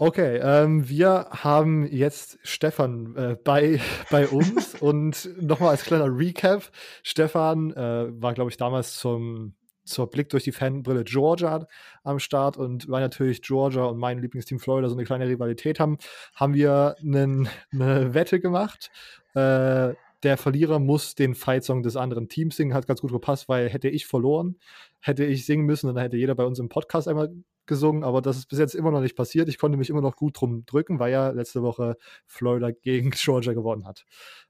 [0.00, 3.80] Okay, ähm, wir haben jetzt Stefan äh, bei,
[4.12, 6.70] bei uns und nochmal als kleiner Recap.
[7.02, 11.66] Stefan äh, war, glaube ich, damals zum, zur Blick durch die Fanbrille Georgia
[12.04, 15.98] am Start und weil natürlich Georgia und mein Lieblingsteam Florida so eine kleine Rivalität haben,
[16.32, 18.92] haben wir einen, eine Wette gemacht.
[19.34, 22.72] Äh, der Verlierer muss den Fight-Song des anderen Teams singen.
[22.72, 24.60] Hat ganz gut gepasst, weil hätte ich verloren,
[25.00, 27.32] hätte ich singen müssen und dann hätte jeder bei uns im Podcast einmal
[27.68, 29.48] gesungen, aber das ist bis jetzt immer noch nicht passiert.
[29.48, 31.96] Ich konnte mich immer noch gut drum drücken, weil ja letzte Woche
[32.26, 34.04] Florida gegen Georgia gewonnen hat.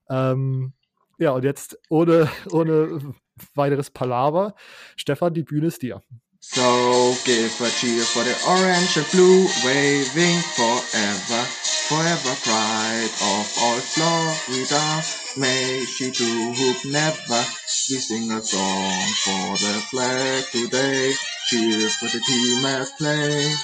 [0.09, 0.73] Ähm,
[1.19, 3.15] ja, und jetzt ohne, ohne
[3.55, 4.55] weiteres Palaver.
[4.97, 6.01] Stefan, die Bühne ist dir.
[6.41, 11.45] So give a cheer for the orange and blue, waving forever,
[11.89, 15.03] forever pride of all Florida.
[15.37, 17.43] May she do hoop never.
[17.89, 21.15] We sing a song for the flag today.
[21.49, 23.55] Cheer for the team at play.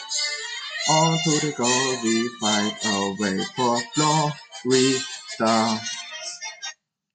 [0.89, 5.05] On to the goal we fight away for Florida.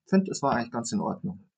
[0.05, 1.48] Ich finde, es war eigentlich ganz in Ordnung.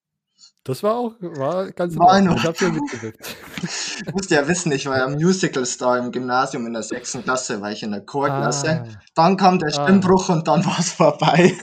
[0.63, 2.37] Das war auch war ganz War in in Ordnung.
[2.37, 2.83] Ich habe hier Ordnung.
[2.91, 3.35] mitgewirkt.
[4.05, 7.71] Ich musste ja wissen, ich war ja Musical-Star im Gymnasium in der sechsten Klasse, war
[7.71, 8.83] ich in der Chorklasse.
[8.83, 8.99] Ah.
[9.15, 9.83] Dann kam der Ah.
[9.83, 11.53] Stimmbruch und dann war es vorbei.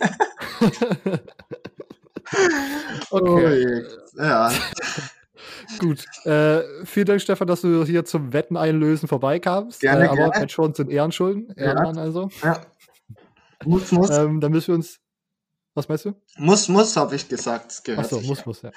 [3.10, 3.66] okay.
[3.66, 3.84] Ui.
[4.16, 4.50] Ja,
[5.78, 6.04] Gut.
[6.24, 9.80] Äh, vielen Dank, Stefan, dass du hier zum Wetten einlösen vorbeikamst.
[9.80, 10.46] Gerne, äh, aber gerne.
[10.46, 11.52] Jones sind Ehrenschulden.
[11.56, 12.30] Ehrenmann also.
[12.42, 12.60] ja.
[13.64, 14.10] Muss, muss.
[14.10, 14.98] Ähm, dann müssen wir uns.
[15.78, 16.14] Was meinst du?
[16.38, 17.66] Muss, muss, habe ich gesagt.
[17.66, 18.44] Das gehört Achso, muss, ja.
[18.46, 18.70] muss, ja.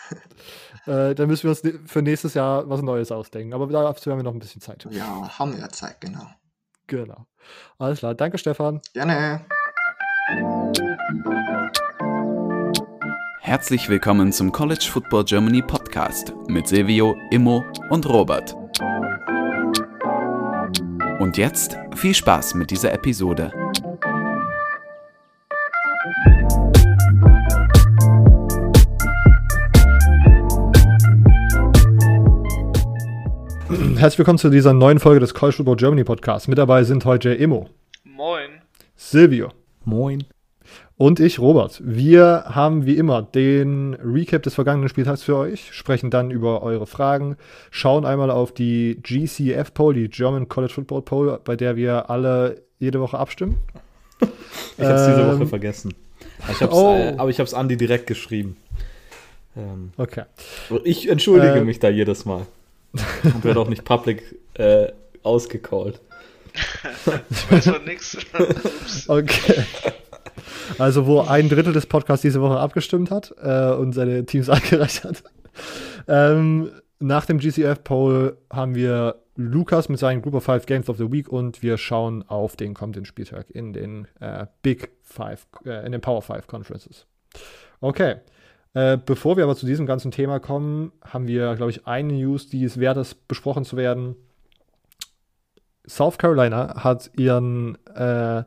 [1.10, 3.56] äh, dann müssen wir uns ne- für nächstes Jahr was Neues ausdenken.
[3.56, 4.88] Aber dazu haben wir noch ein bisschen Zeit.
[4.92, 6.28] Ja, haben wir ja Zeit, genau.
[6.86, 7.26] Genau.
[7.80, 8.14] Alles klar.
[8.14, 8.82] Danke, Stefan.
[8.94, 9.44] Gerne.
[13.40, 18.56] Herzlich willkommen zum College Football Germany Podcast mit Silvio, Immo und Robert.
[21.20, 23.52] Und jetzt viel Spaß mit dieser Episode.
[34.02, 36.48] Herzlich willkommen zu dieser neuen Folge des College Football Germany Podcasts.
[36.48, 37.70] Mit dabei sind heute Emo,
[38.04, 38.50] Moin.
[38.96, 39.50] Silvio
[39.86, 40.24] Moin.
[40.98, 41.80] und ich, Robert.
[41.86, 46.88] Wir haben wie immer den Recap des vergangenen Spieltags für euch, sprechen dann über eure
[46.88, 47.38] Fragen,
[47.70, 52.64] schauen einmal auf die GCF Poll, die German College Football Poll, bei der wir alle
[52.80, 53.58] jede Woche abstimmen.
[54.80, 55.94] Ich habe es diese Ähm, Woche vergessen.
[56.42, 56.96] Aber ich hab's, oh.
[56.96, 58.58] äh, aber ich habe es Andi direkt geschrieben.
[59.56, 60.24] Ähm, Okay.
[60.86, 61.64] ich entschuldige Äh.
[61.64, 62.48] mich da jedes Mal.
[63.24, 64.24] Und werde auch nicht public
[64.56, 64.92] äh,
[65.24, 66.02] ausgecallt.
[67.30, 68.18] Ich weiß von nix.
[68.38, 69.06] Ups.
[69.10, 69.64] Okay.
[70.78, 75.04] Also, wo ein Drittel des Podcasts diese Woche abgestimmt hat äh, und seine Teams angereicht
[75.04, 75.24] hat.
[76.08, 81.12] Ähm, nach dem GCF-Poll haben wir Lukas mit seinen Group of Five Games of the
[81.12, 85.92] Week und wir schauen auf den kommenden Spieltag in den äh, Big Five, äh, in
[85.92, 87.06] den Power Five Conferences.
[87.80, 88.18] Okay.
[88.74, 92.48] Äh, bevor wir aber zu diesem ganzen Thema kommen, haben wir, glaube ich, eine News,
[92.48, 94.16] die es wert ist, besprochen zu werden.
[95.88, 98.44] South Carolina hat ihren äh,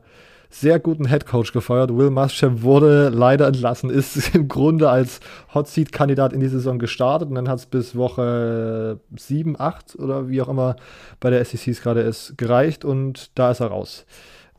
[0.49, 1.95] sehr guten Head Coach gefeuert.
[1.95, 5.19] Will Muschamp wurde leider entlassen, ist im Grunde als
[5.53, 9.99] Hot Seat Kandidat in die Saison gestartet und dann hat es bis Woche 7, 8
[9.99, 10.75] oder wie auch immer
[11.19, 14.05] bei der SEC gerade ist, gereicht und da ist er raus.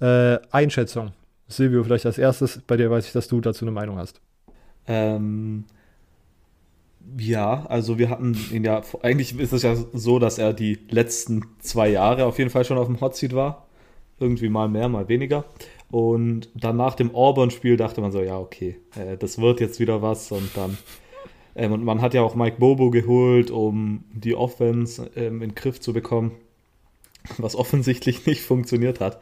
[0.00, 1.12] Äh, Einschätzung.
[1.48, 4.20] Silvio, vielleicht als erstes, bei dir weiß ich, dass du dazu eine Meinung hast.
[4.88, 5.64] Ähm,
[7.18, 11.44] ja, also wir hatten ihn ja, eigentlich ist es ja so, dass er die letzten
[11.60, 13.66] zwei Jahre auf jeden Fall schon auf dem Hot Seat war.
[14.18, 15.44] Irgendwie mal mehr, mal weniger.
[15.90, 20.02] Und dann nach dem Auburn-Spiel dachte man so, ja, okay, äh, das wird jetzt wieder
[20.02, 20.32] was.
[20.32, 20.78] Und dann,
[21.54, 25.54] ähm, und man hat ja auch Mike Bobo geholt, um die Offense ähm, in den
[25.54, 26.32] Griff zu bekommen,
[27.38, 29.20] was offensichtlich nicht funktioniert hat.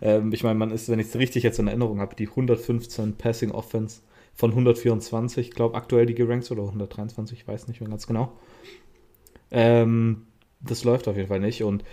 [0.00, 3.16] Ähm, ich meine, man ist, wenn ich es richtig jetzt in Erinnerung habe, die 115
[3.16, 4.00] Passing Offense
[4.36, 8.32] von 124, ich glaube aktuell die gerankt oder 123, ich weiß nicht mehr ganz genau.
[9.50, 10.26] Ähm,
[10.60, 11.84] das läuft auf jeden Fall nicht und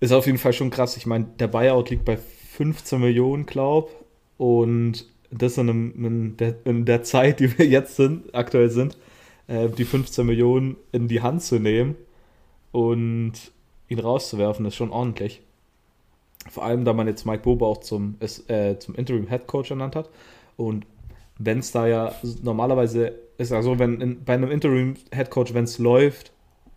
[0.00, 0.96] ist auf jeden Fall schon krass.
[0.96, 3.90] Ich meine, der Buyout liegt bei 15 Millionen, glaub
[4.36, 8.98] und das in, einem, in, der, in der Zeit, die wir jetzt sind, aktuell sind,
[9.46, 11.96] äh, die 15 Millionen in die Hand zu nehmen
[12.72, 13.32] und
[13.88, 15.42] ihn rauszuwerfen, ist schon ordentlich.
[16.48, 19.94] Vor allem, da man jetzt Mike Bobo auch zum, äh, zum Interim Head Coach ernannt
[19.94, 20.10] hat.
[20.56, 20.86] Und
[21.40, 25.54] wenn es da ja normalerweise ist ja so, wenn in, bei einem Interim Head Coach,
[25.54, 26.32] wenn es läuft,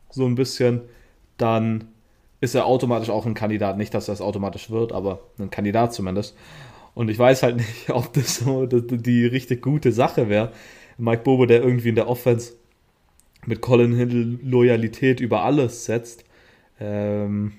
[0.10, 0.82] so ein bisschen,
[1.38, 1.90] dann
[2.40, 3.78] ist er automatisch auch ein Kandidat.
[3.78, 6.36] Nicht, dass das automatisch wird, aber ein Kandidat zumindest.
[6.96, 10.52] Und ich weiß halt nicht, ob das so die, die richtig gute Sache wäre.
[10.98, 12.54] Mike Bobo, der irgendwie in der Offense
[13.46, 16.24] mit Colin Hill Loyalität über alles setzt.
[16.80, 17.54] Ähm,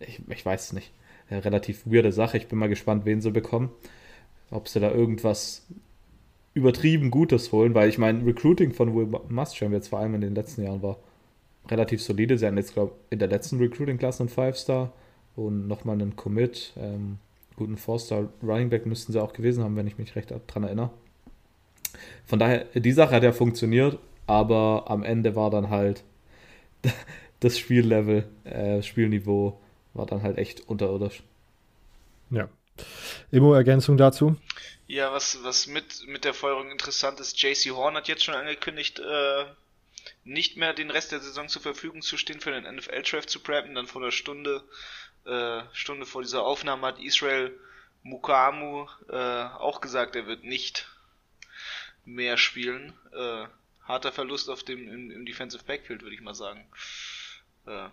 [0.00, 0.92] ich, ich weiß es nicht.
[1.28, 2.38] äh, relativ weirde Sache.
[2.38, 3.70] Ich bin mal gespannt, wen sie bekommen.
[4.50, 5.66] Ob sie da irgendwas
[6.56, 10.34] übertrieben Gutes holen, weil ich meine, Recruiting von Will Muschamp jetzt vor allem in den
[10.34, 10.96] letzten Jahren war
[11.68, 12.38] relativ solide.
[12.38, 14.90] Sie hatten jetzt, glaube ich, in der letzten Recruiting-Klasse einen Five-Star
[15.36, 16.72] und nochmal einen Commit.
[16.78, 17.18] Ähm,
[17.56, 20.90] guten Four-Star Running Back müssten sie auch gewesen haben, wenn ich mich recht daran erinnere.
[22.24, 26.04] Von daher, die Sache hat ja funktioniert, aber am Ende war dann halt
[27.40, 29.58] das Spiellevel, äh, Spielniveau
[29.92, 31.22] war dann halt echt unterirdisch.
[32.30, 32.48] Ja.
[33.30, 34.36] Immo, Ergänzung dazu?
[34.86, 39.00] Ja, was, was mit, mit der Feuerung interessant ist, JC Horn hat jetzt schon angekündigt,
[39.00, 39.46] äh,
[40.24, 43.74] nicht mehr den Rest der Saison zur Verfügung zu stehen für den NFL-Draft zu preppen.
[43.74, 44.62] Dann vor einer Stunde,
[45.24, 47.58] äh, Stunde vor dieser Aufnahme hat Israel
[48.02, 50.88] Mukamu äh, auch gesagt, er wird nicht
[52.04, 52.92] mehr spielen.
[53.12, 53.46] Äh,
[53.82, 56.68] harter Verlust auf dem im, im Defensive Backfield, würde ich mal sagen.
[57.66, 57.88] Äh,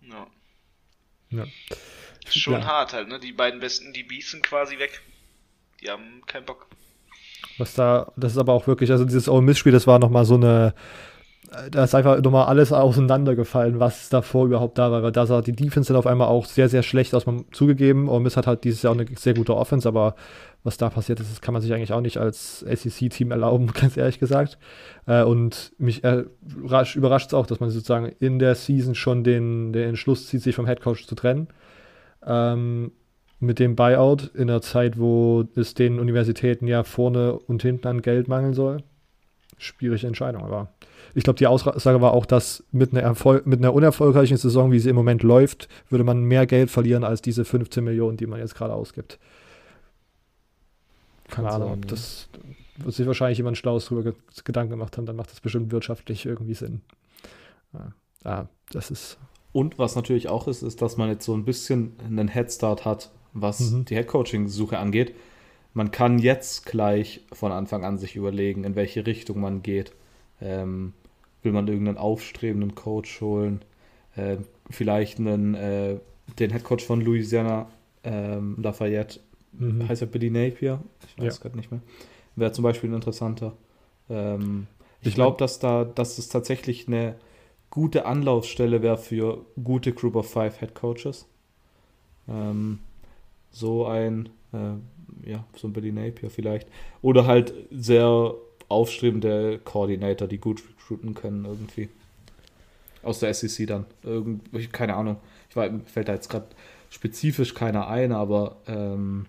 [0.00, 0.30] ja.
[1.38, 1.46] Ja.
[2.30, 2.64] Schon Ja.
[2.66, 3.18] hart halt, ne?
[3.20, 5.02] Die beiden besten DBs sind quasi weg.
[5.82, 6.66] Die haben keinen Bock.
[7.58, 10.34] Was da, das ist aber auch wirklich, also dieses Ole Miss-Spiel, das war nochmal so
[10.34, 10.74] eine,
[11.70, 15.02] da ist einfach nochmal alles auseinandergefallen, was davor überhaupt da war.
[15.02, 18.08] Weil da sah die Defense dann auf einmal auch sehr, sehr schlecht aus, man zugegeben.
[18.08, 20.14] Ole Miss hat halt dieses Jahr auch eine sehr gute Offense, aber
[20.62, 23.96] was da passiert ist, das kann man sich eigentlich auch nicht als SEC-Team erlauben, ganz
[23.96, 24.58] ehrlich gesagt.
[25.06, 26.24] Äh, und mich äh,
[26.64, 30.42] rasch- überrascht es auch, dass man sozusagen in der Season schon den, den Entschluss zieht,
[30.42, 31.48] sich vom Headcoach zu trennen.
[32.26, 32.92] Ähm,
[33.40, 38.00] mit dem Buyout in einer Zeit, wo es den Universitäten ja vorne und hinten an
[38.00, 38.78] Geld mangeln soll.
[39.58, 40.68] Schwierige Entscheidung, aber
[41.14, 44.78] ich glaube, die Aussage war auch, dass mit einer, Erfol mit einer unerfolgreichen Saison, wie
[44.80, 48.40] sie im Moment läuft, würde man mehr Geld verlieren als diese 15 Millionen, die man
[48.40, 49.18] jetzt gerade ausgibt.
[51.28, 52.28] Keine Kann Ahnung, sein, ob das
[52.76, 54.12] wird sich wahrscheinlich jemand Schlaues drüber ge
[54.44, 56.80] Gedanken gemacht haben, dann macht das bestimmt wirtschaftlich irgendwie Sinn.
[57.72, 57.92] Ja,
[58.24, 59.18] ja das ist
[59.52, 63.10] Und was natürlich auch ist, ist, dass man jetzt so ein bisschen einen Headstart hat,
[63.32, 63.84] was Mhm.
[63.84, 65.14] die Headcoaching-Suche angeht.
[65.72, 69.92] Man kann jetzt gleich von Anfang an sich überlegen, in welche Richtung man geht.
[70.40, 70.92] Ähm,
[71.44, 73.62] will man irgendeinen aufstrebenden Coach holen?
[74.16, 74.38] Äh,
[74.70, 75.98] vielleicht einen, äh,
[76.38, 77.68] den Headcoach von Louisiana
[78.04, 79.20] ähm, Lafayette,
[79.52, 79.88] mhm.
[79.88, 80.82] heißt er Billy Napier?
[81.06, 81.42] Ich weiß Ja.
[81.42, 81.80] gerade nicht mehr.
[82.36, 83.56] Wäre zum Beispiel ein interessanter.
[84.10, 84.66] Ähm,
[85.00, 87.16] ich Ich glaube, dass da, dass es tatsächlich eine
[87.70, 91.26] gute Anlaufstelle wäre für gute Group of Five Head Coaches.
[92.28, 92.80] Ähm,
[93.50, 96.68] so ein, äh, ja, so ein Billy Napier vielleicht.
[97.02, 98.34] Oder halt sehr
[98.68, 101.88] aufstrebende Coordinator, die gut recruiten können irgendwie.
[103.02, 103.84] Aus der SEC dann.
[104.02, 105.16] Irgend, ich- keine Ahnung.
[105.50, 106.46] Ich weiß, mir fällt da jetzt gerade
[106.90, 109.26] spezifisch keiner ein, aber ähm,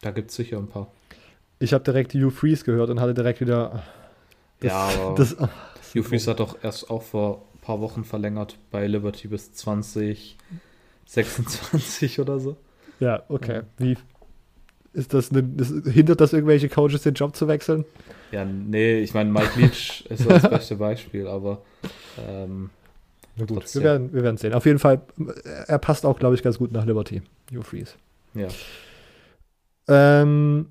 [0.00, 0.90] da gibt es sicher ein paar.
[1.58, 3.82] Ich habe direkt Hugh Freeze gehört und hatte direkt wieder.
[4.60, 5.36] Das, Ja, aber- das,
[5.94, 12.20] Hugh Freeze hat doch erst auch vor ein paar Wochen verlängert bei Liberty bis 2026
[12.20, 12.56] oder so.
[13.00, 13.62] ja, okay.
[13.78, 13.96] Wie
[14.92, 17.84] ist das, eine, das hindert das irgendwelche Coaches, den Job zu wechseln?
[18.34, 21.62] Ja, nee, ich meine, Mike Leach ist das beste Beispiel, aber
[22.18, 22.70] ähm,
[23.36, 23.82] Na gut, Trotzdem.
[23.82, 24.54] wir werden, wir werden sehen.
[24.54, 25.02] Auf jeden Fall,
[25.66, 27.22] er passt auch, glaube ich, ganz gut nach Liberty,
[27.52, 27.92] Hugh Freeze.
[28.34, 28.48] ja.
[29.86, 30.66] Ähm,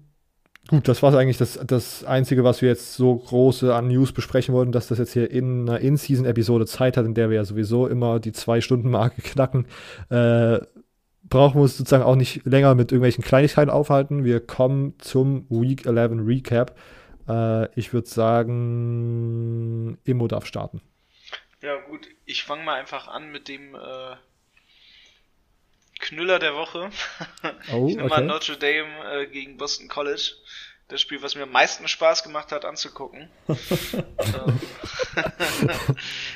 [0.67, 4.55] gut, das war eigentlich das, das Einzige, was wir jetzt so große an News besprechen
[4.55, 7.87] wollten, dass das jetzt hier in einer In-Season-Episode Zeit hat, in der wir ja sowieso
[7.87, 9.67] immer die Zwei-Stunden-Marke knacken.
[10.09, 10.59] Äh,
[11.29, 14.23] brauchen wir uns sozusagen auch nicht länger mit irgendwelchen Kleinigkeiten aufhalten.
[14.25, 16.75] Wir kommen zum Week 11 Recap.
[17.27, 20.81] Äh, ich würde sagen, Immo darf starten.
[21.61, 24.15] Ja, gut, ich fange mal einfach an mit dem äh,
[25.99, 26.89] Knüller der Woche.
[27.71, 28.25] Oh, ich nehme mal okay.
[28.25, 30.33] Notre Dame äh, gegen Boston College.
[30.89, 33.29] Das Spiel, was mir am meisten Spaß gemacht hat anzugucken.
[33.47, 34.59] ähm,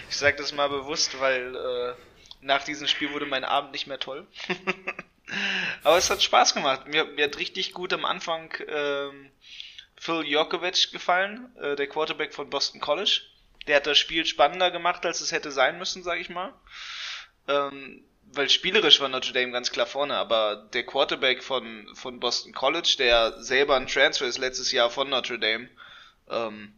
[0.09, 1.93] ich sage das mal bewusst, weil äh,
[2.39, 4.25] nach diesem Spiel wurde mein Abend nicht mehr toll.
[5.83, 6.87] Aber es hat Spaß gemacht.
[6.87, 9.29] Mir, mir hat richtig gut am Anfang ähm,
[9.97, 13.21] Phil Jokovic gefallen, äh, der Quarterback von Boston College.
[13.67, 16.53] Der hat das Spiel spannender gemacht, als es hätte sein müssen, sage ich mal.
[17.47, 22.53] Ähm, weil spielerisch war Notre Dame ganz klar vorne, aber der Quarterback von, von Boston
[22.53, 25.69] College, der selber ein Transfer ist letztes Jahr von Notre Dame,
[26.29, 26.73] ähm,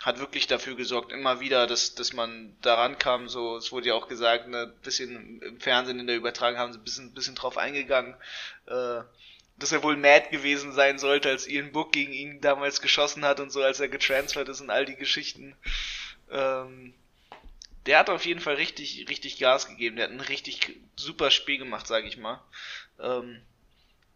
[0.00, 3.94] hat wirklich dafür gesorgt, immer wieder, dass, dass man daran kam, so, es wurde ja
[3.94, 7.56] auch gesagt, ne, bisschen im Fernsehen in der Übertragung haben sie ein bisschen, bisschen drauf
[7.56, 8.16] eingegangen,
[8.66, 9.02] äh,
[9.62, 13.40] dass er wohl mad gewesen sein sollte, als Ian Book gegen ihn damals geschossen hat
[13.40, 15.54] und so, als er getransfert ist und all die Geschichten.
[16.30, 16.94] Ähm,
[17.86, 19.96] der hat auf jeden Fall richtig, richtig Gas gegeben.
[19.96, 22.42] Der hat ein richtig super Spiel gemacht, sage ich mal.
[23.00, 23.40] Ähm,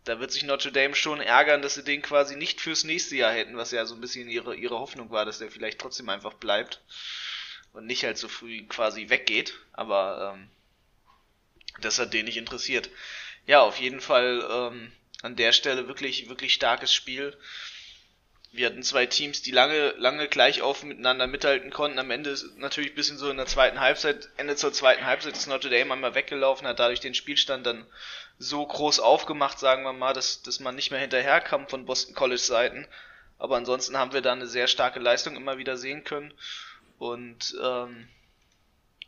[0.05, 3.33] da wird sich Notre Dame schon ärgern, dass sie den quasi nicht fürs nächste Jahr
[3.33, 6.35] hätten, was ja so ein bisschen ihre, ihre Hoffnung war, dass der vielleicht trotzdem einfach
[6.35, 6.81] bleibt
[7.73, 9.55] und nicht halt so früh quasi weggeht.
[9.73, 10.49] Aber ähm,
[11.81, 12.89] das hat den nicht interessiert.
[13.47, 14.93] Ja, auf jeden Fall ähm,
[15.27, 17.37] an der Stelle wirklich, wirklich starkes Spiel.
[18.53, 21.99] Wir hatten zwei Teams, die lange, lange gleich auf miteinander mithalten konnten.
[21.99, 25.37] Am Ende ist natürlich ein bisschen so in der zweiten Halbzeit, Ende zur zweiten Halbzeit
[25.37, 27.85] ist Notre Dame einmal weggelaufen, hat dadurch den Spielstand dann
[28.39, 32.41] so groß aufgemacht, sagen wir mal, dass, dass man nicht mehr hinterherkam von Boston College
[32.41, 32.87] Seiten.
[33.39, 36.33] Aber ansonsten haben wir da eine sehr starke Leistung immer wieder sehen können.
[36.99, 38.09] Und ähm,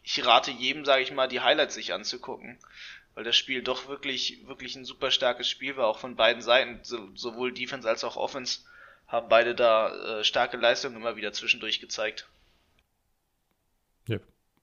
[0.03, 2.59] ich rate jedem, sage ich mal, die Highlights sich anzugucken,
[3.19, 6.79] weil das Spiel doch wirklich, wirklich ein super starkes Spiel war, auch von beiden Seiten,
[6.85, 8.61] so, sowohl Defense als auch Offense
[9.09, 12.29] haben beide da äh, starke Leistungen immer wieder zwischendurch gezeigt.
[14.07, 14.19] Ja.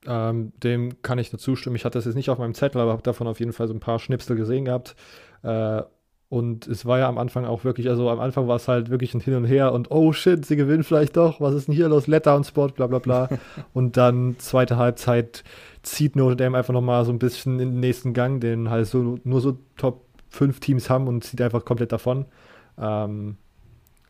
[0.06, 1.76] Ähm, dem kann ich nur zustimmen.
[1.76, 3.74] Ich hatte das jetzt nicht auf meinem Zettel, aber habe davon auf jeden Fall so
[3.74, 4.96] ein paar Schnipsel gesehen gehabt.
[5.44, 5.82] Äh,
[6.30, 9.14] und es war ja am Anfang auch wirklich, also am Anfang war es halt wirklich
[9.14, 11.90] ein Hin und Her und oh shit, sie gewinnen vielleicht doch, was ist denn hier
[11.90, 12.08] los?
[12.08, 13.30] Letdown-Spot, bla bla bla.
[13.74, 15.44] und dann zweite Halbzeit
[15.86, 19.18] zieht Notre Dame einfach nochmal so ein bisschen in den nächsten Gang, den halt so
[19.24, 22.26] nur so Top 5 Teams haben und zieht einfach komplett davon.
[22.78, 23.38] Ähm,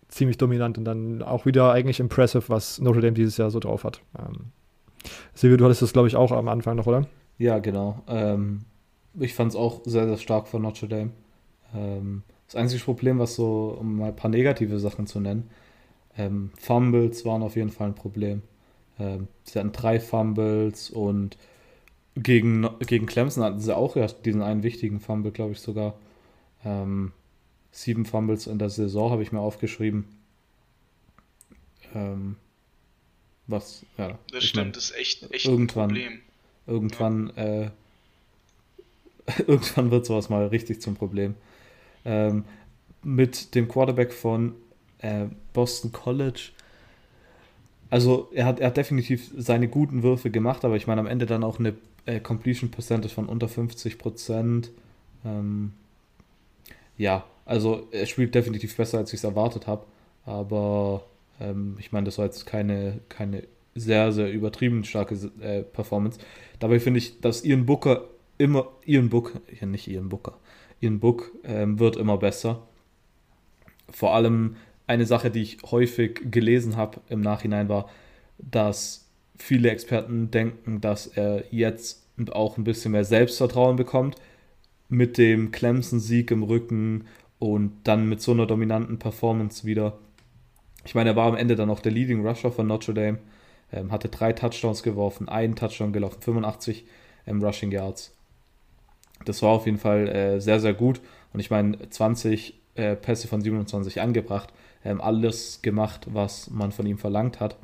[0.07, 3.83] ziemlich dominant und dann auch wieder eigentlich impressive, was Notre Dame dieses Jahr so drauf
[3.83, 4.01] hat.
[4.17, 4.51] Ähm,
[5.33, 7.07] Silvio, du hattest das, glaube ich, auch am Anfang noch, oder?
[7.37, 8.01] Ja, genau.
[8.07, 8.61] Ähm,
[9.19, 11.11] ich fand es auch sehr, sehr stark von Notre Dame.
[11.73, 15.49] Ähm, das einzige Problem, was so, um mal ein paar negative Sachen zu nennen,
[16.17, 18.41] ähm, Fumbles waren auf jeden Fall ein Problem.
[18.99, 21.37] Ähm, sie hatten drei Fumbles und
[22.15, 25.95] gegen, gegen Clemson hatten sie auch ja diesen einen wichtigen Fumble, glaube ich sogar.
[26.63, 27.11] Ähm,
[27.71, 30.05] sieben Fumbles in der Saison habe ich mir aufgeschrieben.
[31.93, 32.37] Ähm,
[33.47, 34.17] was, ja.
[34.31, 36.19] Das stimmt, mein, das ist echt, echt irgendwann, ein Problem.
[36.67, 37.43] Irgendwann, ja.
[37.43, 37.69] äh,
[39.47, 41.35] irgendwann wird sowas mal richtig zum Problem.
[42.05, 42.45] Ähm,
[43.03, 44.55] mit dem Quarterback von
[44.99, 46.49] äh, Boston College.
[47.89, 51.25] Also er hat, er hat definitiv seine guten Würfe gemacht, aber ich meine am Ende
[51.25, 54.71] dann auch eine äh, Completion Percentage von unter 50 Prozent.
[55.23, 55.73] Ähm,
[56.97, 59.85] ja, also er spielt definitiv besser, als ich es erwartet habe.
[60.25, 61.03] Aber
[61.39, 63.43] ähm, ich meine, das war jetzt keine, keine
[63.75, 66.19] sehr, sehr übertrieben starke äh, Performance.
[66.59, 68.05] Dabei finde ich, dass Ian Booker
[68.37, 70.37] immer, Ian Book, ja nicht Ian Booker,
[70.81, 72.63] Ian Book ähm, wird immer besser.
[73.89, 74.55] Vor allem
[74.87, 77.89] eine Sache, die ich häufig gelesen habe im Nachhinein war,
[78.37, 79.04] dass
[79.37, 84.15] viele Experten denken, dass er jetzt auch ein bisschen mehr Selbstvertrauen bekommt
[84.89, 87.05] mit dem Clemson-Sieg im Rücken
[87.39, 89.97] und dann mit so einer dominanten Performance wieder.
[90.85, 93.19] Ich meine, er war am Ende dann auch der Leading Rusher von Notre Dame,
[93.73, 96.85] ähm, hatte drei Touchdowns geworfen, einen Touchdown gelaufen, 85
[97.27, 98.13] ähm, Rushing Yards.
[99.25, 101.01] Das war auf jeden Fall äh, sehr, sehr gut.
[101.33, 106.85] Und ich meine, 20 äh, Pässe von 27 angebracht, ähm, alles gemacht, was man von
[106.85, 107.57] ihm verlangt hat.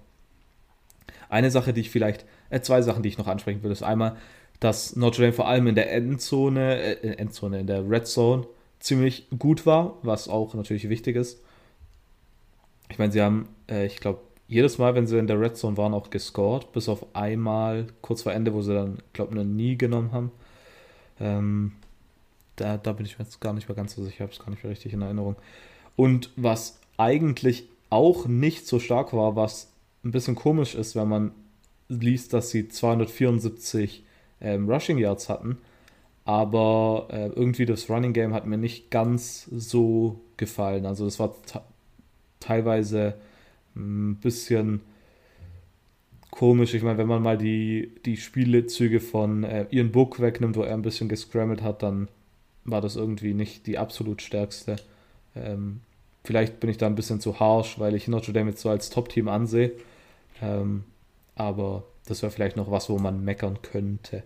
[1.29, 4.17] Eine Sache, die ich vielleicht, äh, zwei Sachen, die ich noch ansprechen würde, ist einmal,
[4.60, 8.46] dass Notre Dame vor allem in der Endzone, äh, Endzone, in der Red Zone
[8.79, 11.41] ziemlich gut war, was auch natürlich wichtig ist.
[12.89, 15.77] Ich meine, sie haben, äh, ich glaube, jedes Mal, wenn sie in der Red Zone
[15.77, 19.50] waren, auch gescored, bis auf einmal kurz vor Ende, wo sie dann, glaube ich, eine
[19.50, 20.31] nie genommen haben.
[21.20, 21.72] Ähm,
[22.58, 24.39] da, da bin ich mir jetzt gar nicht mehr ganz so sicher, ich habe es
[24.39, 25.38] gar nicht mehr richtig in Erinnerung.
[25.96, 29.70] Und was eigentlich auch nicht so stark war, was
[30.03, 31.31] ein bisschen komisch ist, wenn man
[31.88, 34.03] liest, dass sie 274
[34.39, 35.58] ähm, Rushing Yards hatten,
[36.25, 40.86] aber äh, irgendwie das Running Game hat mir nicht ganz so gefallen.
[40.86, 41.36] Also das war
[42.39, 43.15] teilweise
[43.75, 44.81] ein bisschen
[46.31, 46.74] komisch.
[46.74, 50.74] Ich meine, wenn man mal die, die Spielezüge von äh, Ian Book wegnimmt, wo er
[50.74, 52.08] ein bisschen gescrammelt hat, dann
[52.63, 54.77] war das irgendwie nicht die absolut stärkste.
[55.36, 55.81] Ähm,
[56.24, 58.89] vielleicht bin ich da ein bisschen zu harsh, weil ich Notre Dame jetzt so als
[58.89, 59.72] Top-Team ansehe.
[60.41, 60.83] Ähm,
[61.36, 64.24] aber das wäre vielleicht noch was, wo man meckern könnte.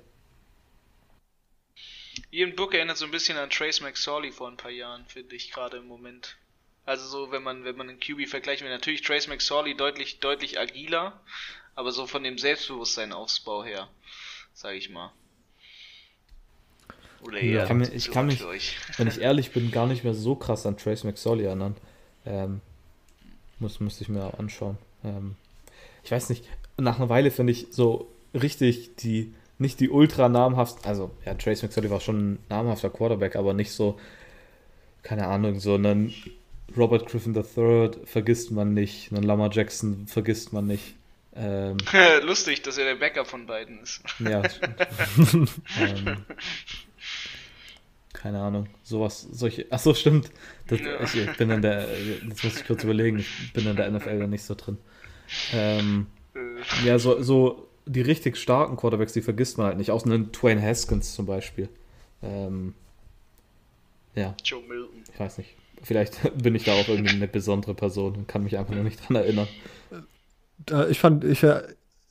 [2.32, 5.52] Ian Book erinnert so ein bisschen an Trace McSorley vor ein paar Jahren, finde ich
[5.52, 6.38] gerade im Moment.
[6.86, 10.60] Also so, wenn man, wenn man einen QB vergleicht, will, natürlich Trace McSorley deutlich, deutlich
[10.60, 11.20] agiler,
[11.74, 13.90] aber so von dem Selbstbewusstsein Aufbau her,
[14.54, 15.12] sage ich mal.
[17.22, 18.42] Oder eher ich kann, mich, ich kann mich,
[18.98, 21.76] wenn ich ehrlich bin, gar nicht mehr so krass an Trace McSorley erinnern.
[22.26, 22.62] Ähm,
[23.60, 24.78] muss, müsste ich mir anschauen.
[25.04, 25.36] Ähm,
[26.06, 26.46] ich weiß nicht,
[26.78, 31.64] nach einer Weile finde ich so richtig die nicht die ultra namhaften, also ja, Trace
[31.64, 33.98] McSorley war schon ein namhafter Quarterback, aber nicht so,
[35.02, 36.14] keine Ahnung, so einen
[36.76, 40.96] Robert Griffin III vergisst man nicht, einen Lamar Jackson vergisst man nicht.
[41.36, 41.78] Ähm,
[42.24, 44.02] Lustig, dass er der Backup von beiden ist.
[44.20, 44.42] Ja.
[45.80, 46.26] ähm,
[48.14, 50.32] keine Ahnung, sowas, solche, ach so, stimmt.
[50.68, 51.02] Das, ja.
[51.02, 51.88] ich, ich, bin in der,
[52.28, 54.78] jetzt muss ich kurz überlegen, ich bin in der NFL da nicht so drin.
[55.54, 56.88] Ähm, äh.
[56.88, 59.92] ja, so, so die richtig starken Quarterbacks, die vergisst man halt nicht.
[59.92, 61.70] Außer einen Twain Haskins zum Beispiel.
[62.24, 62.74] Ähm,
[64.16, 65.04] Ja, Joe Milton.
[65.12, 65.56] ich weiß nicht.
[65.84, 69.08] Vielleicht bin ich da auch irgendwie eine besondere Person und kann mich einfach nur nicht
[69.08, 69.48] dran erinnern.
[70.90, 71.62] Ich fand, ich, äh,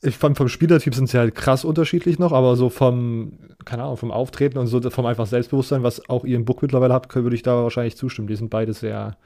[0.01, 3.97] ich fand vom Spielertyp sind sie halt krass unterschiedlich noch, aber so vom, keine Ahnung,
[3.97, 7.43] vom Auftreten und so vom einfach Selbstbewusstsein, was auch Ian Book mittlerweile hat, würde ich
[7.43, 8.27] da wahrscheinlich zustimmen.
[8.27, 9.17] Die sind beide sehr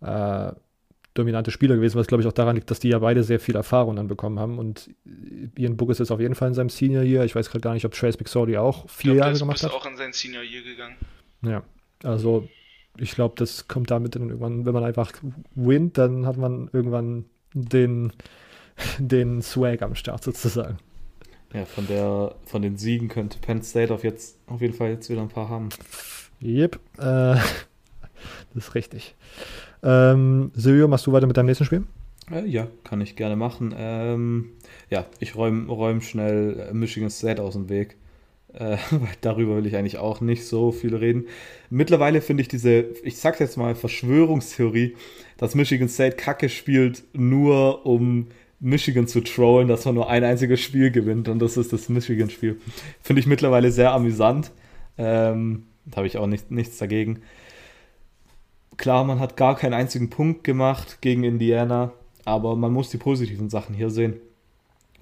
[0.00, 0.52] äh,
[1.14, 3.54] dominante Spieler gewesen, was glaube ich auch daran liegt, dass die ja beide sehr viel
[3.54, 4.58] Erfahrung dann bekommen haben.
[4.58, 4.90] Und
[5.56, 7.24] Ian Book ist jetzt auf jeden Fall in seinem Senior Year.
[7.24, 9.62] Ich weiß gerade gar nicht, ob Trace McSorley auch vier glaube, der Jahre ist gemacht
[9.62, 9.72] hat.
[9.72, 10.96] auch in sein Senior Year gegangen.
[11.42, 11.62] Ja,
[12.02, 12.48] also
[12.96, 15.12] ich glaube, das kommt damit dann irgendwann, wenn man einfach
[15.54, 18.12] wint, dann hat man irgendwann den,
[18.98, 20.78] den Swag am Start sozusagen.
[21.52, 25.08] Ja, von der, von den Siegen könnte Penn State auf jetzt auf jeden Fall jetzt
[25.08, 25.68] wieder ein paar haben.
[26.42, 27.00] Yep, äh,
[27.38, 27.38] das
[28.54, 29.14] ist richtig.
[29.84, 31.84] Ähm, Silvio, machst du weiter mit deinem nächsten Spiel?
[32.32, 33.74] Äh, ja, kann ich gerne machen.
[33.76, 34.52] Ähm,
[34.90, 37.96] ja, ich räume räum schnell äh, Michigan State aus dem Weg.
[38.54, 41.26] Äh, weil darüber will ich eigentlich auch nicht so viel reden.
[41.70, 44.96] Mittlerweile finde ich diese, ich sag's jetzt mal, Verschwörungstheorie,
[45.36, 48.28] dass Michigan State Kacke spielt, nur um
[48.60, 52.58] Michigan zu trollen, dass man nur ein einziges Spiel gewinnt und das ist das Michigan-Spiel.
[53.02, 54.52] Finde ich mittlerweile sehr amüsant.
[54.96, 57.20] Ähm, da habe ich auch nicht, nichts dagegen.
[58.76, 61.92] Klar, man hat gar keinen einzigen Punkt gemacht gegen Indiana,
[62.24, 64.16] aber man muss die positiven Sachen hier sehen.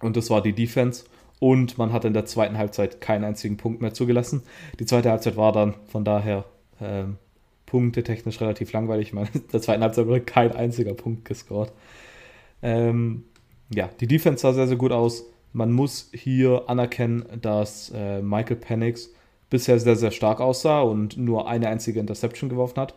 [0.01, 1.05] Und das war die Defense.
[1.39, 4.43] Und man hat in der zweiten Halbzeit keinen einzigen Punkt mehr zugelassen.
[4.79, 6.45] Die zweite Halbzeit war dann von daher
[6.81, 7.17] ähm,
[7.67, 9.09] punktetechnisch relativ langweilig.
[9.09, 11.73] Ich meine, in der zweiten Halbzeit wurde kein einziger Punkt gescored.
[12.63, 13.25] Ähm,
[13.75, 15.25] ja, die Defense sah sehr, sehr gut aus.
[15.53, 19.11] Man muss hier anerkennen, dass äh, Michael Penix
[19.51, 22.95] bisher sehr, sehr stark aussah und nur eine einzige Interception geworfen hat.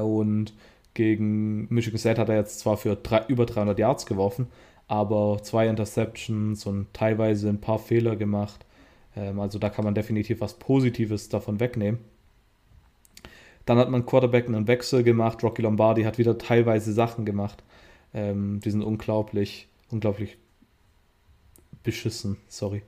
[0.00, 0.54] Und
[0.94, 4.48] gegen Michigan State hat er jetzt zwar für drei, über 300 Yards geworfen,
[4.88, 8.64] aber zwei Interceptions und teilweise ein paar Fehler gemacht.
[9.16, 12.00] Ähm, also da kann man definitiv was Positives davon wegnehmen.
[13.64, 15.42] Dann hat man Quarterback einen Wechsel gemacht.
[15.42, 17.62] Rocky Lombardi hat wieder teilweise Sachen gemacht.
[18.12, 20.36] Ähm, die sind unglaublich, unglaublich
[21.82, 22.82] beschissen, sorry.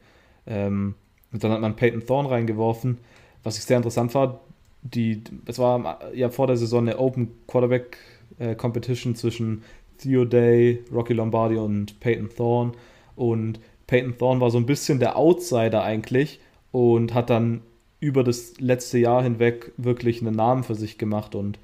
[0.47, 0.95] Ähm,
[1.33, 2.99] und dann hat man Peyton Thorne reingeworfen,
[3.43, 4.41] was ich sehr interessant war.
[4.85, 7.97] Die, es war ja vor der Saison eine Open Quarterback
[8.39, 9.63] äh, Competition zwischen
[9.99, 12.73] Theo Day, Rocky Lombardi und Peyton Thorne.
[13.17, 16.41] Und Peyton Thorne war so ein bisschen der Outsider eigentlich
[16.73, 17.63] und hat dann
[18.01, 21.59] über das letzte Jahr hinweg wirklich einen Namen für sich gemacht und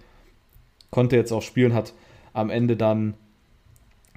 [0.90, 1.92] konnte jetzt auch spielen, hat
[2.33, 3.14] am Ende dann,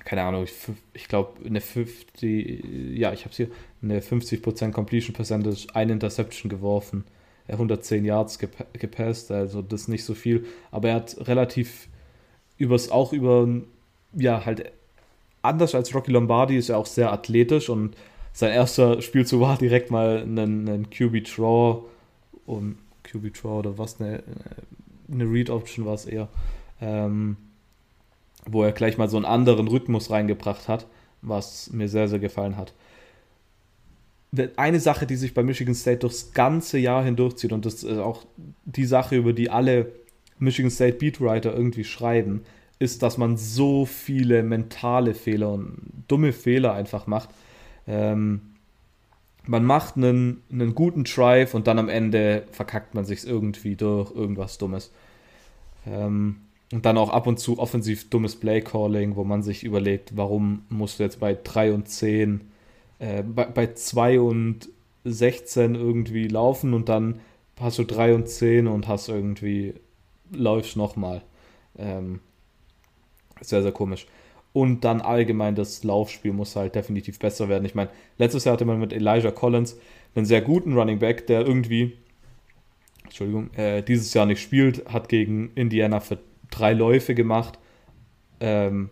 [0.05, 0.53] keine Ahnung, ich,
[0.93, 3.49] ich glaube, eine 50, ja, ich habe hier,
[3.81, 7.03] eine 50% Completion Percentage, eine Interception geworfen,
[7.47, 11.87] 110 Yards gepa gepasst, also das nicht so viel, aber er hat relativ
[12.57, 13.47] übers, auch über,
[14.13, 14.71] ja, halt
[15.41, 17.95] anders als Rocky Lombardi ist er auch sehr athletisch und
[18.31, 21.83] sein erster Spielzug war direkt mal einen QB Draw
[22.45, 24.23] und QB Draw oder was, eine,
[25.11, 26.29] eine Read Option war es eher,
[26.81, 27.37] ähm,
[28.45, 30.87] wo er gleich mal so einen anderen Rhythmus reingebracht hat,
[31.21, 32.73] was mir sehr, sehr gefallen hat.
[34.55, 38.25] Eine Sache, die sich bei Michigan State durchs ganze Jahr hindurchzieht und das ist auch
[38.65, 39.91] die Sache, über die alle
[40.39, 42.41] Michigan State Beatwriter irgendwie schreiben,
[42.79, 47.29] ist, dass man so viele mentale Fehler und dumme Fehler einfach macht.
[47.87, 48.41] Ähm,
[49.45, 54.13] man macht einen, einen guten Drive und dann am Ende verkackt man sich irgendwie durch
[54.15, 54.91] irgendwas Dummes.
[55.85, 56.37] Ähm,
[56.71, 60.99] und dann auch ab und zu offensiv dummes Play-Calling, wo man sich überlegt, warum musst
[60.99, 62.41] du jetzt bei 3 und 10,
[63.03, 64.69] äh, bei, bei 2 und
[65.03, 67.19] 16 irgendwie laufen und dann
[67.59, 69.73] hast du 3 und 10 und hast irgendwie,
[70.31, 71.21] läufst nochmal.
[71.77, 72.21] Ähm,
[73.41, 74.07] sehr, sehr komisch.
[74.53, 77.65] Und dann allgemein das Laufspiel muss halt definitiv besser werden.
[77.65, 79.77] Ich meine, letztes Jahr hatte man mit Elijah Collins
[80.15, 81.97] einen sehr guten Running Back, der irgendwie,
[83.03, 86.19] Entschuldigung, äh, dieses Jahr nicht spielt, hat gegen Indiana für
[86.51, 87.59] drei Läufe gemacht.
[88.39, 88.91] Ähm,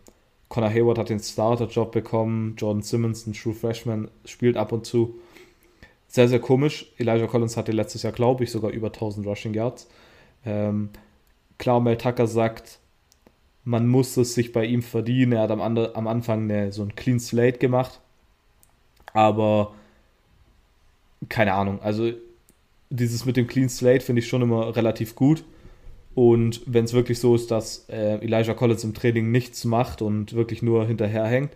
[0.51, 2.55] Connor Hayward hat den Starter-Job bekommen.
[2.57, 5.15] Jordan Simmons, ein True Freshman, spielt ab und zu.
[6.09, 6.91] Sehr, sehr komisch.
[6.97, 9.87] Elijah Collins hatte letztes Jahr, glaube ich, sogar über 1000 Rushing Yards.
[10.45, 10.89] Ähm,
[11.57, 12.79] klar, Mel Tucker sagt,
[13.63, 15.31] man muss es sich bei ihm verdienen.
[15.31, 18.01] Er hat am, andre, am Anfang eine, so ein Clean Slate gemacht.
[19.13, 19.73] Aber
[21.29, 21.81] keine Ahnung.
[21.81, 22.11] Also
[22.89, 25.45] dieses mit dem Clean Slate finde ich schon immer relativ gut.
[26.13, 30.33] Und wenn es wirklich so ist, dass äh, Elijah Collins im Training nichts macht und
[30.33, 31.51] wirklich nur hinterherhängt,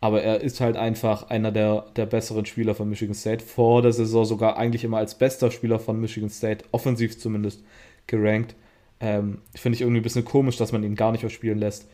[0.00, 3.44] aber er ist halt einfach einer der, der besseren Spieler von Michigan State.
[3.44, 7.62] Vor der Saison sogar eigentlich immer als bester Spieler von Michigan State, offensiv zumindest,
[8.08, 8.56] gerankt.
[8.98, 11.88] Ähm, Finde ich irgendwie ein bisschen komisch, dass man ihn gar nicht mehr spielen lässt.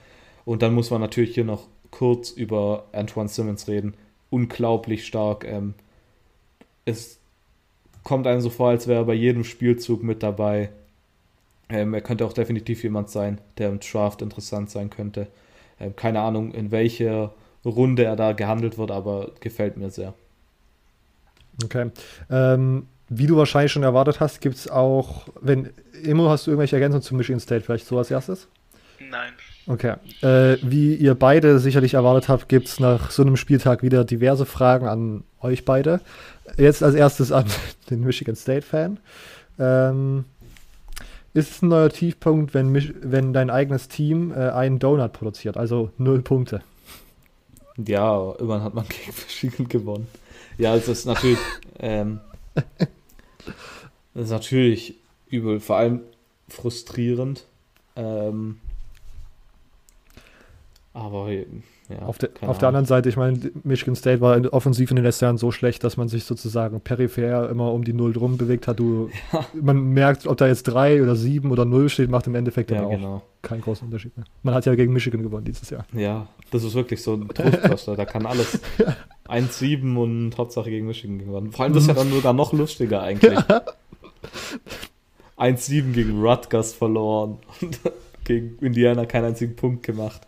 [0.46, 3.94] Und dann muss man natürlich hier noch kurz über Antoine Simmons reden.
[4.30, 5.44] Unglaublich stark.
[5.44, 5.74] Ähm,
[6.86, 7.18] es
[8.04, 10.70] kommt einem so vor, als wäre er bei jedem Spielzug mit dabei.
[11.68, 15.26] Ähm, er könnte auch definitiv jemand sein, der im Draft interessant sein könnte.
[15.80, 17.32] Ähm, keine Ahnung, in welcher
[17.64, 20.14] Runde er da gehandelt wird, aber gefällt mir sehr.
[21.64, 21.90] Okay.
[22.30, 25.70] Ähm, wie du wahrscheinlich schon erwartet hast, gibt es auch, wenn,
[26.02, 28.48] Immo, hast du irgendwelche Ergänzungen zu Michigan State vielleicht so als erstes?
[29.00, 29.32] Nein.
[29.66, 29.94] Okay.
[30.22, 34.46] Äh, wie ihr beide sicherlich erwartet habt, gibt es nach so einem Spieltag wieder diverse
[34.46, 36.00] Fragen an euch beide.
[36.56, 37.46] Jetzt als erstes an
[37.90, 38.98] den Michigan State-Fan.
[39.58, 40.24] Ähm,
[41.38, 45.56] ist es ein neuer Tiefpunkt, wenn, Mich wenn dein eigenes Team äh, einen Donut produziert,
[45.56, 46.62] also null Punkte?
[47.76, 50.08] Ja, irgendwann hat man gegen Michigan gewonnen.
[50.58, 51.38] Ja, es ist natürlich,
[51.78, 52.20] ähm,
[54.14, 54.96] das ist natürlich
[55.28, 56.00] übel, vor allem
[56.48, 57.44] frustrierend.
[57.94, 58.58] Ähm,
[60.98, 64.96] aber ja, auf, de, auf der anderen Seite, ich meine, Michigan State war offensiv in
[64.96, 68.36] den letzten Jahren so schlecht, dass man sich sozusagen peripher immer um die Null drum
[68.36, 68.78] bewegt hat.
[68.78, 69.08] Du,
[69.54, 72.78] Man merkt, ob da jetzt drei oder sieben oder null steht, macht im Endeffekt Ja,
[72.78, 73.22] dann auch genau.
[73.40, 74.26] keinen großen Unterschied mehr.
[74.42, 75.86] Man hat ja gegen Michigan gewonnen dieses Jahr.
[75.94, 77.96] Ja, das ist wirklich so ein Trostpflaster.
[77.96, 78.60] da kann alles
[79.28, 81.52] 1-7 und Hauptsache gegen Michigan gewonnen.
[81.52, 83.38] Vor allem das ist ja dann sogar noch lustiger eigentlich.
[85.38, 87.80] 1-7 gegen Rutgers verloren und
[88.24, 90.27] gegen Indiana keinen einzigen Punkt gemacht.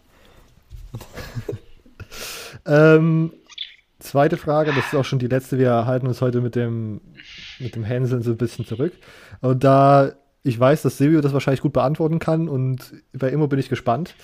[2.67, 3.33] Ähm,
[4.01, 5.59] zweite Frage, das ist auch schon die letzte.
[5.59, 7.01] Wir halten uns heute mit dem,
[7.59, 8.93] mit dem Hänseln so ein bisschen zurück.
[9.41, 13.59] Und da ich weiß, dass Silvio das wahrscheinlich gut beantworten kann und bei Immo bin
[13.59, 14.15] ich gespannt.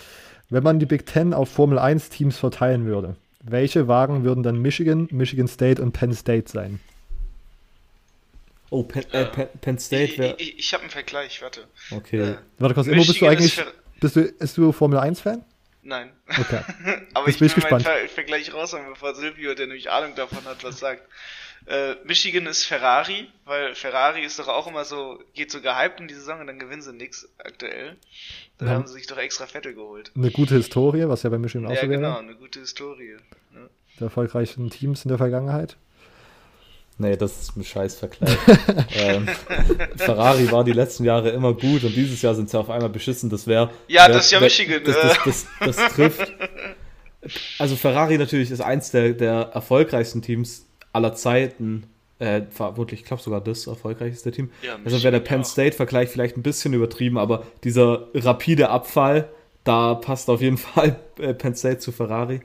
[0.49, 4.57] Wenn man die Big Ten auf Formel 1 Teams verteilen würde, welche Wagen würden dann
[4.63, 6.81] Michigan, Michigan State und Penn State sein?
[8.71, 10.37] Oh, Penn, äh, Penn, Penn State Ich, wäre.
[10.39, 11.63] ich, ich habe einen Vergleich, warte.
[11.91, 12.21] Okay.
[12.21, 13.61] Äh, Warte kurz, Immo, bist du eigentlich,
[14.01, 15.45] bist du, bist du Formel 1 Fan?
[15.87, 16.11] Nein.
[16.29, 16.61] Okay.
[17.15, 17.85] Aber Jetzt ich bin ich gespannt.
[17.85, 21.03] meinen Ver Vergleich raushauen, bevor Silvio, der nämlich Ahnung davon hat, was sagt.
[21.67, 26.07] Äh, Michigan ist Ferrari, weil Ferrari ist doch auch immer so, geht so gehypt in
[26.09, 27.97] die Saison und dann gewinnen sie nix aktuell.
[28.59, 28.75] Dann Ja.
[28.75, 30.11] haben sie sich doch extra Vettel geholt.
[30.15, 32.01] Eine gute Historie, was ja bei Michigan auch Ja, so wäre.
[32.01, 33.17] genau, eine gute Historie.
[33.55, 33.61] Ja.
[33.99, 35.77] Der erfolgreichen Teams in der Vergangenheit.
[36.99, 38.37] Nee, das ist ein Scheißvergleich.
[38.97, 39.29] ähm,
[39.97, 43.29] Ferrari war die letzten Jahre immer gut und dieses Jahr sind sie auf einmal beschissen.
[43.29, 43.71] Das wäre.
[43.87, 45.01] Ja, wär, das ist ja wär- Michigan, Das, äh.
[45.03, 46.33] das, das, das trifft.
[47.59, 51.83] Also Ferrari natürlich ist eins der, der erfolgreichsten Teams aller Zeiten.
[52.21, 54.51] Äh, vermutlich, ich glaube sogar das erfolgreichste Team.
[54.63, 55.43] Ja, also wäre der Penn.
[55.45, 59.29] State-Vergleich vielleicht ein bisschen übertrieben, aber dieser rapide Abfall,
[59.65, 62.43] da passt auf jeden Fall äh, Penn State zu Ferrari.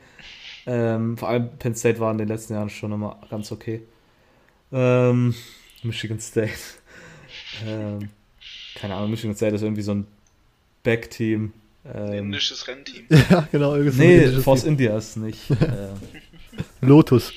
[0.66, 3.84] Ähm, vor allem Penn State war in den letzten Jahren schon immer ganz okay.
[4.72, 5.36] Ähm,
[5.84, 6.52] Michigan State.
[7.66, 8.10] ähm,
[8.76, 10.08] keine Ahnung, Michigan State ist irgendwie so ein
[10.84, 11.54] Backteam.
[11.86, 13.06] Ähm, indisches Rennteam.
[13.30, 13.76] ja, genau.
[13.76, 14.72] irgendwie so ein nee, Force Team.
[14.72, 15.50] India ist nicht.
[15.52, 15.90] äh,
[16.82, 17.34] Lotus.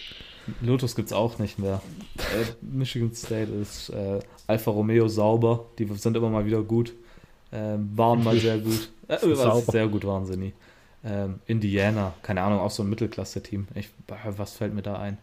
[0.60, 1.80] Lotus gibt es auch nicht mehr.
[2.18, 5.66] Äh, Michigan State ist äh, Alfa Romeo sauber.
[5.78, 6.92] Die sind immer mal wieder gut.
[7.52, 8.90] Ähm, waren mal sehr gut.
[9.08, 9.18] Äh,
[9.70, 10.52] sehr gut waren sie nie.
[11.04, 13.68] Ähm, Indiana, keine Ahnung, auch so ein Mittelklasse-Team.
[14.36, 15.18] Was fällt mir da ein?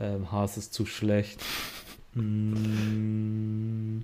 [0.00, 1.40] Ähm, Haas ist zu schlecht.
[2.14, 4.00] Mm,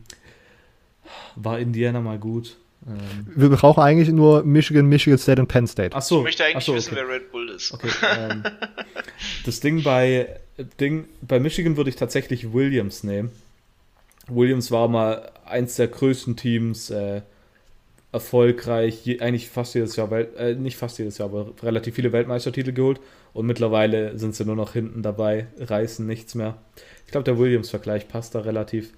[1.37, 2.57] war Indiana mal gut?
[2.87, 5.97] Ähm, Wir brauchen eigentlich nur Michigan, Michigan State und Penn State.
[5.97, 7.03] ach so, Ich möchte eigentlich ach so, wissen, okay.
[7.07, 7.73] wer Red Bull ist.
[7.73, 8.43] Okay, ähm,
[9.47, 10.29] das Ding bei
[10.81, 13.31] Ding bei Michigan würde ich tatsächlich Williams nehmen.
[14.29, 17.23] Williams war mal eins der größten Teams, äh,
[18.13, 22.13] erfolgreich, je, eigentlich fast jedes Jahr, Welt, äh, nicht fast jedes Jahr, aber relativ viele
[22.13, 23.01] Weltmeistertitel geholt
[23.35, 26.57] und mittlerweile sind sie nur noch hinten dabei, reißen nichts mehr.
[27.05, 28.93] Ich glaube, der Williams-Vergleich passt da relativ.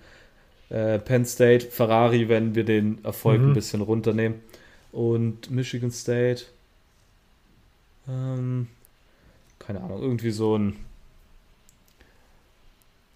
[0.69, 3.49] Äh, Penn State, Ferrari, wenn wir den Erfolg Mhm.
[3.49, 4.41] ein bisschen runternehmen.
[4.93, 6.45] Und Michigan State,
[8.09, 8.69] ähm,
[9.59, 10.77] keine Ahnung, irgendwie so ein.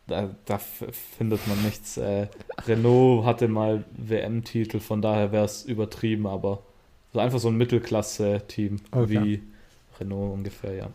[0.06, 1.96] Da, da findet man nichts.
[1.96, 2.26] Äh,
[2.66, 6.62] Renault hatte mal WM-Titel, von daher wäre es übertrieben, aber
[7.12, 9.08] so einfach so ein Mittelklasse-Team Okay.
[9.10, 9.42] wie
[10.00, 10.90] Renault ungefähr, ja.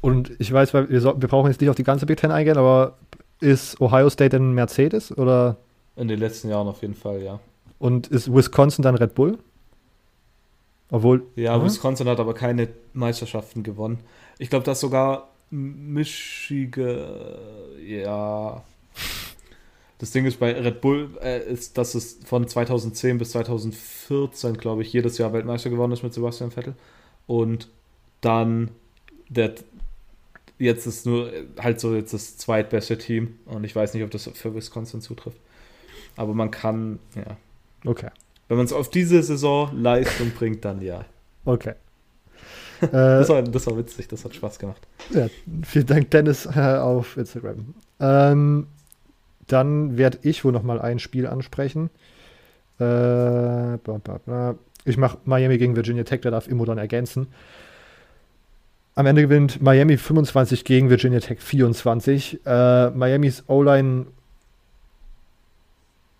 [0.00, 2.30] Und ich weiß, weil wir, so, wir brauchen jetzt nicht auf die ganze Big Ten
[2.30, 2.96] eingehen, aber
[3.40, 5.56] ist Ohio State denn Mercedes oder
[5.96, 7.40] In den letzten Jahren auf jeden Fall, ja.
[7.78, 9.38] und ist Wisconsin dann Red Bull?
[10.90, 11.64] Obwohl, Ja, Mhm.
[11.64, 13.98] Wisconsin hat aber keine Meisterschaften gewonnen.
[14.38, 16.96] Ich glaube, dass sogar Michigan,
[17.86, 18.62] ja.
[19.98, 24.82] Das Ding ist bei Red Bull, äh, ist, dass es von 2010 bis 2014, glaube
[24.82, 26.74] ich, jedes Jahr Weltmeister geworden ist mit Sebastian Vettel.
[27.26, 27.68] Und
[28.20, 28.70] dann
[29.28, 29.54] der
[30.58, 33.38] jetzt ist nur halt so jetzt das zweitbeste Team.
[33.46, 35.38] Und ich weiß nicht, ob das für Wisconsin zutrifft.
[36.16, 37.36] Aber man kann, ja.
[37.84, 38.10] okay,
[38.48, 41.04] Wenn man es auf diese Saison Leistung bringt, dann ja.
[41.44, 41.74] okay.
[42.90, 44.82] Das war, das war witzig, das hat Spaß gemacht.
[45.10, 45.28] ja,
[45.62, 47.72] vielen Dank, Dennis, auf Instagram.
[48.00, 48.66] Ähm,
[49.46, 51.88] dann werde ich wohl noch mal ein Spiel ansprechen.
[52.80, 53.78] Äh.
[54.84, 57.28] Ich mache Miami gegen Virginia Tech, da darf Immo dann ergänzen.
[58.96, 62.40] Am Ende gewinnt Miami 25 gegen Virginia Tech 24.
[62.46, 64.06] Äh, Miamis O-Line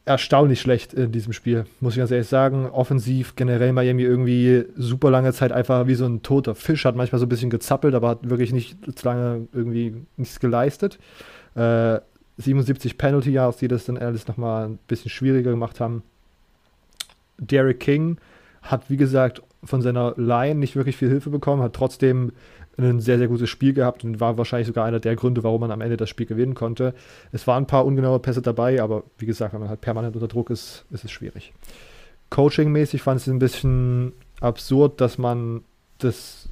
[0.07, 2.67] erstaunlich schlecht in diesem Spiel, muss ich ganz ehrlich sagen.
[2.67, 7.21] Offensiv generell Miami irgendwie super lange Zeit einfach wie so ein toter Fisch, hat manchmal
[7.21, 10.99] so ein bisschen gezappelt, aber hat wirklich nicht lange irgendwie nichts geleistet.
[11.55, 12.01] Äh,
[12.39, 16.03] 77 Penalty Yards, die das dann alles nochmal ein bisschen schwieriger gemacht haben.
[17.39, 18.19] Derek King
[18.63, 22.33] hat, wie gesagt, von seiner Line nicht wirklich viel Hilfe bekommen, hat trotzdem
[22.77, 25.71] ein sehr, sehr gutes Spiel gehabt und war wahrscheinlich sogar einer der Gründe, warum man
[25.71, 26.95] am Ende das Spiel gewinnen konnte.
[27.33, 30.29] Es waren ein paar ungenaue Pässe dabei, aber wie gesagt, wenn man halt permanent unter
[30.29, 31.53] Druck ist, ist es schwierig.
[32.31, 35.63] Coaching-mäßig fand ich es ein bisschen absurd, dass man
[35.99, 36.49] das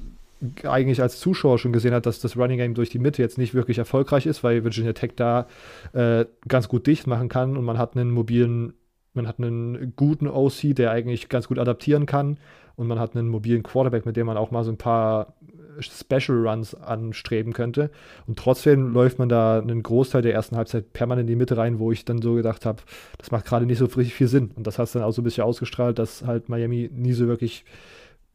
[0.63, 3.53] eigentlich als Zuschauer schon gesehen hat, dass das Running Game durch die Mitte jetzt nicht
[3.53, 5.47] wirklich erfolgreich ist, weil Virginia Tech da
[5.93, 8.73] äh, ganz gut dicht machen kann und man hat einen mobilen,
[9.13, 12.37] man hat einen guten OC, der eigentlich ganz gut adaptieren kann
[12.75, 15.33] und man hat einen mobilen Quarterback, mit dem man auch mal so ein paar
[15.79, 17.91] Special Runs anstreben könnte.
[18.27, 21.79] Und trotzdem läuft man da einen Großteil der ersten Halbzeit permanent in die Mitte rein,
[21.79, 22.81] wo ich dann so gedacht habe,
[23.17, 24.51] das macht gerade nicht so richtig viel Sinn.
[24.55, 27.27] Und das hat es dann auch so ein bisschen ausgestrahlt, dass halt Miami nie so
[27.27, 27.65] wirklich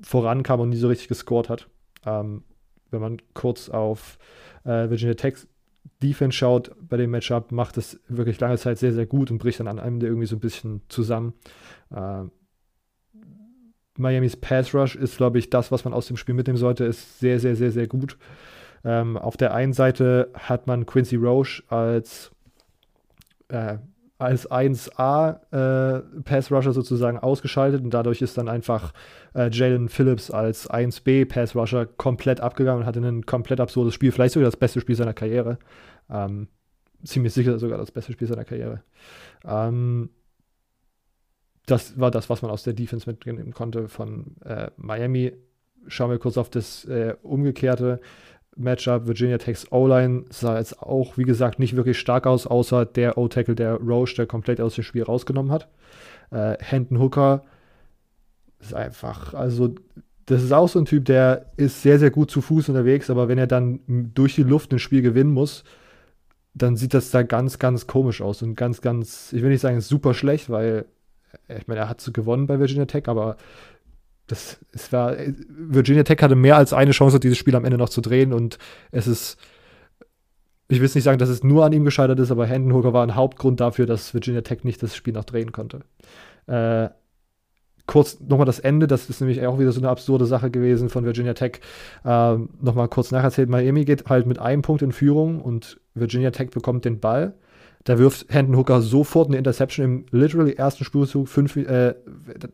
[0.01, 1.68] vorankam und nie so richtig gescored hat.
[2.07, 2.42] Ähm,
[2.90, 4.18] wenn man kurz auf
[4.64, 5.35] äh, Virginia Tech
[6.03, 9.61] Defense schaut bei dem Matchup, macht es wirklich lange Zeit sehr, sehr gut und bricht
[9.61, 11.35] dann an einem der irgendwie so ein bisschen zusammen.
[11.90, 12.24] Äh,
[13.98, 17.18] Miamis Pass Rush ist, glaube ich, das, was man aus dem Spiel mitnehmen sollte, ist
[17.18, 18.16] sehr, sehr, sehr, sehr gut.
[18.84, 22.30] Ähm, auf der einen Seite hat man Quincy Roche als,
[23.48, 23.78] äh,
[24.18, 28.92] als 1A äh, Pass Rusher sozusagen ausgeschaltet und dadurch ist dann einfach
[29.34, 34.12] äh, Jalen Phillips als 1B Pass Rusher komplett abgegangen und hatte ein komplett absurdes Spiel,
[34.12, 35.58] vielleicht sogar das beste Spiel seiner Karriere.
[36.08, 36.48] Ähm,
[37.04, 38.82] ziemlich sicher sogar das beste Spiel seiner Karriere.
[39.44, 40.11] Ähm,
[41.70, 45.33] das war das, was man aus der Defense mitnehmen konnte von äh, Miami.
[45.87, 48.00] Schauen wir kurz auf das äh, umgekehrte
[48.57, 49.07] Matchup.
[49.07, 53.54] Virginia Tech's O-Line sah jetzt auch, wie gesagt, nicht wirklich stark aus, außer der O-Tackle,
[53.54, 55.68] der Roche, der komplett aus dem Spiel rausgenommen hat.
[56.31, 57.44] Äh, Hendon Hooker
[58.61, 59.74] ist einfach, also
[60.26, 63.28] das ist auch so ein Typ, der ist sehr, sehr gut zu Fuß unterwegs, aber
[63.28, 63.81] wenn er dann
[64.14, 65.64] durch die Luft ein Spiel gewinnen muss,
[66.54, 69.81] dann sieht das da ganz, ganz komisch aus und ganz, ganz, ich will nicht sagen
[69.81, 70.87] super schlecht, weil
[71.48, 73.37] ich meine, er hat gewonnen bei Virginia Tech, aber
[74.27, 75.16] das, es war,
[75.48, 78.59] Virginia Tech hatte mehr als eine Chance, dieses Spiel am Ende noch zu drehen und
[78.90, 79.38] es ist,
[80.68, 83.14] ich will nicht sagen, dass es nur an ihm gescheitert ist, aber Hendon war ein
[83.14, 85.81] Hauptgrund dafür, dass Virginia Tech nicht das Spiel noch drehen konnte.
[86.46, 86.90] Äh,
[87.87, 91.05] kurz nochmal das Ende, das ist nämlich auch wieder so eine absurde Sache gewesen von
[91.05, 91.61] Virginia Tech.
[92.05, 96.51] Äh, nochmal kurz nacherzählt, Miami geht halt mit einem Punkt in Führung und Virginia Tech
[96.51, 97.35] bekommt den Ball
[97.84, 101.28] da wirft Hendon Hooker sofort eine Interception im literally ersten Spielzug.
[101.28, 101.94] Fünf, äh,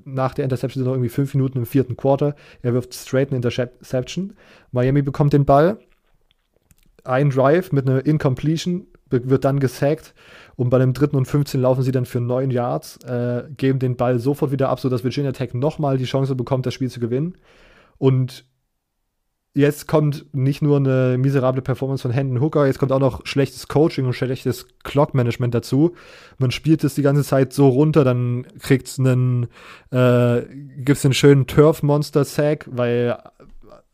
[0.04, 2.36] nach der Interception sind noch irgendwie fünf Minuten im vierten Quarter.
[2.62, 4.34] Er wirft straight eine Interception.
[4.70, 5.78] Miami bekommt den Ball.
[7.04, 10.14] Ein Drive mit einer Incompletion wird dann gesackt.
[10.56, 13.96] Und bei dem dritten und 15 laufen sie dann für neun Yards, äh, geben den
[13.96, 17.34] Ball sofort wieder ab, sodass Virginia Tech nochmal die Chance bekommt, das Spiel zu gewinnen.
[17.98, 18.44] Und
[19.54, 23.68] jetzt kommt nicht nur eine miserable Performance von Hendon Hooker, jetzt kommt auch noch schlechtes
[23.68, 25.94] Coaching und schlechtes Clock-Management dazu.
[26.38, 29.46] Man spielt es die ganze Zeit so runter, dann kriegt es einen,
[29.90, 30.42] äh,
[30.76, 33.16] gibt es einen schönen Turf-Monster-Sack, weil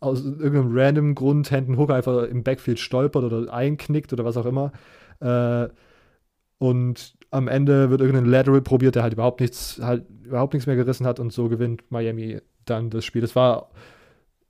[0.00, 4.46] aus irgendeinem random Grund Hendon Hooker einfach im Backfield stolpert oder einknickt oder was auch
[4.46, 4.72] immer.
[5.20, 5.68] Äh,
[6.56, 10.76] und am Ende wird irgendein Lateral probiert, der halt überhaupt nichts, halt überhaupt nichts mehr
[10.76, 13.20] gerissen hat und so gewinnt Miami dann das Spiel.
[13.20, 13.70] Das war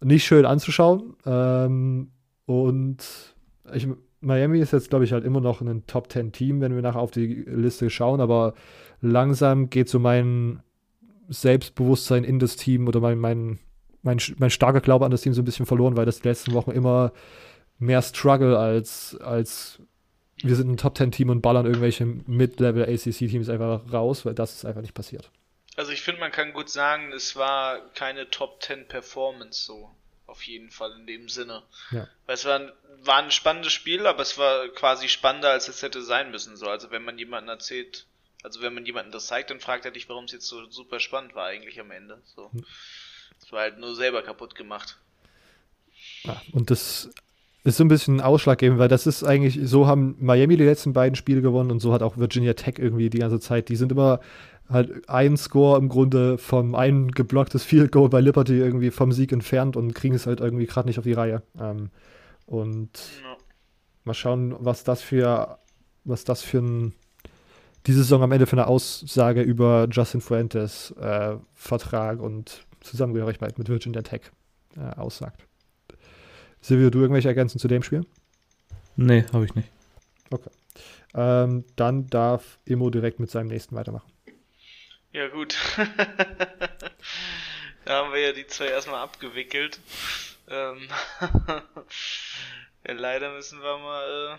[0.01, 1.15] nicht schön anzuschauen.
[1.27, 2.11] Ähm,
[2.47, 2.99] und
[3.73, 3.87] ich,
[4.21, 7.01] Miami ist jetzt, glaube ich, halt immer noch ein Top 10 Team, wenn wir nachher
[7.01, 8.55] auf die Liste schauen, aber
[9.01, 10.63] langsam geht so mein
[11.29, 13.59] Selbstbewusstsein in das Team oder mein, mein,
[14.03, 16.53] mein, mein starker Glaube an das Team so ein bisschen verloren, weil das die letzten
[16.53, 17.13] Wochen immer
[17.79, 19.81] mehr Struggle als, als
[20.43, 24.55] wir sind ein Top 10 Team und ballern irgendwelche Mid-Level ACC-Teams einfach raus, weil das
[24.55, 25.31] ist einfach nicht passiert.
[25.81, 29.91] Also ich finde, man kann gut sagen, es war keine Top 10 Performance so.
[30.27, 31.63] Auf jeden Fall in dem Sinne.
[31.91, 32.07] Ja.
[32.27, 35.81] Weil es war ein, war ein spannendes Spiel, aber es war quasi spannender, als es
[35.81, 36.55] hätte sein müssen.
[36.59, 36.67] So.
[36.67, 38.05] Also wenn man jemanden erzählt,
[38.43, 41.01] also wenn man jemanden das zeigt, dann fragt er dich, warum es jetzt so super
[41.01, 42.21] spannend war eigentlich am Ende.
[42.37, 42.51] So.
[42.53, 42.67] Hm.
[43.41, 44.99] Es war halt nur selber kaputt gemacht.
[46.25, 47.09] Ja, und das
[47.65, 51.17] ist so ein bisschen ausschlaggebend, weil das ist eigentlich, so haben Miami die letzten beiden
[51.17, 53.71] Spiele gewonnen und so hat auch Virginia Tech irgendwie die ganze Zeit.
[53.71, 54.21] Die sind immer
[54.71, 59.33] halt ein Score im Grunde vom ein geblocktes Field Goal bei Liberty irgendwie vom Sieg
[59.33, 61.43] entfernt und kriegen es halt irgendwie gerade nicht auf die Reihe.
[61.61, 61.91] Ähm,
[62.47, 62.91] und
[63.23, 63.37] ja.
[64.05, 65.59] mal schauen, was das für
[66.05, 66.95] was das für ein
[67.87, 73.69] diese Saison am Ende für eine Aussage über Justin Fuentes äh, Vertrag und Zusammengehörigkeit mit
[73.69, 74.23] Virginia Tech
[74.77, 75.47] äh, aussagt.
[76.61, 78.05] Silvio, du irgendwelche Ergänzungen zu dem Spiel?
[78.97, 79.71] Nee, habe ich nicht.
[80.31, 80.51] Okay.
[81.15, 84.11] Ähm, dann darf Immo direkt mit seinem nächsten weitermachen.
[85.13, 85.57] Ja, gut.
[87.85, 89.81] da haben wir ja die zwei erstmal abgewickelt.
[90.49, 90.89] Ähm
[92.87, 94.39] ja, leider müssen wir mal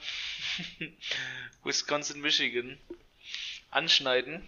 [0.79, 0.87] äh,
[1.63, 2.79] Wisconsin, Michigan
[3.69, 4.47] anschneiden.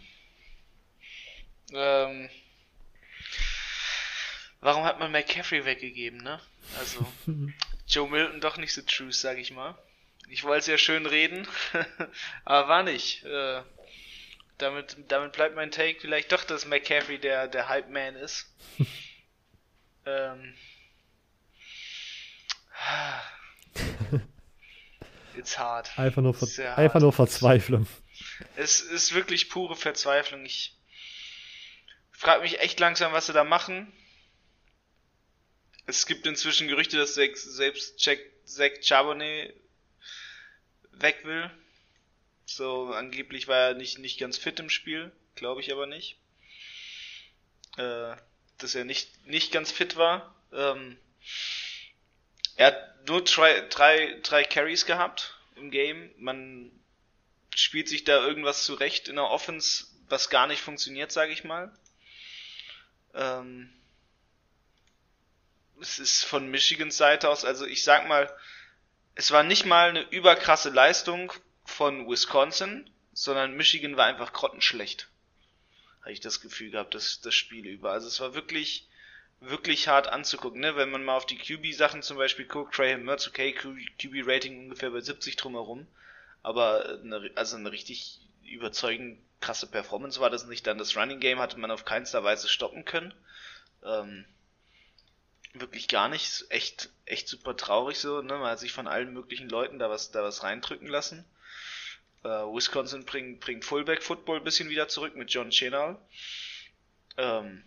[1.73, 2.29] Ähm,
[4.61, 6.39] warum hat man McCaffrey weggegeben, ne?
[6.77, 7.05] Also,
[7.85, 9.77] Joe Milton doch nicht so true, sag ich mal.
[10.29, 11.45] Ich wollte es ja schön reden,
[12.45, 13.25] aber war nicht.
[13.25, 13.61] Äh,
[14.57, 18.47] damit, damit bleibt mein Take vielleicht doch, dass McCaffrey der, der Hype-Man ist.
[20.05, 20.55] ähm.
[25.35, 25.97] It's hard.
[25.97, 27.87] Einfach nur, Ver Sehr einfach nur Verzweiflung.
[28.55, 30.45] Es ist wirklich pure Verzweiflung.
[30.45, 30.75] Ich
[32.11, 33.91] frage mich echt langsam, was sie da machen.
[35.85, 39.53] Es gibt inzwischen Gerüchte, dass selbst selbst Jack, Zach Charbonnet
[40.91, 41.49] weg will.
[42.45, 45.11] So, angeblich war er nicht, nicht ganz fit im Spiel.
[45.35, 46.17] Glaube ich aber nicht.
[47.77, 48.15] Äh,
[48.57, 50.35] dass er nicht, nicht ganz fit war.
[50.51, 50.97] Ähm,
[52.55, 56.11] er hat nur drei, drei, drei Carries gehabt im Game.
[56.17, 56.71] Man
[57.55, 61.71] spielt sich da irgendwas zurecht in der Offense, was gar nicht funktioniert, sage ich mal.
[63.13, 63.71] Ähm,
[65.81, 68.33] es ist von Michigans Seite aus, also ich sag mal,
[69.15, 71.33] es war nicht mal eine überkrasse Leistung
[71.65, 75.09] von Wisconsin, sondern Michigan war einfach grottenschlecht.
[76.01, 77.91] Habe ich das Gefühl gehabt, das, das Spiel über.
[77.91, 78.87] Also es war wirklich,
[79.39, 80.75] wirklich hart anzugucken, ne?
[80.75, 84.99] Wenn man mal auf die QB-Sachen zum Beispiel guckt, Graham Mertz, okay, QB-Rating ungefähr bei
[84.99, 85.87] 70 drumherum,
[86.41, 90.65] aber eine, also eine richtig überzeugend krasse Performance war das nicht.
[90.67, 93.13] Dann das Running Game hatte man auf keinster Weise stoppen können.
[93.83, 94.25] Ähm,
[95.53, 96.45] wirklich gar nicht.
[96.49, 98.21] Echt, echt super traurig so.
[98.21, 98.33] Ne?
[98.37, 101.25] Man hat sich von allen möglichen Leuten da was, da was reindrücken lassen.
[102.23, 105.99] Äh, Wisconsin bringt, bringt Fullback Football ein bisschen wieder zurück mit John Chenal.
[107.17, 107.63] Ähm,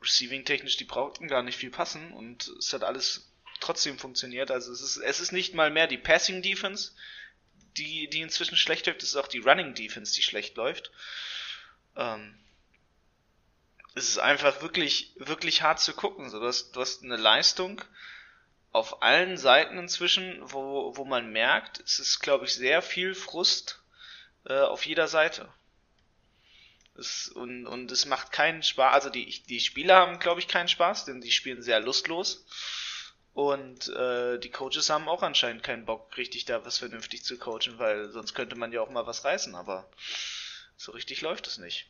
[0.00, 4.50] Receiving technisch, die brauchten gar nicht viel passen und es hat alles trotzdem funktioniert.
[4.50, 6.92] Also es ist, es ist nicht mal mehr die Passing Defense,
[7.76, 10.92] die, die inzwischen schlecht läuft, es ist auch die Running Defense, die schlecht läuft.
[11.96, 12.38] Ähm,
[13.94, 16.28] es ist einfach wirklich, wirklich hart zu gucken.
[16.30, 17.80] So, du, hast, du hast eine Leistung
[18.74, 23.80] auf allen Seiten inzwischen, wo, wo man merkt, es ist, glaube ich, sehr viel Frust
[24.46, 25.48] äh, auf jeder Seite.
[26.98, 28.92] Es, und, und es macht keinen Spaß.
[28.92, 32.44] Also die, die Spieler haben, glaube ich, keinen Spaß, denn die spielen sehr lustlos.
[33.32, 37.78] Und äh, die Coaches haben auch anscheinend keinen Bock, richtig da was vernünftig zu coachen,
[37.78, 39.88] weil sonst könnte man ja auch mal was reißen, aber
[40.76, 41.86] so richtig läuft es nicht.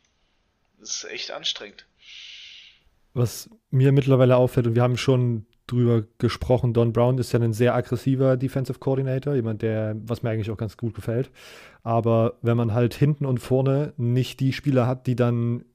[0.77, 1.87] Das ist echt anstrengend.
[3.15, 7.53] Was mir mittlerweile auffällt, und wir haben schon drüber gesprochen, Don Brown ist ja ein
[7.53, 11.31] sehr aggressiver Defensive Coordinator, jemand, der, was mir eigentlich auch ganz gut gefällt.
[11.83, 15.65] Aber wenn man halt hinten und vorne nicht die Spieler hat, die dann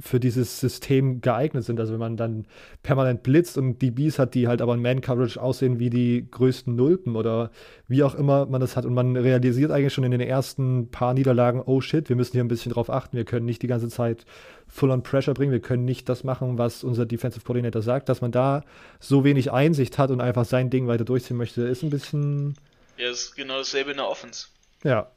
[0.00, 1.80] für dieses System geeignet sind.
[1.80, 2.46] Also wenn man dann
[2.82, 7.16] permanent blitzt und DBs hat, die halt aber in Man-Coverage aussehen wie die größten Nulpen
[7.16, 7.50] oder
[7.88, 8.84] wie auch immer man das hat.
[8.84, 12.44] Und man realisiert eigentlich schon in den ersten paar Niederlagen, oh shit, wir müssen hier
[12.44, 13.16] ein bisschen drauf achten.
[13.16, 14.24] Wir können nicht die ganze Zeit
[14.66, 15.52] full on Pressure bringen.
[15.52, 18.08] Wir können nicht das machen, was unser Defensive Coordinator sagt.
[18.08, 18.62] Dass man da
[19.00, 22.54] so wenig Einsicht hat und einfach sein Ding weiter durchziehen möchte, ist ein bisschen...
[22.96, 24.48] Ja, ist genau dasselbe in der Offense.
[24.84, 25.10] Ja,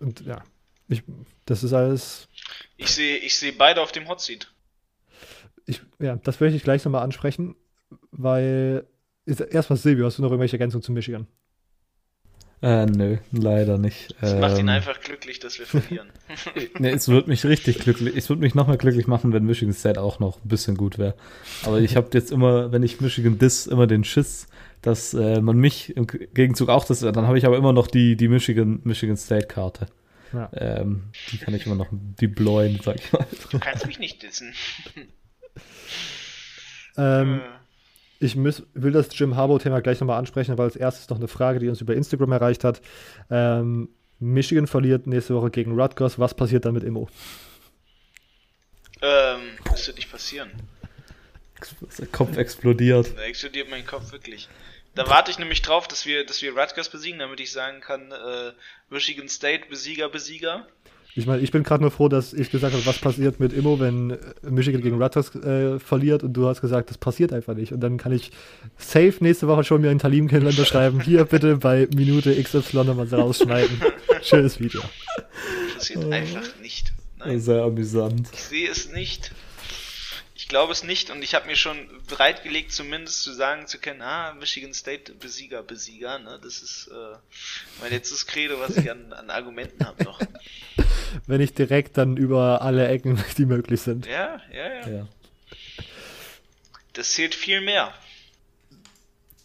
[0.00, 0.42] und ja,
[0.88, 1.02] ich,
[1.44, 2.28] das ist alles
[2.76, 4.52] ich sehe ich seh beide auf dem Hot Seat.
[5.66, 7.56] Ich, ja, das möchte ich gleich nochmal ansprechen,
[8.10, 8.86] weil
[9.26, 11.26] erstmal Silvio, hast du noch irgendwelche Ergänzungen zu Michigan?
[12.62, 14.14] Äh, nö, leider nicht.
[14.20, 16.08] Es ähm, macht ihn Ähm, einfach glücklich, dass wir verlieren.
[16.78, 20.00] nee, es würde mich richtig glücklich, es würde mich nochmal glücklich machen, wenn Michigan State
[20.00, 21.14] auch noch ein bisschen gut wäre.
[21.64, 24.46] Aber ich habe jetzt immer, wenn ich Michigan diss, immer den Schiss,
[24.80, 28.16] dass äh, man mich im Gegenzug auch das, dann habe ich aber immer noch die,
[28.16, 29.86] die Michigan, Michigan State Karte.
[30.32, 30.50] Ja.
[30.54, 33.26] Ähm, die kann ich immer noch deployen, sag ich mal.
[33.50, 34.54] Du kannst mich nicht dissen.
[36.98, 41.18] Ähm, Äh, ich muss, will das Jim Harbaugh-Thema gleich nochmal ansprechen, weil als erstes noch
[41.18, 42.80] eine Frage, die uns über Instagram erreicht hat.
[43.30, 46.18] Ähm, Michigan verliert nächste Woche gegen Rutgers.
[46.18, 47.08] Was passiert dann mit Immo?
[49.02, 50.50] ähm, das wird nicht passieren.
[51.98, 53.12] Der Kopf explodiert.
[53.16, 54.48] Da explodiert mein Kopf wirklich.
[54.96, 58.10] Da warte ich nämlich drauf, dass wir, dass wir Rutgers besiegen, damit ich sagen kann,
[58.12, 58.52] äh,
[58.88, 60.66] Michigan State Besieger, Besieger.
[61.14, 63.78] Ich meine, ich bin gerade nur froh, dass ich gesagt habe, was passiert mit Immo,
[63.78, 67.72] wenn äh, Michigan gegen Rutgers äh, verliert und du hast gesagt, das passiert einfach nicht.
[67.72, 68.30] Und dann kann ich
[68.78, 71.00] safe nächste Woche schon mir einen Talim-Kalender schreiben.
[71.00, 73.78] Hier bitte bei Minute XY nochmal rausschneiden.
[74.22, 74.80] Schönes Video.
[75.16, 76.92] Das passiert einfach nicht.
[77.18, 78.30] Nein, Sehr amüsant.
[78.32, 79.30] ich sehe es nicht.
[80.46, 84.00] Ich glaube es nicht und ich habe mir schon bereitgelegt, zumindest zu sagen zu können,
[84.00, 86.38] ah, Michigan State Besieger, Besieger, ne?
[86.40, 87.16] Das ist äh,
[87.80, 90.20] mein letztes Credo, was ich an, an Argumenten habe noch.
[91.26, 94.06] Wenn ich direkt dann über alle Ecken, die möglich sind.
[94.06, 94.88] Ja, ja, ja.
[94.88, 95.08] Ja.
[96.92, 97.92] Das zählt viel mehr.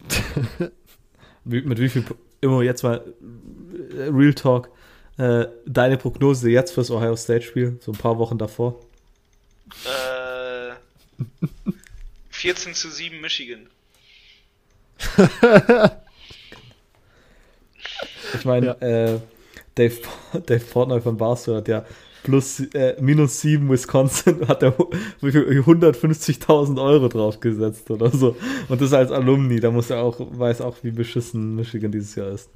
[1.46, 2.06] Mit wie viel,
[2.42, 3.04] immer jetzt mal
[3.90, 4.70] äh, Real Talk,
[5.18, 8.80] äh, deine Prognose jetzt fürs Ohio State Spiel, so ein paar Wochen davor.
[9.86, 10.31] Äh,
[12.30, 13.68] 14 zu 7 Michigan.
[18.36, 18.74] Ich meine, Ja.
[19.16, 19.20] äh,
[19.76, 19.98] Dave,
[20.46, 21.86] Dave Portnoy von Barstool hat ja
[22.24, 24.90] plus äh, minus 7 Wisconsin hat er hu-
[25.22, 28.38] wie viel- 150.000 Euro draufgesetzt oder so.
[28.70, 32.30] Und das als Alumni, da muss er auch, weiß auch, wie beschissen Michigan dieses Jahr
[32.30, 32.50] ist.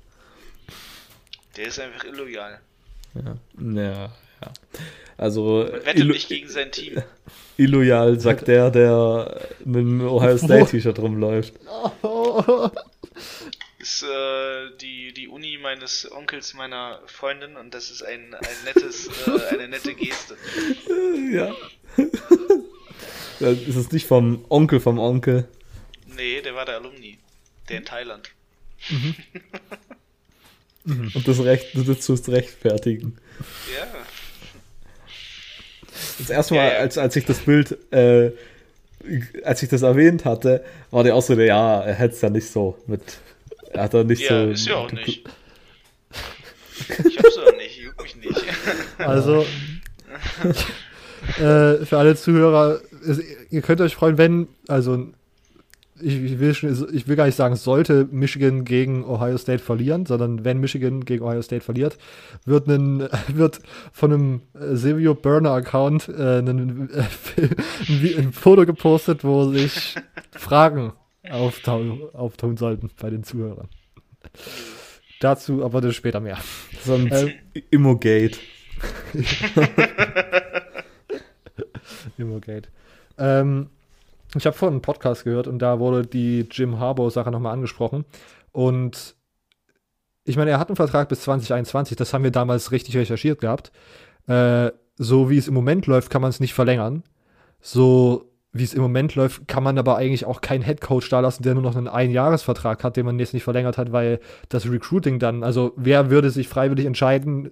[1.57, 2.59] Der ist einfach illoyal.
[3.15, 3.37] Ja,
[3.81, 4.13] ja.
[4.41, 4.51] Ja.
[5.17, 5.65] Also,
[5.95, 7.01] illo- nicht gegen sein Team.
[7.57, 11.53] illoyal, sagt der, der mit dem Ohio State T-Shirt rumläuft.
[13.79, 19.07] Ist äh, die, die Uni meines Onkels meiner Freundin und das ist ein, ein nettes,
[19.27, 20.35] äh, eine nette Geste.
[21.31, 21.53] Ja.
[23.39, 25.47] Das ist es nicht vom Onkel vom Onkel.
[26.15, 27.19] Nee, der war der Alumni.
[27.69, 28.31] Der in Thailand.
[30.85, 33.17] Und das Recht, das zu rechtfertigen.
[33.77, 33.85] Ja.
[36.19, 36.79] Das erste Mal, Ja, ja.
[36.79, 38.31] als, als ich das Bild, äh,
[39.43, 42.29] als ich das erwähnt hatte, war der auch so, der, ja, er hätte es ja
[42.29, 43.01] nicht so mit.
[43.71, 44.51] Er hat da nicht Ja, so.
[44.51, 45.23] ist ja auch nicht.
[47.05, 48.43] Ich hab's auch nicht, juckt mich nicht.
[48.97, 49.45] Also,
[51.39, 52.79] äh, für alle Zuhörer,
[53.49, 55.07] ihr könnt euch freuen, wenn, also,
[56.01, 60.05] ich, ich, will schon, ich will gar nicht sagen, sollte Michigan gegen Ohio State verlieren,
[60.05, 61.97] sondern wenn Michigan gegen Ohio State verliert,
[62.45, 63.59] wird, ein, wird
[63.93, 69.95] von einem äh, Silvio Burner Account äh, ein, äh, ein, Foto gepostet, wo sich
[70.31, 70.93] Fragen
[71.29, 73.69] auftauchen, auftauchen sollten bei den Zuhörern.
[75.21, 76.37] Dazu aber das später mehr.
[76.83, 77.31] So ein Ähm.
[77.71, 78.37] Immogate.
[82.17, 82.67] Immogate.
[83.17, 83.69] Ähm,
[84.37, 88.05] ich habe vorhin einen Podcast gehört und da wurde die Jim Harbaugh-Sache nochmal angesprochen.
[88.51, 89.15] Und
[90.23, 93.71] ich meine, er hat einen Vertrag bis 2021, das haben wir damals richtig recherchiert gehabt.
[94.27, 97.03] Äh, so wie es im Moment läuft, kann man es nicht verlängern.
[97.61, 101.43] So wie es im Moment läuft, kann man aber eigentlich auch keinen Headcoach da lassen,
[101.43, 105.19] der nur noch einen Einjahresvertrag hat, den man jetzt nicht verlängert hat, weil das Recruiting
[105.19, 107.51] dann, also wer würde sich freiwillig entscheiden,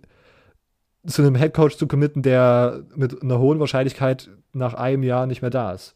[1.05, 5.51] zu einem Headcoach zu committen, der mit einer hohen Wahrscheinlichkeit nach einem Jahr nicht mehr
[5.51, 5.95] da ist.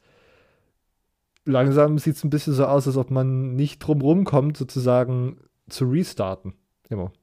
[1.48, 5.40] Langsam sieht es ein bisschen so aus, als ob man nicht drum rumkommt, sozusagen
[5.70, 6.54] zu restarten.
[6.90, 7.14] Immer.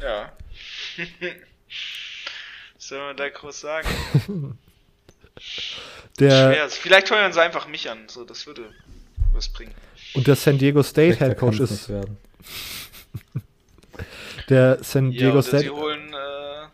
[0.00, 0.32] Ja.
[2.74, 3.88] Was soll man da groß sagen?
[6.18, 6.68] Der, Schwer.
[6.70, 8.08] Vielleicht heuern sie einfach mich an.
[8.08, 8.72] So, das würde
[9.32, 9.74] was bringen.
[10.14, 11.88] und der San Diego State Headcoach kann's ist,
[14.48, 16.66] der San Ja, Diego oder State, sie holen äh,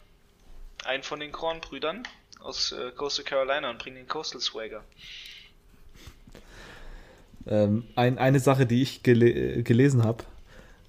[0.87, 2.03] einen von den Kornbrüdern
[2.41, 4.83] aus äh, Coastal Carolina und bringen den Coastal Swagger.
[7.47, 10.25] Ähm, ein, eine Sache, die ich gele äh, gelesen habe,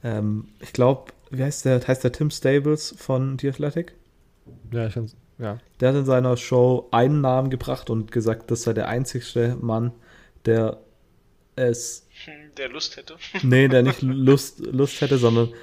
[0.04, 1.86] ähm, ich glaube, wie heißt der?
[1.88, 3.94] Heißt der Tim Stables von The Athletic?
[4.72, 5.60] ja, ich find's, ja.
[5.80, 9.94] Der hat in seiner Show einen Namen gebracht und gesagt, das sei der einzigste Mann,
[10.46, 10.80] der
[11.56, 12.08] es,
[12.58, 13.16] Der Lust hätte.
[13.44, 15.54] nee, der nicht Lust, Lust hätte, sondern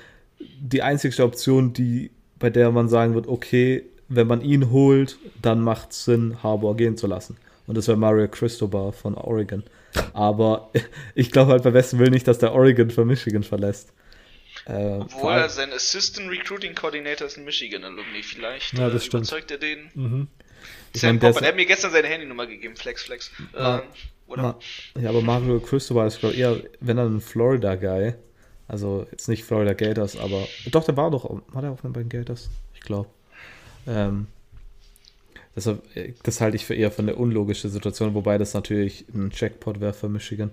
[0.61, 5.61] die einzigste Option, die, bei der man sagen wird, okay, wenn man ihn holt, dann
[5.61, 7.37] macht es Sinn, Harbour gehen zu lassen.
[7.67, 9.63] Und das wäre Mario Cristobal von Oregon.
[10.15, 10.71] Aber
[11.15, 13.93] ich glaube halt bei besten Willen nicht, dass der Oregon für Michigan verlässt.
[14.67, 18.23] Äh, Obwohl er sein Assistant Recruiting Coordinator ist ein Michigan Alumni.
[18.23, 19.23] Vielleicht Ja, äh, das stimmt.
[19.29, 19.91] überzeugt er den.
[19.95, 20.29] Mhm.
[20.95, 22.75] Ich Sam mein, der Popper, der hat mir gestern seine Handynummer gegeben.
[22.77, 23.31] Flex, Flex.
[23.53, 23.83] Ma- Ähm,
[24.27, 24.43] oder?
[24.43, 24.59] Ma-
[25.01, 28.15] Ja, aber Mario Cristobal ist, glaube ich, eher, wenn dann ein Florida-Guy.
[28.67, 30.47] Also jetzt nicht Florida Gators, aber.
[30.71, 31.25] Doch, der war doch.
[31.53, 32.51] War der auch bei den Gators?
[32.75, 33.09] Ich glaube.
[33.89, 34.27] Ähm,
[35.57, 39.31] deshalb, äh, das halte ich für eher für eine unlogische Situation, wobei das natürlich ein
[39.35, 40.53] Jackpot wäre für Michigan.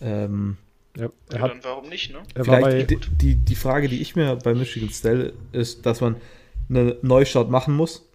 [0.00, 0.58] Ähm,
[0.96, 2.18] Ja, er Ja, hat, dann warum nicht, ne?
[2.34, 6.00] war Vielleicht bei, die, die, die Frage, die ich mir bei Michigan stelle, ist, dass
[6.00, 6.16] man
[6.68, 8.06] einen Neustart machen muss.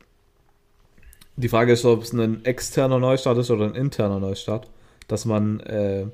[1.37, 4.69] Die Frage ist, ob es ein externer Neustart ist oder ein interner Neustart.
[5.07, 6.07] Dass man äh,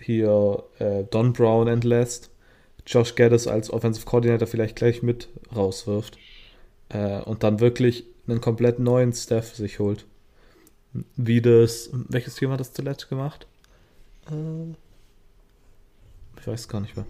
[0.00, 2.30] hier äh, Don Brown entlässt,
[2.86, 6.18] Josh Geddes als Offensive Coordinator vielleicht gleich mit rauswirft
[6.88, 10.06] äh, und dann wirklich einen komplett neuen Staff sich holt.
[11.16, 13.46] Wie das, welches Team hat das zuletzt gemacht?
[14.30, 14.72] Äh,
[16.40, 17.06] ich weiß gar nicht mehr.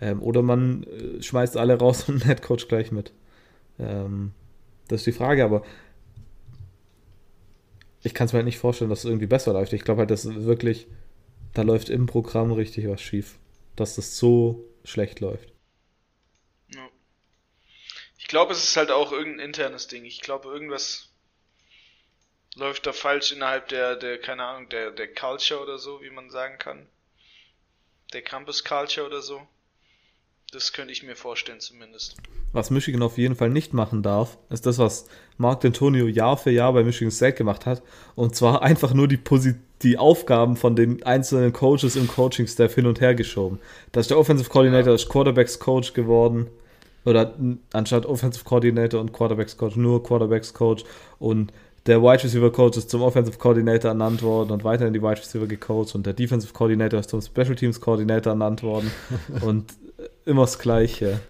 [0.00, 3.12] Ähm, oder man äh, schmeißt alle raus und Headcoach gleich mit.
[3.78, 4.32] Ähm,
[4.88, 5.62] das ist die Frage, aber
[8.02, 9.72] ich kann es mir halt nicht vorstellen, dass es irgendwie besser läuft.
[9.72, 10.86] Ich glaube halt, dass wirklich,
[11.52, 13.38] da läuft im Programm richtig was schief.
[13.76, 15.52] Dass das so schlecht läuft.
[18.28, 18.30] Ja.
[18.30, 20.04] Ich glaube, es ist halt auch irgendein internes Ding.
[20.04, 21.08] Ich glaube, irgendwas
[22.56, 26.28] läuft da falsch innerhalb der, der, keine Ahnung, der, der Culture oder so, wie man
[26.28, 26.86] sagen kann.
[28.12, 29.40] Der Campus Culture oder so.
[30.52, 32.16] Das könnte ich mir vorstellen zumindest.
[32.52, 35.08] Was Michigan auf jeden Fall nicht machen darf, ist das, was
[35.38, 37.82] Mark D'Antonio Jahr für Jahr bei Michigan State gemacht hat.
[38.14, 42.86] Und zwar einfach nur die, Posi die Aufgaben von den einzelnen Coaches im Coaching-Staff hin
[42.86, 43.58] und her geschoben.
[43.92, 46.50] Da ist der Offensive Coordinator, ist Quarterbacks Coach geworden.
[47.08, 47.34] Oder
[47.72, 50.84] anstatt Offensive Coordinator und Quarterbacks Coach nur Quarterbacks Coach.
[51.18, 51.52] Und
[51.86, 55.46] der Wide Receiver Coach ist zum Offensive Coordinator ernannt worden und weiterhin die Wide Receiver
[55.46, 58.92] gecoacht und der Defensive Coordinator ist zum Special Teams Coordinator ernannt worden
[59.40, 59.72] und
[60.26, 61.20] immer das Gleiche.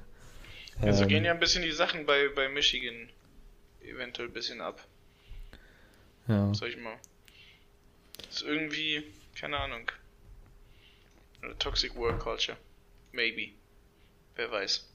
[0.80, 3.08] Also Ähm, gehen ja ein bisschen die Sachen bei, bei Michigan
[3.82, 4.84] eventuell ein bisschen ab,
[6.26, 6.52] ja.
[6.54, 6.96] sag ich mal.
[8.28, 9.04] Ist irgendwie,
[9.38, 9.90] keine Ahnung.
[11.40, 12.56] Eine Toxic Work Culture.
[13.12, 13.52] Maybe.
[14.34, 14.87] Wer weiß.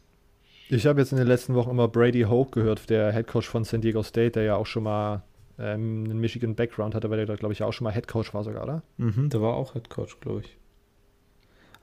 [0.69, 3.63] Ich habe jetzt in den letzten Wochen immer Brady Hoke gehört, der Head Coach von
[3.63, 5.23] San Diego State, der ja auch schon mal
[5.59, 8.33] ähm, einen Michigan Background hatte, weil der da, glaube ich, auch schon mal Head Coach
[8.33, 8.83] war sogar, oder?
[8.97, 10.57] Mhm, der war auch Head Coach, glaube ich.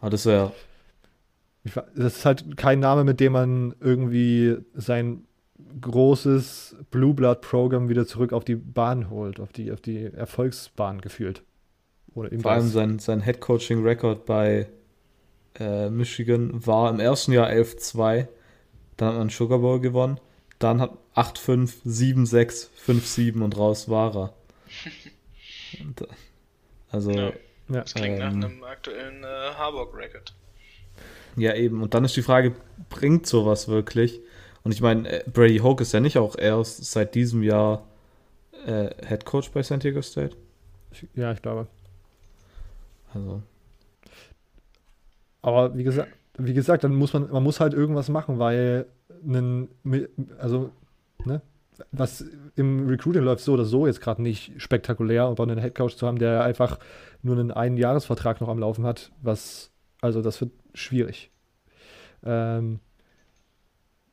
[0.00, 0.26] Aber das
[1.64, 5.24] Ich, wa- das ist halt kein Name, mit dem man irgendwie sein
[5.80, 11.00] großes Blue Blood Programm wieder zurück auf die Bahn holt, auf die, auf die Erfolgsbahn
[11.00, 11.42] gefühlt.
[12.14, 14.68] Oder vor allem sein, sein Head Coaching Record bei
[15.60, 18.26] äh, Michigan war im ersten Jahr 11-2.
[19.00, 20.20] Dann hat man Sugar Bowl gewonnen.
[20.58, 24.34] Dann hat 8-5, 7-6, 5-7 und raus war er.
[25.80, 26.06] Und, äh,
[26.90, 27.28] also, Ja.
[27.28, 27.32] ja.
[27.68, 27.80] Ja.
[27.82, 28.44] Das klingt nach Ähm.
[28.44, 29.26] einem aktuellen äh,
[29.56, 30.34] Harburg-Record.
[31.38, 31.82] eben.
[31.82, 32.54] Und dann ist die Frage,
[32.90, 34.20] bringt sowas wirklich?
[34.64, 37.86] Und ich meine, äh, Brady Hoke ist ja nicht auch erst seit diesem Jahr
[38.66, 40.36] äh, Head Coach bei San Diego State.
[41.14, 41.68] Ja, ich glaube.
[43.14, 43.42] Also,
[45.42, 46.12] Aber wie gesagt,
[46.46, 48.86] wie gesagt, dann muss man, man muss halt irgendwas machen, weil
[49.24, 50.70] einen, Mi- also,
[51.24, 51.42] ne,
[51.92, 52.24] was
[52.56, 56.18] im Recruiting läuft so oder so jetzt gerade nicht spektakulär, aber einen Headcoach zu haben,
[56.18, 56.78] der einfach
[57.22, 59.70] nur einen Einjahresvertrag noch am Laufen hat, was,
[60.00, 61.30] also das wird schwierig.
[62.22, 62.80] Ähm,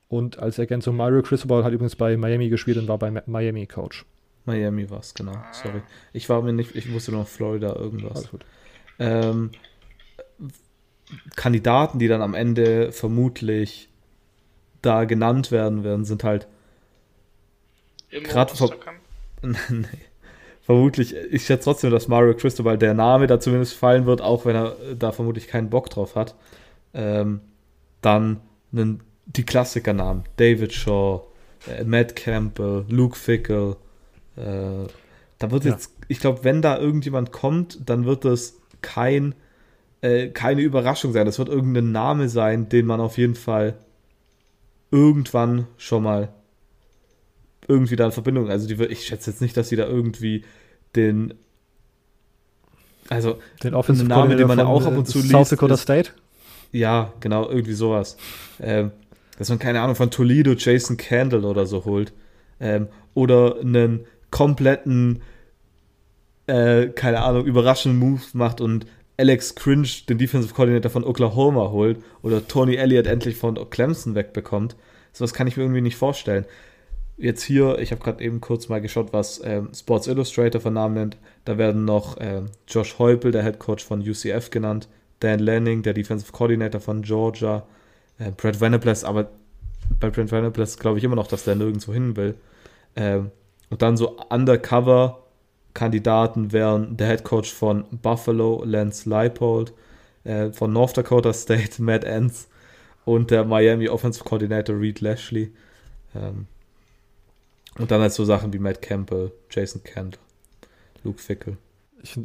[0.08, 4.06] und als Ergänzung, Mario Cristobal hat übrigens bei Miami gespielt und war bei Miami Coach.
[4.46, 5.34] Miami war es, genau.
[5.52, 5.82] Sorry.
[6.14, 8.16] Ich war mir nicht, ich wusste noch Florida irgendwas.
[8.16, 8.46] Alles gut.
[9.00, 9.52] ähm,
[11.36, 13.90] Kandidaten, die dann am Ende vermutlich
[14.82, 16.48] da genannt werden werden, sind halt
[18.30, 18.98] vor- Osterkamp?
[19.42, 19.86] nee,
[20.62, 24.56] vermutlich, ich schätze trotzdem, dass Mario Cristobal der Name da zumindest fallen wird, auch wenn
[24.56, 26.36] er da vermutlich keinen Bock drauf hat.
[26.94, 27.42] Ähm,
[28.02, 28.40] dann
[28.72, 31.22] einen, die Klassikernamen, David Shaw,
[31.68, 33.76] äh, Matt Campbell, Luke Fickle.
[34.36, 34.88] Äh,
[35.40, 35.72] da wird Ja.
[35.74, 39.36] jetzt, ich glaube, wenn da irgendjemand kommt, dann wird das kein,
[40.02, 41.26] äh, keine Überraschung sein.
[41.26, 43.76] Das wird irgendein Name sein, den man auf jeden Fall
[44.92, 46.30] irgendwann schon mal
[47.68, 48.50] irgendwie da in Verbindung.
[48.50, 50.46] Also die, ich schätze jetzt nicht, dass sie da irgendwie
[50.96, 51.34] den,
[53.10, 55.74] also Den Offensive Name, den man ja auch ab äh, und zu South liest, Dakota
[55.76, 56.12] ist- State.
[56.72, 58.18] ja, genau, irgendwie sowas.
[58.60, 58.92] Ähm,
[59.38, 62.12] dass man, keine Ahnung, von Toledo Jason Candle oder so holt.
[62.60, 65.22] Ähm, oder einen kompletten,
[66.48, 68.86] äh, keine Ahnung, überraschenden Move macht und
[69.18, 71.98] Alex Cringe, den Defensive Coordinator von Oklahoma, holt.
[72.22, 74.76] Oder Tony Elliott endlich von Clemson wegbekommt.
[75.12, 76.46] Sowas kann ich mir irgendwie nicht vorstellen.
[77.18, 80.94] Jetzt hier, ich habe gerade eben kurz mal geschaut, was ähm, Sports Illustrator von Namen
[80.94, 81.18] nennt.
[81.46, 84.88] Da werden noch ähm, Josh Heupel, der Head Coach von UCF genannt,
[85.20, 87.66] Dan Lanning, der Defensive Coordinator von Georgia,
[88.20, 89.32] äh, Brad Venables, aber
[90.00, 92.36] bei Brad Venables glaube ich immer noch, dass der nirgendwo hin will.
[92.96, 93.32] Ähm,
[93.72, 94.18] und dann so
[95.78, 99.74] Undercover-Kandidaten wären der Head Coach von Buffalo, Lance Leipold,
[100.24, 102.48] äh, von North Dakota State, Matt Enns
[103.06, 105.52] und der Miami Offensive Coordinator Reed Lashley.
[106.16, 106.48] Ähm,
[107.78, 110.18] und dann halt so Sachen wie Matt Campbell, Jason Kent,
[111.04, 111.58] Luke Fickle.
[112.02, 112.20] Ich,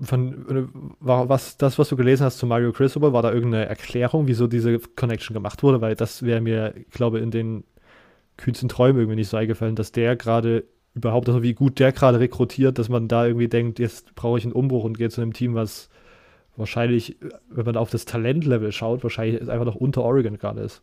[0.00, 0.64] von, äh,
[1.00, 4.46] war was, das, was du gelesen hast zu Mario Cristobal, war da irgendeine Erklärung, wieso
[4.46, 5.80] diese Connection gemacht wurde?
[5.80, 7.64] Weil das wäre mir, ich glaube, in den
[8.36, 10.64] kühnsten Träumen irgendwie nicht so eingefallen, dass der gerade
[10.96, 14.44] überhaupt, also wie gut der gerade rekrutiert, dass man da irgendwie denkt, jetzt brauche ich
[14.44, 15.90] einen Umbruch und gehe zu einem Team, was
[16.56, 17.16] wahrscheinlich,
[17.50, 20.80] wenn man auf das Talentlevel schaut, wahrscheinlich einfach noch unter Oregon gerade ist.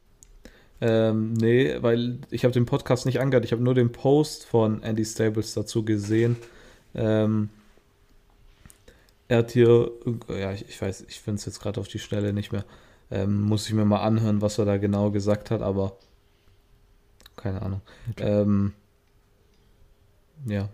[0.81, 3.45] Ähm, nee, weil ich habe den Podcast nicht angehört.
[3.45, 6.35] Ich habe nur den Post von Andy Stables dazu gesehen.
[6.93, 7.49] Ähm,
[9.27, 9.89] er hat hier,
[10.29, 12.65] ja, ich, ich weiß, ich finde es jetzt gerade auf die Schnelle nicht mehr.
[13.09, 15.97] Ähm, muss ich mir mal anhören, was er da genau gesagt hat, aber
[17.35, 17.81] keine Ahnung.
[18.17, 18.73] Ähm,
[20.45, 20.69] ja.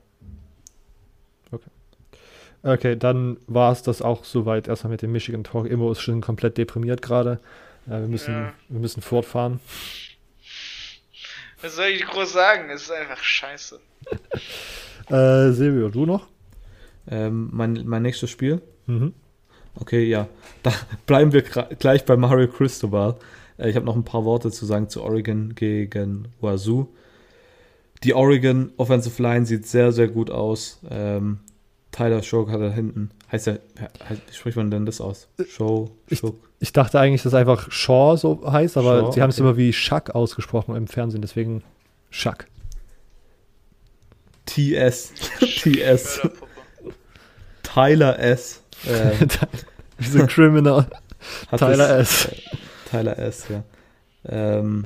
[2.62, 5.66] Okay, dann war es das auch soweit erstmal mit dem Michigan Talk.
[5.68, 7.40] Immo ist schon komplett deprimiert gerade.
[7.88, 8.54] Äh, wir, müssen, Ja.
[8.68, 9.62] wir müssen fortfahren.
[11.62, 12.70] Was soll ich groß sagen?
[12.70, 13.80] Es ist einfach scheiße.
[15.10, 16.28] Äh, Silvio, du noch?
[17.10, 18.62] Ähm, mein, mein nächstes Spiel.
[18.86, 19.14] Mhm.
[19.74, 20.28] Okay, ja.
[20.62, 20.72] Da
[21.08, 23.16] bleiben wir gleich bei Mario Cristobal.
[23.58, 26.94] Äh, ich habe noch ein paar Worte zu sagen zu Oregon gegen Wazoo.
[28.04, 30.80] Die Oregon Offensive Line sieht sehr, sehr gut aus.
[30.90, 31.40] Ähm,
[31.92, 33.12] Tyler Shook hat da hinten.
[33.32, 33.60] Heißt er,
[34.10, 35.28] wie spricht man denn das aus?
[35.50, 36.22] Show, Ich-.
[36.62, 39.48] Ich dachte eigentlich, dass einfach Shaw so heißt, aber Shaw, sie haben es okay.
[39.48, 41.64] immer wie Schuck ausgesprochen im Fernsehen, deswegen
[42.10, 42.46] Schuck.
[44.46, 45.14] TS.
[45.40, 46.22] TS.
[47.64, 48.64] Tyler S.
[48.88, 49.12] Äh,
[49.98, 50.88] Wie so ein Criminal.
[51.56, 52.36] Tyler das- S.
[52.90, 53.64] Tyler S, ja.
[54.26, 54.86] Ähm,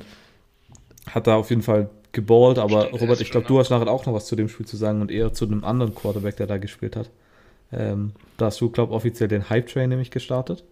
[1.10, 4.06] hat da auf jeden Fall geballt, aber Stimmt, Robert, ich glaube, du hast nachher auch
[4.06, 6.58] noch was zu dem Spiel zu sagen und eher zu einem anderen Quarterback, der da
[6.58, 7.10] gespielt hat.
[7.72, 10.64] Ähm, da hast du, glaube ich, offiziell den Hype-Train nämlich gestartet,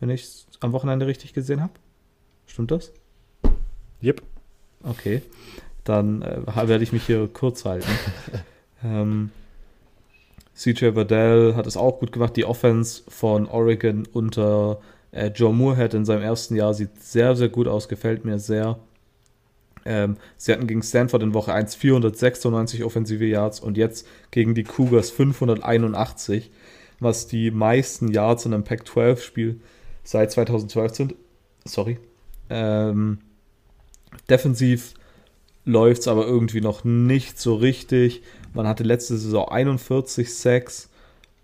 [0.00, 1.72] wenn ich es am Wochenende richtig gesehen habe.
[2.46, 2.92] Stimmt das?
[4.02, 4.22] Yep.
[4.82, 5.22] Okay,
[5.84, 7.88] dann äh, werde ich mich hier kurz halten.
[8.84, 9.30] ähm,
[10.54, 12.36] CJ Waddell hat es auch gut gemacht.
[12.36, 14.80] Die Offense von Oregon unter
[15.12, 18.78] äh, Joe Moorhead in seinem ersten Jahr sieht sehr, sehr gut aus, gefällt mir sehr.
[19.86, 24.64] Ähm, sie hatten gegen Stanford in Woche 1 496 offensive Yards und jetzt gegen die
[24.64, 26.50] Cougars 581,
[27.00, 29.60] was die meisten Yards in einem Pac-12-Spiel
[30.02, 31.14] seit 2012 sind.
[31.64, 31.98] Sorry.
[32.50, 33.18] Ähm,
[34.28, 34.94] defensiv
[35.64, 38.22] läuft es aber irgendwie noch nicht so richtig.
[38.54, 40.88] Man hatte letzte Saison 41 Sacks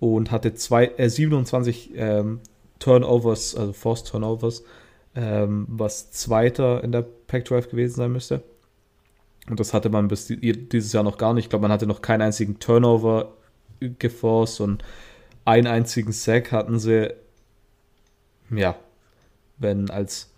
[0.00, 2.40] und hatte zwei, äh, 27 ähm,
[2.78, 4.64] Turnovers, also Forced Turnovers,
[5.14, 8.42] ähm, was Zweiter in der Pac-12 gewesen sein müsste.
[9.48, 11.46] Und das hatte man bis die, dieses Jahr noch gar nicht.
[11.46, 13.32] Ich glaube, man hatte noch keinen einzigen Turnover
[13.98, 14.84] geforst und
[15.44, 17.12] einen einzigen Sack hatten sie,
[18.50, 18.76] ja,
[19.58, 20.30] wenn als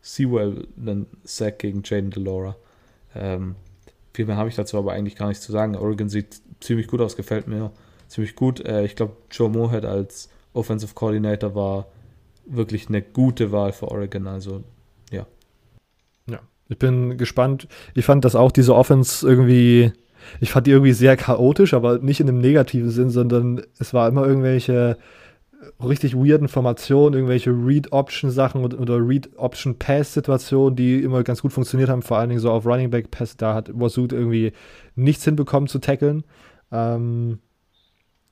[0.00, 2.56] Sewell einen Sack gegen Jaden Delora.
[3.14, 3.54] Ähm,
[4.14, 5.76] viel mehr habe ich dazu aber eigentlich gar nicht zu sagen.
[5.76, 7.70] Oregon sieht ziemlich gut aus, gefällt mir
[8.08, 8.64] ziemlich gut.
[8.64, 11.86] Äh, ich glaube, Joe Moorhead als Offensive Coordinator war
[12.46, 14.26] wirklich eine gute Wahl für Oregon.
[14.26, 14.64] Also,
[16.68, 17.68] ich bin gespannt.
[17.94, 19.92] Ich fand, dass auch diese Offense irgendwie,
[20.40, 24.08] ich fand die irgendwie sehr chaotisch, aber nicht in einem negativen Sinn, sondern es war
[24.08, 24.96] immer irgendwelche
[25.82, 32.30] richtig weirden Formationen, irgendwelche Read-Option-Sachen oder, Read-Option-Pass-Situationen, die immer ganz gut funktioniert haben, vor allen
[32.30, 33.36] Dingen so auf Running Back-Pass.
[33.36, 34.52] Da hat Wasud irgendwie
[34.94, 36.24] nichts hinbekommen zu tackeln.
[36.70, 37.38] Ähm,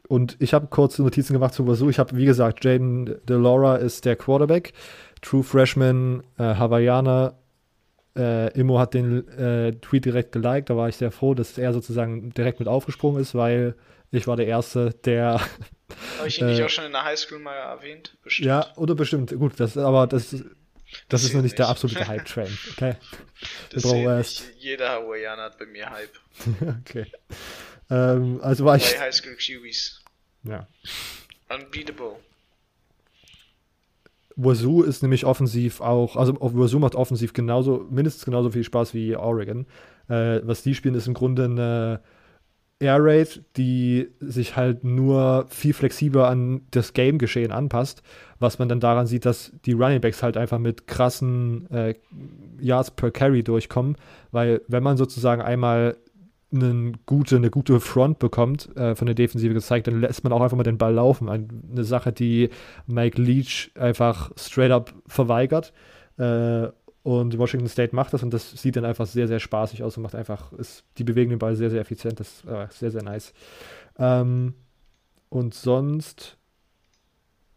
[0.08, 1.88] und ich habe kurze Notizen gemacht zu Wazoo.
[1.88, 4.72] Ich habe, wie gesagt, Jaden Delora ist der Quarterback.
[5.22, 7.34] True Freshman, äh, Hawaiianer.
[8.16, 10.68] Äh, Immo hat den äh, Tweet direkt geliked.
[10.70, 13.74] Da war ich sehr froh, dass er sozusagen direkt mit aufgesprungen ist, weil
[14.10, 15.40] ich war der Erste, der.
[16.18, 18.16] Habe ich ihn nicht Äh, auch schon in der Highschool mal erwähnt?
[18.22, 18.46] Bestimmt.
[18.46, 19.30] ja, oder bestimmt.
[19.36, 20.44] Gut, das, aber das, das
[21.08, 21.70] Das ist noch nicht der nicht.
[21.70, 22.58] absolute Hype-Train.
[22.72, 22.94] Okay.
[23.72, 24.42] das nicht.
[24.58, 26.14] Jeder Hawaiianer hat bei mir Hype.
[26.80, 27.06] okay.
[27.90, 28.92] Ähm, also war ich.
[28.92, 30.02] Drei Highschool QBs.
[30.44, 30.66] Ja.
[31.48, 32.16] Unbeatable.
[34.36, 39.16] Wazoo ist nämlich offensiv auch, also Wazoo macht offensiv genauso, mindestens genauso viel Spaß wie
[39.16, 39.66] Oregon.
[40.08, 42.00] Äh, was die spielen, ist im Grunde eine
[42.80, 48.02] Air Raid, die sich halt nur viel flexibler an das Game-Geschehen anpasst,
[48.38, 51.94] was man dann daran sieht, dass die Running Backs halt einfach mit krassen äh,
[52.58, 53.96] Yards per Carry durchkommen,
[54.30, 55.96] weil wenn man sozusagen einmal
[56.52, 60.40] eine gute, eine gute Front bekommt, äh, von der Defensive gezeigt, dann lässt man auch
[60.40, 61.28] einfach mal den Ball laufen.
[61.28, 62.50] Ein, eine Sache, die
[62.86, 65.72] Mike Leach einfach straight up verweigert.
[66.18, 66.68] Äh,
[67.02, 70.02] und Washington State macht das und das sieht dann einfach sehr, sehr spaßig aus und
[70.02, 72.20] macht einfach, ist, die bewegen den Ball sehr, sehr effizient.
[72.20, 73.32] Das ist äh, sehr, sehr nice.
[73.98, 74.54] Ähm,
[75.30, 76.36] und sonst,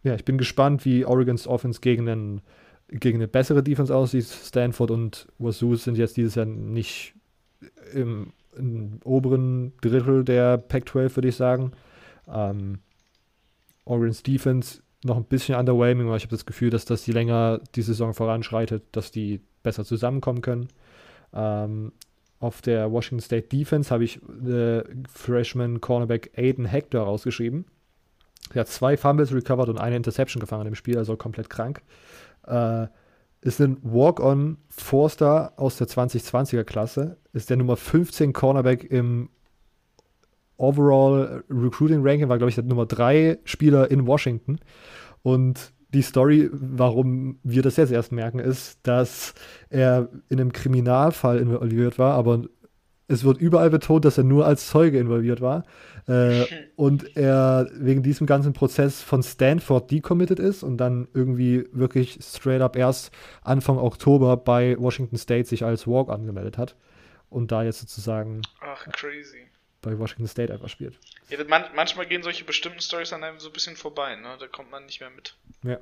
[0.03, 2.41] ja, ich bin gespannt, wie Oregons Offense gegen, einen,
[2.87, 4.25] gegen eine bessere Defense aussieht.
[4.25, 7.15] Stanford und Wazoo sind jetzt dieses Jahr nicht
[7.93, 11.71] im, im oberen Drittel der Pac-12, würde ich sagen.
[12.27, 12.79] Ähm,
[13.85, 17.59] Oregon's Defense noch ein bisschen underwhelming, aber ich habe das Gefühl, dass das je länger
[17.75, 20.69] die Saison voranschreitet, dass die besser zusammenkommen können.
[21.33, 21.91] Ähm,
[22.39, 27.65] auf der Washington State Defense habe ich äh, Freshman Cornerback Aiden Hector rausgeschrieben.
[28.53, 31.81] Er hat zwei Fumbles recovered und eine Interception gefangen im Spiel, also komplett krank.
[32.45, 32.87] Äh,
[33.43, 39.29] ist ein Walk-on Forster aus der 2020er Klasse, ist der Nummer 15 Cornerback im
[40.57, 44.59] Overall Recruiting Ranking, war glaube ich der Nummer 3 Spieler in Washington.
[45.23, 49.33] Und die Story, warum wir das jetzt erst merken, ist, dass
[49.69, 52.43] er in einem Kriminalfall involviert war, aber
[53.07, 55.65] es wird überall betont, dass er nur als Zeuge involviert war.
[56.07, 56.45] Äh,
[56.75, 62.61] und er wegen diesem ganzen Prozess von Stanford decommitted ist und dann irgendwie wirklich straight
[62.61, 66.75] up erst Anfang Oktober bei Washington State sich als Walk angemeldet hat
[67.29, 68.87] und da jetzt sozusagen Ach,
[69.81, 70.97] bei Washington State einfach spielt.
[71.29, 74.37] Ja, man, manchmal gehen solche bestimmten Stories an einem so ein bisschen vorbei, ne?
[74.39, 75.35] Da kommt man nicht mehr mit.
[75.63, 75.77] Ja.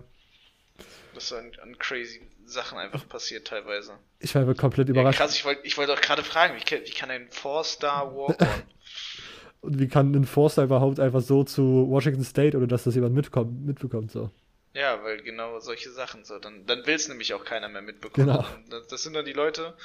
[1.13, 3.97] Das an, an crazy Sachen einfach passiert teilweise.
[4.19, 5.17] Ich war komplett Ja, überrascht.
[5.19, 8.47] krass, ich wollte ich wollt auch gerade fragen, wie, kann- wie kann ein Four-Star Walk-On?
[9.61, 13.13] Und wie kann ein Forster überhaupt einfach so zu Washington State oder dass das jemand
[13.13, 14.11] mitkommt, mitbekommt?
[14.11, 14.31] So.
[14.73, 16.39] ja, weil genau solche Sachen so.
[16.39, 18.25] Dann, dann will es nämlich auch keiner mehr mitbekommen.
[18.27, 18.43] Genau.
[18.71, 19.75] Das, das sind dann die Leute,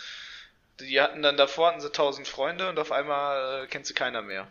[0.81, 4.23] die hatten dann davor hatten sie tausend Freunde und auf einmal äh, kennt sie keiner
[4.23, 4.49] mehr.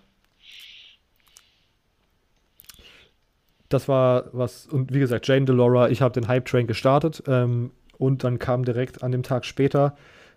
[3.70, 7.72] Das war was, und wie gesagt, Jane Delora, ich habe den Hype Train gestartet ähm,
[7.98, 9.96] und dann kam direkt an dem Tag später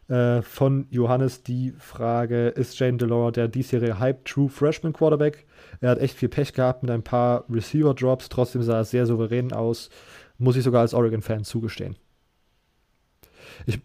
[0.09, 5.47] äh, von Johannes die Frage: Ist Jane Delora der diesjährige Hype True Freshman Quarterback?
[5.81, 9.07] Er hat echt viel Pech gehabt mit ein paar Receiver Drops, trotzdem sah er sehr
[9.07, 9.91] souverän aus,
[10.39, 11.97] muss ich sogar als Oregon-Fan zugestehen.
[13.67, 13.81] Ich,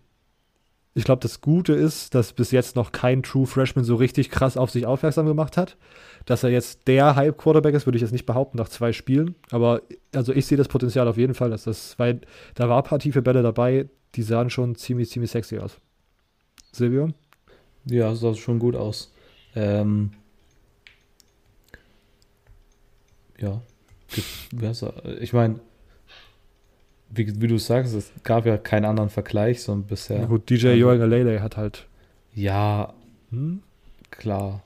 [0.95, 4.57] ich glaube, das Gute ist, dass bis jetzt noch kein True Freshman so richtig krass
[4.57, 5.75] auf sich aufmerksam gemacht hat.
[6.25, 9.35] Dass er jetzt der Hype-Quarterback ist, würde ich jetzt nicht behaupten nach zwei Spielen.
[9.49, 9.81] Aber
[10.13, 12.21] also ich sehe das Potenzial auf jeden Fall, dass das, weil
[12.53, 15.79] da war ein paar tiefe Bälle dabei, die sahen schon ziemlich, ziemlich sexy aus.
[16.71, 17.09] Silvio?
[17.85, 19.11] Ja, sah schon gut aus.
[19.55, 20.11] Ähm,
[23.39, 23.61] ja.
[25.19, 25.59] Ich meine,
[27.15, 30.21] wie, wie du sagst, es gab ja keinen anderen Vergleich so bisher.
[30.21, 31.87] Ja, gut, DJ Also- Joel Lele hat halt.
[32.33, 32.93] Ja,
[33.31, 33.61] Hm?
[34.11, 34.63] klar.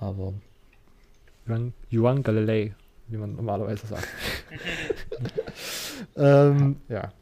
[0.00, 0.32] Aber
[1.90, 2.74] Yuan Galilei,
[3.08, 4.08] wie man normalerweise sagt.
[6.16, 7.12] ähm, ja.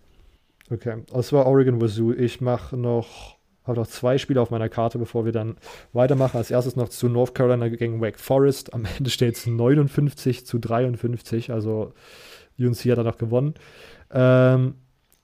[0.71, 1.03] Okay.
[1.13, 2.13] Das war Oregon Wazoo.
[2.13, 5.57] Ich mache noch, habe noch zwei Spiele auf meiner Karte, bevor wir dann
[5.93, 6.37] weitermachen.
[6.39, 8.73] Als erstes noch zu North Carolina gegen Wake Forest.
[8.75, 11.53] Am Ende steht es 59 zu 53.
[11.53, 11.93] Also
[12.59, 13.55] UNC hat da noch gewonnen.
[14.13, 14.75] Ähm,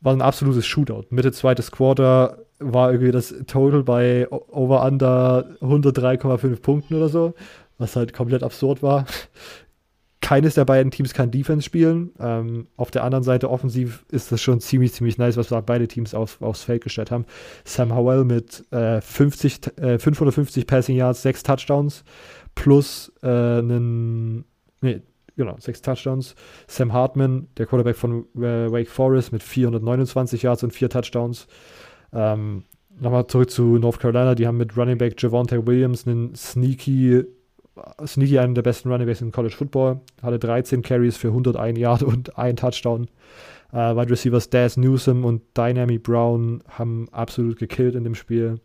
[0.01, 1.07] war ein absolutes Shootout.
[1.11, 7.34] Mitte zweites Quarter war irgendwie das Total bei Over Under 103,5 Punkten oder so,
[7.78, 9.07] was halt komplett absurd war.
[10.20, 12.11] Keines der beiden Teams kann Defense spielen.
[12.18, 16.12] Ähm, auf der anderen Seite offensiv ist das schon ziemlich, ziemlich nice, was beide Teams
[16.12, 17.24] auf, aufs Feld gestellt haben.
[17.64, 22.05] Sam Howell mit äh, 50, t- äh, 550 Passing Yards, 6 Touchdowns
[22.57, 24.45] plus äh, einen,
[24.80, 25.01] nee,
[25.39, 26.34] genau, 6 Touchdowns.
[26.66, 31.47] Sam Hartman, der Quarterback von äh, Wake Forest mit 429 Yards und 4 Touchdowns.
[32.12, 32.64] Ähm,
[33.01, 37.22] Nochmal zurück zu North Carolina, die haben mit Running Back Javonte Williams einen sneaky,
[38.05, 40.01] sneaky einen der besten Running Backs in College Football.
[40.20, 43.07] Hatte 13 Carries für 101 Yard und ein Touchdown.
[43.72, 48.59] Äh, Wide Receivers Daz Newsom und Dynamic Brown haben absolut gekillt in dem Spiel.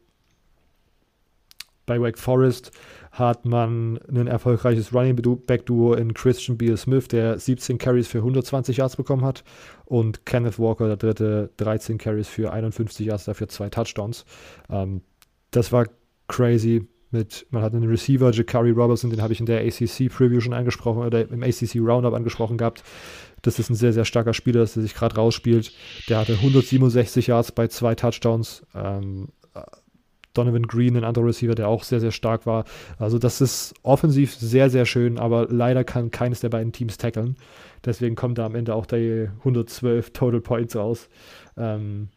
[1.85, 2.71] Bei Wake Forest
[3.13, 8.17] hat man ein erfolgreiches Running Back Duo in Christian Beal Smith, der 17 Carries für
[8.17, 9.43] 120 Yards bekommen hat
[9.85, 14.25] und Kenneth Walker, der dritte, 13 Carries für 51 Yards, dafür zwei Touchdowns.
[14.67, 15.01] Ähm,
[15.51, 15.85] das war
[16.27, 16.87] crazy.
[17.11, 20.53] Mit, man hat einen Receiver, Jakari Robertson, den habe ich in der ACC Preview schon
[20.53, 22.83] angesprochen oder im ACC Roundup angesprochen gehabt.
[23.43, 25.71] Das ist ein sehr, sehr starker Spieler, dass er sich gerade rausspielt.
[26.09, 28.65] Der hatte 167 Yards bei zwei Touchdowns.
[28.73, 29.27] Ähm,
[30.33, 32.65] Donovan Green, ein anderer Receiver, der auch sehr, sehr stark war.
[32.97, 37.35] Also das ist offensiv sehr, sehr schön, aber leider kann keines der beiden Teams tackeln.
[37.85, 41.09] Deswegen kommt da am Ende auch die 112 Total Points raus.
[41.57, 42.09] Ähm,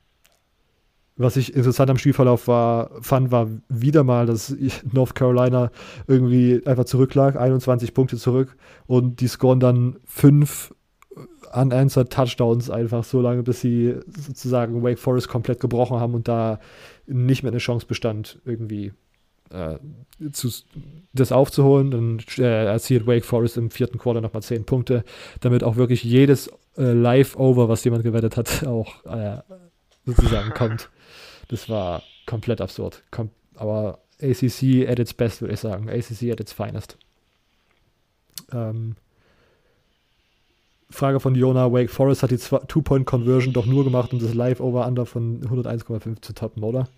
[1.18, 4.54] was ich interessant am Spielverlauf war, fand, war wieder mal, dass
[4.92, 5.70] North Carolina
[6.06, 8.56] irgendwie einfach zurücklag, 21 Punkte zurück
[8.86, 10.74] und die scoren dann fünf
[11.52, 16.60] unanswered Touchdowns einfach so lange, bis sie sozusagen Wake Forest komplett gebrochen haben und da
[17.06, 18.92] nicht mehr eine Chance bestand, irgendwie
[19.50, 19.76] äh,
[20.32, 20.50] zu,
[21.12, 21.90] das aufzuholen.
[21.90, 25.04] Dann äh, erzielt Wake Forest im vierten Quarter nochmal 10 Punkte,
[25.40, 29.38] damit auch wirklich jedes äh, Live-Over, was jemand gewettet hat, auch äh,
[30.04, 30.90] sozusagen kommt.
[31.48, 33.02] Das war komplett absurd.
[33.10, 35.88] Kom aber ACC at its best, würde ich sagen.
[35.88, 36.98] ACC at its finest.
[38.52, 38.96] Ähm,
[40.90, 45.42] Frage von Jona, Wake Forest hat die Two-Point-Conversion doch nur gemacht, um das Live-Over-Under von
[45.42, 46.88] 101,5 zu toppen, oder?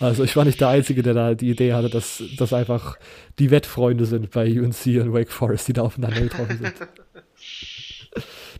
[0.00, 2.96] Also ich war nicht der Einzige, der da die Idee hatte, dass das einfach
[3.38, 6.74] die Wettfreunde sind bei UNC und Wake Forest, die da aufeinander getroffen sind.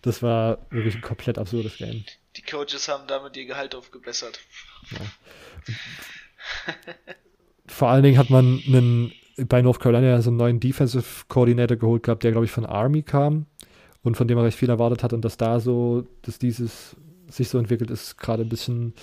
[0.03, 2.05] Das war wirklich ein komplett absurdes Game.
[2.37, 4.39] Die Coaches haben damit ihr Gehalt aufgebessert.
[7.67, 12.05] Vor allen Dingen hat man einen, bei North Carolina so einen neuen Defensive Coordinator geholt
[12.05, 13.47] gehabt, der, glaube ich, von Army kam.
[14.03, 16.97] Und von dem er recht viel erwartet hat und dass da so, dass dieses
[17.29, 18.95] sich so entwickelt, ist gerade ein bisschen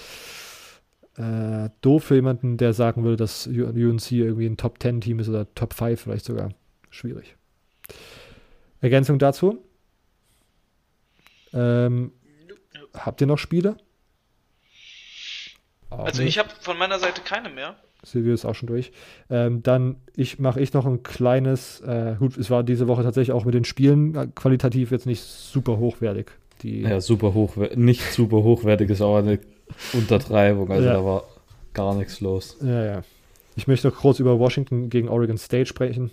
[1.17, 5.29] äh, doof für jemanden, der sagen würde, dass UNC irgendwie ein Top 10 Team ist
[5.29, 6.49] oder Top 5 vielleicht sogar.
[6.89, 7.35] Schwierig.
[8.81, 9.63] Ergänzung dazu?
[11.53, 12.11] Ähm,
[12.93, 13.77] habt ihr noch Spiele?
[15.89, 17.77] Also ich habe von meiner Seite keine mehr.
[18.05, 18.91] Silvio ist auch schon durch.
[19.29, 23.33] Ähm, dann ich mache ich noch ein kleines, äh, gut, es war diese Woche tatsächlich
[23.33, 26.31] auch mit den Spielen äh, qualitativ jetzt nicht super hochwertig.
[26.61, 27.77] Die, Ja, super hochwertig.
[27.77, 29.39] Nicht super hochwertig ist aber eine
[29.93, 30.71] Untertreibung.
[30.71, 30.93] Also Ja.
[30.93, 31.23] da war
[31.73, 32.57] gar nichts los.
[32.61, 33.01] ja, ja.
[33.57, 36.11] Ich möchte noch kurz über Washington gegen Oregon State sprechen.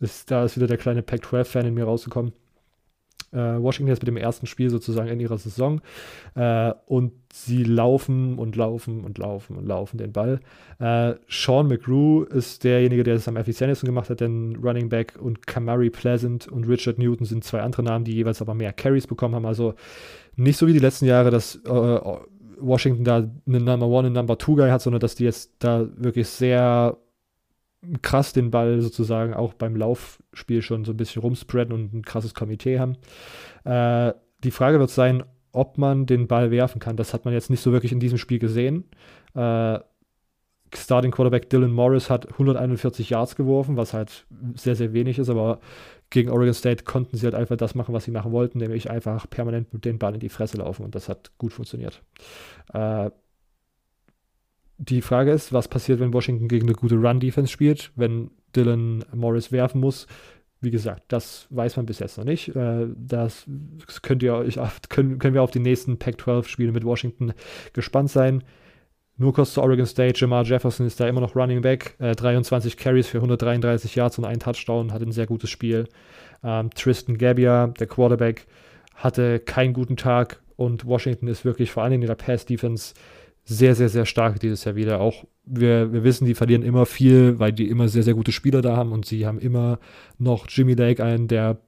[0.00, 2.32] Ist, da ist wieder der kleine Pac-12-Fan in mir rausgekommen.
[3.32, 5.80] Äh, Washington ist mit dem ersten Spiel sozusagen in ihrer Saison
[6.34, 10.40] äh, und sie laufen und laufen und laufen und laufen den Ball.
[10.78, 15.46] Äh, Sean McGrew ist derjenige, der es am effizientesten gemacht hat, denn Running Back und
[15.46, 19.34] Kamari Pleasant und Richard Newton sind zwei andere Namen, die jeweils aber mehr Carries bekommen
[19.34, 19.46] haben.
[19.46, 19.74] Also
[20.36, 22.00] nicht so wie die letzten Jahre, dass äh,
[22.62, 23.16] Washington da
[23.46, 26.96] einen Number One und Number Two Guy hat, sondern dass die jetzt da wirklich sehr
[28.02, 32.34] krass den Ball sozusagen auch beim Laufspiel schon so ein bisschen rumspreaden und ein krasses
[32.34, 32.96] Komitee haben.
[33.64, 34.14] Äh,
[34.44, 36.96] die Frage wird sein, ob man den Ball werfen kann.
[36.96, 38.84] Das hat man jetzt nicht so wirklich in diesem Spiel gesehen.
[39.34, 39.78] Äh,
[40.74, 45.60] Starting Quarterback Dylan Morris hat 141 Yards geworfen, was halt sehr, sehr wenig ist, aber
[46.08, 49.28] gegen Oregon State konnten sie halt einfach das machen, was sie machen wollten, nämlich einfach
[49.28, 52.02] permanent mit den Ball in die Fresse laufen und das hat gut funktioniert.
[52.72, 53.10] Äh,
[54.78, 59.52] die Frage ist, was passiert, wenn Washington gegen eine gute Run-Defense spielt, wenn Dylan Morris
[59.52, 60.06] werfen muss.
[60.60, 62.54] Wie gesagt, das weiß man bis jetzt noch nicht.
[62.54, 63.46] Äh, das
[64.02, 64.58] könnt ihr euch,
[64.88, 67.32] können, können wir auf die nächsten Pac-12-Spiele mit Washington
[67.72, 68.44] gespannt sein.
[69.16, 70.18] Nur kurz zu Oregon State.
[70.18, 71.96] Jamar Jefferson ist da immer noch Running Back.
[71.98, 74.92] Äh, 23 Carries für 133 Yards und ein Touchdown.
[74.92, 75.88] Hat ein sehr gutes Spiel.
[76.42, 78.46] Ähm, Tristan Gabbia, der Quarterback,
[78.94, 80.40] hatte keinen guten Tag.
[80.56, 82.94] Und Washington ist wirklich vor allem in ihrer Pass-Defense
[83.44, 85.00] sehr, sehr, sehr stark dieses Jahr wieder.
[85.00, 88.62] Auch wir, wir wissen, die verlieren immer viel, weil die immer sehr, sehr gute Spieler
[88.62, 88.92] da haben.
[88.92, 89.78] Und sie haben immer
[90.18, 91.58] noch Jimmy Lake, einen der,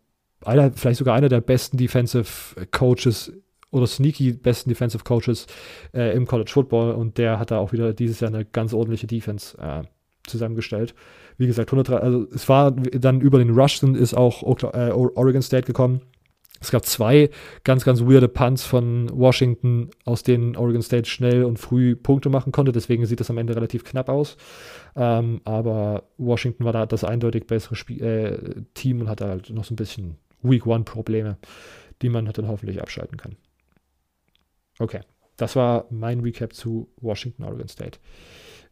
[0.44, 3.32] einer, vielleicht sogar einer der besten Defensive Coaches
[3.74, 5.46] oder sneaky besten Defensive Coaches
[5.92, 9.08] äh, im College Football und der hat da auch wieder dieses Jahr eine ganz ordentliche
[9.08, 9.82] Defense äh,
[10.26, 10.94] zusammengestellt.
[11.36, 15.66] Wie gesagt, 103, also es war dann über den Rush ist auch äh, Oregon State
[15.66, 16.00] gekommen.
[16.64, 17.30] Es gab zwei
[17.62, 22.52] ganz, ganz weirde Punts von Washington, aus denen Oregon State schnell und früh Punkte machen
[22.52, 22.72] konnte.
[22.72, 24.36] Deswegen sieht das am Ende relativ knapp aus.
[24.96, 29.64] Ähm, aber Washington war da das eindeutig bessere Spiel äh, Team und hatte halt noch
[29.64, 31.36] so ein bisschen Week One Probleme,
[32.00, 33.36] die man dann hoffentlich abschalten kann.
[34.78, 35.00] Okay,
[35.36, 37.98] das war mein Recap zu Washington, Oregon State.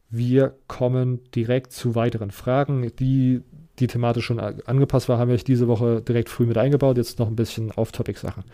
[0.08, 3.42] Wir kommen direkt zu weiteren Fragen, die
[3.78, 6.96] die thematisch schon angepasst war, haben wir diese Woche direkt früh mit eingebaut.
[6.96, 8.44] Jetzt noch ein bisschen Off-Topic-Sachen.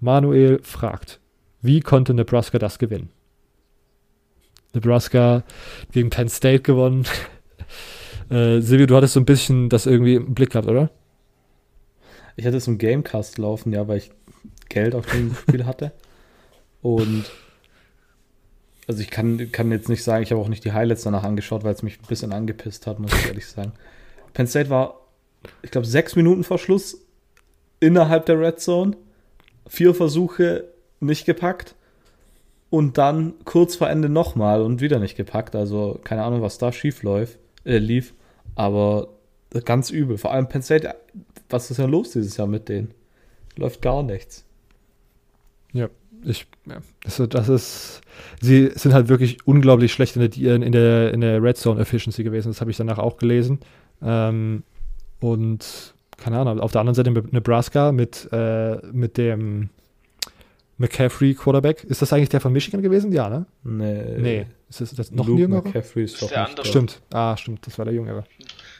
[0.00, 1.20] Manuel fragt,
[1.62, 3.10] wie konnte Nebraska das gewinnen?
[4.72, 5.42] Nebraska
[5.90, 7.06] gegen Penn State gewonnen.
[8.30, 10.90] äh, Silvio, du hattest so ein bisschen das irgendwie im Blick gehabt, oder?
[12.36, 14.10] Ich hatte es im Gamecast laufen, ja, weil ich
[14.68, 15.92] Geld auf dem Spiel hatte.
[16.82, 17.24] Und
[18.86, 21.64] also ich kann, kann jetzt nicht sagen, ich habe auch nicht die Highlights danach angeschaut,
[21.64, 23.72] weil es mich ein bisschen angepisst hat, muss ich ehrlich sagen.
[24.36, 25.00] Penn State war,
[25.62, 27.00] ich glaube, sechs Minuten vor Schluss
[27.80, 28.94] innerhalb der Red Zone.
[29.66, 30.64] Vier Versuche
[31.00, 31.74] nicht gepackt.
[32.68, 35.56] Und dann kurz vor Ende nochmal und wieder nicht gepackt.
[35.56, 38.12] Also keine Ahnung, was da schief läuft, äh, lief.
[38.56, 39.08] Aber
[39.64, 40.18] ganz übel.
[40.18, 40.94] Vor allem Penn State,
[41.48, 42.92] was ist denn los dieses Jahr mit denen?
[43.56, 44.44] Läuft gar nichts.
[45.72, 45.88] Ja,
[46.24, 46.46] ich,
[47.04, 48.00] das, das ist,
[48.42, 52.22] sie sind halt wirklich unglaublich schlecht in der, in der, in der Red Zone Efficiency
[52.22, 52.48] gewesen.
[52.48, 53.60] Das habe ich danach auch gelesen.
[54.02, 54.62] Ähm,
[55.20, 59.70] und keine Ahnung, auf der anderen Seite Nebraska mit, äh, mit dem
[60.78, 61.84] McCaffrey Quarterback.
[61.84, 63.12] Ist das eigentlich der von Michigan gewesen?
[63.12, 63.46] Ja, ne?
[63.62, 64.18] Nee.
[64.18, 64.46] Nee.
[64.68, 65.62] Ist das, das noch Luke ein jüngerer?
[65.62, 66.66] McCaffrey ist Ist doch der nicht andere.
[66.66, 67.00] Stimmt.
[67.12, 67.66] Ah, stimmt.
[67.66, 68.24] Das war der Jüngere.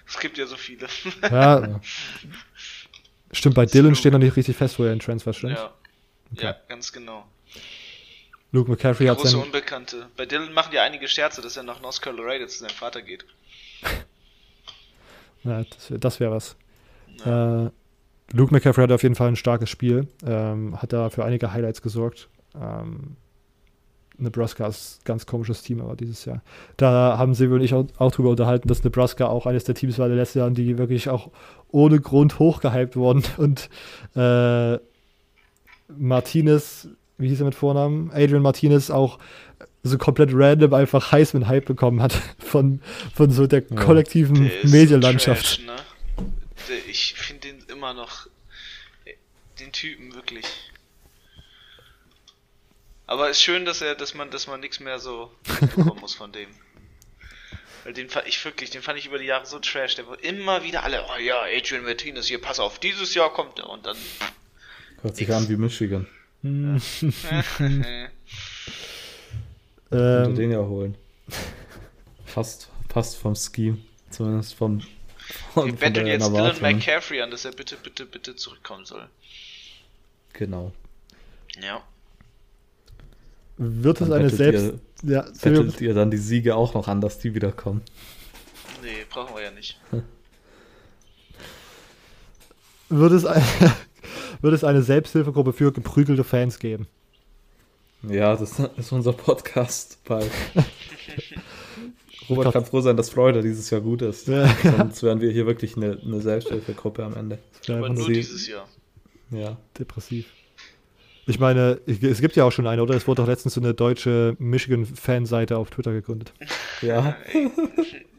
[0.07, 0.87] Es gibt ja so viele.
[1.23, 1.81] Ja.
[3.33, 5.55] stimmt, bei Dylan steht noch nicht richtig fest, wo er in Transfer stimmt.
[5.55, 5.73] Ja.
[6.33, 7.27] ja, ganz genau.
[8.53, 10.09] Luke McCaffrey hat Große sein, Unbekannte.
[10.17, 13.25] Bei Dylan machen ja einige Scherze, dass er nach North Carolina zu seinem Vater geht.
[15.47, 15.64] Ja,
[15.99, 16.57] das wäre wär was.
[17.24, 17.70] Äh,
[18.32, 21.80] Luke McCaffrey hat auf jeden Fall ein starkes Spiel, ähm, hat da für einige Highlights
[21.80, 22.28] gesorgt.
[22.61, 23.16] Ähm,
[24.18, 26.42] Nebraska ist ein ganz komisches Team, aber dieses Jahr.
[26.76, 29.99] Da haben Silvio und ich auch, auch drüber unterhalten, dass Nebraska auch eines der Teams
[29.99, 31.30] war der letzten Jahre, die wirklich auch
[31.70, 33.22] ohne Grund hochgehypt wurden.
[33.36, 33.68] Und
[34.14, 34.78] äh,
[35.97, 36.88] Martinez,
[37.18, 38.11] wie hieß er mit Vornamen?
[38.12, 39.18] Adrian Martinez auch
[39.87, 42.80] so komplett random einfach Heisman-Hype bekommen hat von,
[43.14, 43.76] von so der Ja.
[43.76, 45.57] kollektiven ist Medienlandschaft.
[45.57, 45.76] Trash, ne?
[46.89, 48.26] Ich finde den immer noch.
[49.61, 50.45] den Typen wirklich.
[53.07, 55.30] Aber ist schön, dass er, dass man, dass man nichts mehr so
[55.61, 56.49] bekommen muss von dem.
[57.84, 59.95] Weil den fand ich wirklich, den fand ich über die Jahre so trash.
[59.95, 63.61] Der war immer wieder alle, oh ja, Adrian Martinez, hier, pass auf, dieses Jahr kommt
[63.61, 63.97] er und dann.
[65.03, 66.09] Hört sich an wie Michigan.
[66.43, 66.80] Könnte
[69.93, 70.97] Ähm, den ja holen.
[72.24, 73.78] Fast, passt vom Scheme.
[74.11, 74.80] Zumindest vom.
[75.55, 76.57] Wir betteln jetzt Dylan.
[76.61, 79.09] McCaffrey an, dass er bitte, bitte, bitte zurückkommen soll.
[80.32, 80.72] Genau.
[81.62, 81.82] Ja.
[83.57, 84.82] wird es Dann eine bettelt selbst.
[85.03, 87.82] Ihr, Ja, bettelt ihr dann die Siege auch noch an, dass die wiederkommen.
[88.82, 89.80] Nee, brauchen wir ja nicht.
[92.89, 93.43] wird, es ein,
[94.41, 96.87] wird es eine Selbsthilfegruppe für geprügelte Fans geben?
[98.09, 100.31] Ja, das ist unser Podcast bald.
[102.29, 104.27] Robert kann froh sein, dass Florida dieses Jahr gut ist.
[104.29, 104.47] Ja.
[104.79, 107.39] Sonst wären wir hier wirklich eine, eine Selbsthilfegruppe am Ende.
[107.65, 108.69] Ja, Aber nur sie- dieses Jahr.
[109.31, 109.57] Ja.
[109.79, 110.27] depressiv.
[111.29, 112.95] Ich meine, es gibt ja auch schon eine, oder?
[112.95, 116.33] Es wurde doch letztens so eine deutsche Michigan-Fanseite auf Twitter gegründet.
[116.83, 117.17] Ja.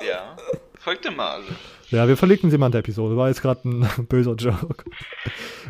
[0.05, 0.35] Ja.
[0.77, 1.45] Folgt dir mal alle.
[1.89, 3.15] Ja, wir verlinken sie mal in der Episode.
[3.15, 4.83] War jetzt gerade ein böser Joke.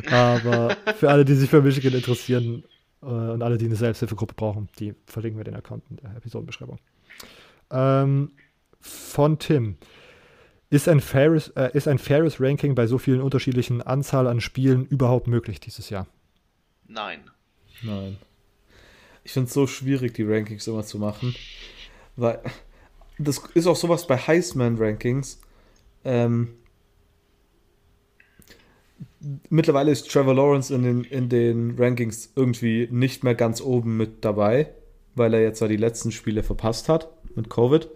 [0.09, 2.76] Aber für alle, die sich für Michigan interessieren äh,
[3.07, 6.79] und alle, die eine Selbsthilfegruppe brauchen, die verlinken wir den Account in der Episodenbeschreibung.
[7.71, 8.31] Ähm,
[8.79, 9.77] von Tim.
[10.69, 14.85] Ist ein, faires, äh, ist ein faires Ranking bei so vielen unterschiedlichen Anzahl an Spielen
[14.85, 16.07] überhaupt möglich dieses Jahr?
[16.87, 17.21] Nein.
[17.83, 18.17] Nein.
[19.23, 21.33] Ich finde es so schwierig, die Rankings immer zu machen.
[22.17, 22.41] Weil
[23.17, 25.39] das ist auch sowas bei Heisman-Rankings.
[26.03, 26.55] Ähm,
[29.49, 34.23] mittlerweile ist Trevor Lawrence in den, in den Rankings irgendwie nicht mehr ganz oben mit
[34.23, 34.71] dabei,
[35.15, 37.89] weil er jetzt ja die letzten Spiele verpasst hat mit Covid.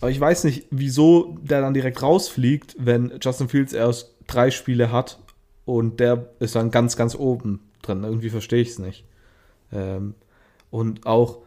[0.00, 4.90] Aber ich weiß nicht, wieso der dann direkt rausfliegt, wenn Justin Fields erst drei Spiele
[4.92, 5.18] hat
[5.64, 8.04] und der ist dann ganz, ganz oben drin.
[8.04, 9.04] Irgendwie verstehe ich es nicht.
[9.72, 10.14] Ähm,
[10.70, 11.38] und auch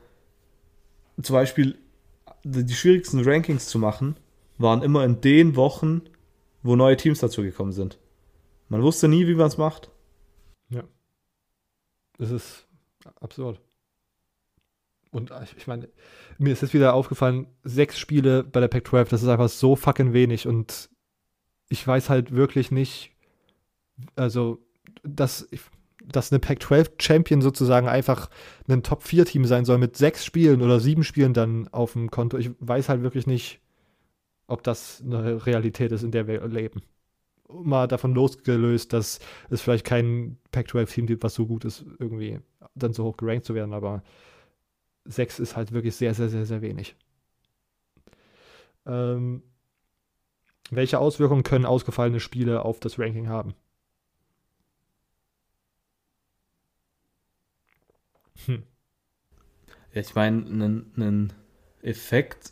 [1.22, 1.78] zum Beispiel
[2.44, 4.18] die schwierigsten Rankings zu machen,
[4.58, 6.02] waren immer in den Wochen,
[6.62, 7.98] wo neue Teams dazu gekommen sind.
[8.74, 9.92] Man wusste nie, wie man es macht.
[12.18, 12.66] Das ist
[13.22, 13.62] absurd.
[15.12, 15.90] Und ich, meine,
[16.40, 20.14] mir ist jetzt wieder aufgefallen, sechs Spiele bei der Pac-12, das ist einfach so fucking
[20.14, 20.90] wenig und
[21.70, 23.12] ich weiß halt wirklich nicht,
[24.16, 24.58] also,
[25.04, 25.48] dass,
[26.04, 28.32] dass eine Pac-12-Champion sozusagen einfach
[28.68, 32.40] ein Top-4-Team sein soll mit sechs Spielen oder sieben Spielen dann auf dem Konto.
[32.40, 33.62] Ich weiß halt wirklich nicht,
[34.48, 36.82] ob das eine Realität ist, in der wir leben.
[37.50, 39.20] Mal davon losgelöst, dass
[39.50, 42.40] es vielleicht kein Pac-12-Team gibt, was so gut ist, irgendwie
[42.76, 44.04] dann so hoch gerankt zu werden, aber
[45.06, 46.96] sechs ist halt wirklich sehr, sehr, sehr, sehr wenig.
[48.86, 49.44] Ähm,
[50.72, 53.56] welche Auswirkungen können ausgefallene Spiele auf das Ranking haben?
[58.46, 58.64] Hm.
[59.94, 61.34] Ich meine, einen
[61.82, 62.52] Effekt,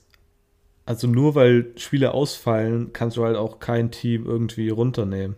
[0.91, 5.37] also nur weil Spiele ausfallen, kannst du halt auch kein Team irgendwie runternehmen.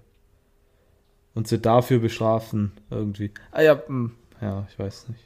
[1.36, 3.30] Und sie dafür bestrafen, irgendwie.
[3.52, 5.22] Ah ja, hm, ja, ich weiß nicht.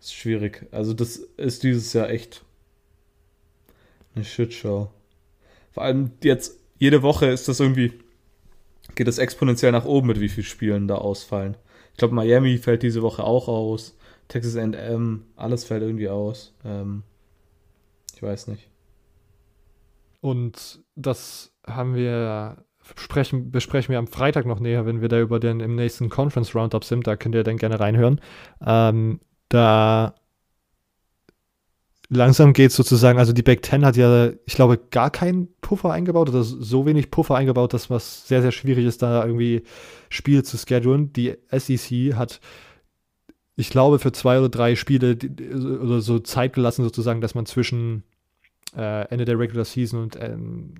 [0.00, 0.66] Ist schwierig.
[0.70, 2.44] Also das ist dieses Jahr echt
[4.14, 4.90] eine Shitshow.
[5.72, 7.94] Vor allem jetzt, jede Woche ist das irgendwie,
[8.94, 11.56] geht das exponentiell nach oben, mit wie vielen Spielen da ausfallen.
[11.92, 13.96] Ich glaube, Miami fällt diese Woche auch aus.
[14.28, 16.52] Texas A&M, alles fällt irgendwie aus.
[16.66, 17.02] Ähm,
[18.14, 18.68] ich weiß nicht.
[20.24, 22.64] Und das haben wir,
[22.94, 26.54] besprechen, besprechen wir am Freitag noch näher, wenn wir da über den im nächsten Conference
[26.54, 27.06] Roundup sind.
[27.06, 28.22] Da könnt ihr dann gerne reinhören.
[28.64, 29.20] Ähm,
[29.50, 30.14] da
[32.08, 35.92] langsam geht es sozusagen, also die Big Ten hat ja, ich glaube, gar keinen Puffer
[35.92, 39.64] eingebaut oder so wenig Puffer eingebaut, dass was sehr, sehr schwierig ist, da irgendwie
[40.08, 41.12] Spiele zu schedulen.
[41.12, 42.40] Die SEC hat,
[43.56, 45.18] ich glaube, für zwei oder drei Spiele
[45.82, 48.04] oder so Zeit gelassen, sozusagen, dass man zwischen
[48.76, 50.74] äh, Ende der Regular Season und ähm,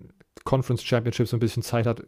[0.45, 2.05] Conference Championship so ein bisschen Zeit hat,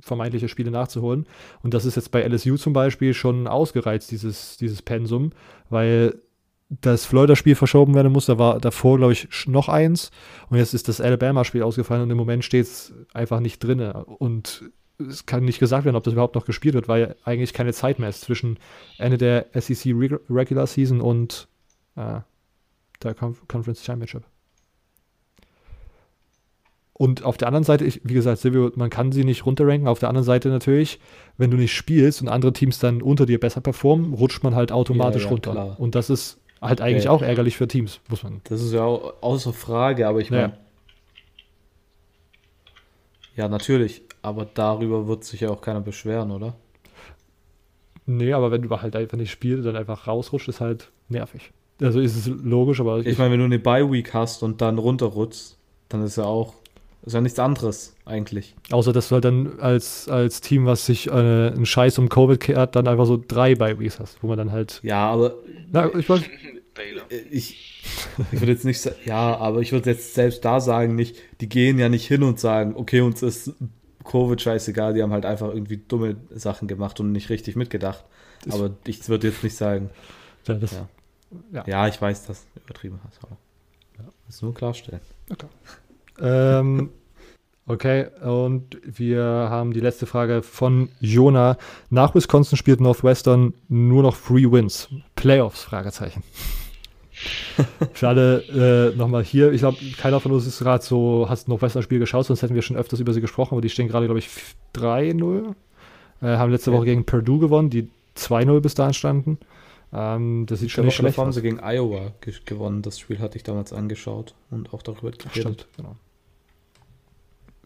[0.00, 1.26] vermeintliche Spiele nachzuholen.
[1.62, 5.30] Und das ist jetzt bei LSU zum Beispiel schon ausgereizt, dieses, dieses Pensum,
[5.70, 6.20] weil
[6.68, 8.26] das Florida-Spiel verschoben werden muss.
[8.26, 10.10] Da war davor, glaube ich, noch eins.
[10.50, 13.80] Und jetzt ist das Alabama-Spiel ausgefallen und im Moment steht es einfach nicht drin.
[13.80, 17.72] Und es kann nicht gesagt werden, ob das überhaupt noch gespielt wird, weil eigentlich keine
[17.72, 18.58] Zeit mehr ist zwischen
[18.98, 21.48] Ende der SEC Reg- Regular Season und
[21.96, 22.20] äh,
[23.02, 24.24] der Conf Conference Championship.
[27.00, 29.88] Und auf der anderen Seite, ich, wie gesagt, Silvio, man kann sie nicht runterranken.
[29.88, 31.00] Auf der anderen Seite natürlich,
[31.38, 34.70] wenn du nicht spielst und andere Teams dann unter dir besser performen, rutscht man halt
[34.70, 35.50] automatisch Ja, ja, runter.
[35.52, 35.80] klar.
[35.80, 37.12] Und das ist halt eigentlich Ja.
[37.12, 38.42] auch ärgerlich für Teams, muss man.
[38.44, 40.58] Das ist ja auch außer Frage, aber ich meine.
[43.34, 43.48] Ja.
[43.48, 44.02] natürlich.
[44.20, 46.52] Aber darüber wird sich ja auch keiner beschweren, oder?
[48.04, 51.50] Nee, aber wenn du halt einfach nicht spielst, dann einfach rausrutscht, ist halt nervig.
[51.80, 55.56] Also ist es logisch, aber Ich meine, wenn du eine Bye-Week hast und dann runterrutschst,
[55.88, 56.52] dann ist ja auch,
[57.02, 58.54] ist ja nichts anderes eigentlich.
[58.70, 62.38] außer dass du halt dann als, als Team, was sich äh, einen Scheiß um Covid
[62.40, 64.80] kehrt, dann einfach so drei bei Weeks hast, wo man dann halt.
[64.82, 65.34] Ja, aber
[65.72, 66.06] Na, ich
[66.74, 67.02] Baylor.
[67.10, 67.82] äh, ich,
[68.32, 71.48] ich würde jetzt nicht sagen, ja, aber ich würde jetzt selbst da sagen, nicht, die
[71.48, 73.52] gehen ja nicht hin und sagen, okay, uns ist
[74.04, 78.04] Covid scheißegal, die haben halt einfach irgendwie dumme Sachen gemacht und nicht richtig mitgedacht.
[78.44, 79.90] Das- aber ich würde jetzt nicht sagen,
[80.46, 80.88] ja, das, Ja.
[81.52, 81.64] Ja.
[81.66, 83.36] ja, ich weiß, dass du übertrieben hast, aber
[84.26, 85.00] das nur klarstellen.
[86.20, 86.90] Ähm,
[87.66, 91.56] okay, und wir haben die letzte Frage von Jona.
[91.88, 94.88] Nach Wisconsin spielt Northwestern nur noch Free Wins.
[95.16, 95.62] Playoffs?
[95.62, 96.22] Fragezeichen.
[97.92, 99.52] Für alle äh, nochmal hier.
[99.52, 102.62] Ich glaube, keiner von uns ist gerade so, hast Northwestern Spiel geschaut, sonst hätten wir
[102.62, 104.28] schon öfters über sie gesprochen, aber die stehen gerade, glaube ich,
[104.74, 105.54] 3-0.
[106.22, 106.72] Äh, haben letzte.
[106.72, 109.38] Woche gegen Purdue gewonnen, die 2-0 bis dahin standen.
[109.92, 111.34] Ähm, das sieht schon nicht schlecht haben aus.
[111.34, 112.82] sie gegen Iowa ge gewonnen.
[112.82, 115.32] Das Spiel hatte ich damals angeschaut und auch darüber geredet.
[115.32, 115.96] Stimmt, genau.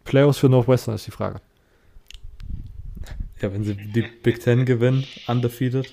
[0.05, 1.41] Playoffs für Northwestern ist die Frage.
[3.41, 5.93] Ja, wenn sie die Big Ten gewinnen, undefeated.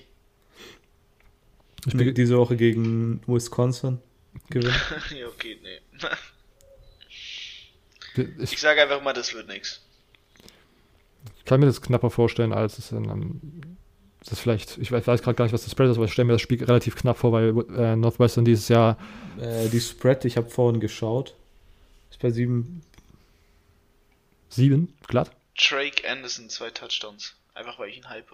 [1.87, 3.99] Ich bin, diese Woche gegen Wisconsin
[4.49, 4.75] gewinnen.
[5.19, 5.79] ja, okay, nee.
[8.39, 9.81] ich Ich sage einfach mal, das wird nichts.
[11.45, 13.41] kann mir das knapper vorstellen, als es in einem.
[14.19, 16.13] Das ist vielleicht, ich weiß, weiß gerade gar nicht, was das Spread ist, aber ich
[16.13, 18.99] stelle mir das Spiel relativ knapp vor, weil äh, Northwestern dieses Jahr
[19.39, 21.35] äh, die Spread, ich habe vorhin geschaut,
[22.11, 22.83] ist bei sieben.
[24.51, 25.31] Sieben glatt.
[25.57, 27.35] Drake Anderson, zwei Touchdowns.
[27.53, 28.31] Einfach weil ich ihn hype.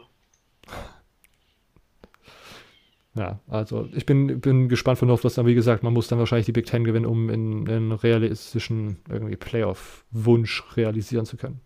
[3.16, 5.48] Ja, also ich bin, bin gespannt von Northwestern.
[5.48, 9.36] Wie gesagt, man muss dann wahrscheinlich die Big Ten gewinnen, um in einen realistischen irgendwie
[9.36, 11.60] Playoff-Wunsch realisieren zu können.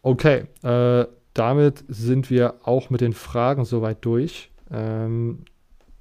[0.00, 4.50] Okay, äh, damit sind wir auch mit den Fragen soweit durch.
[4.70, 5.44] Ähm,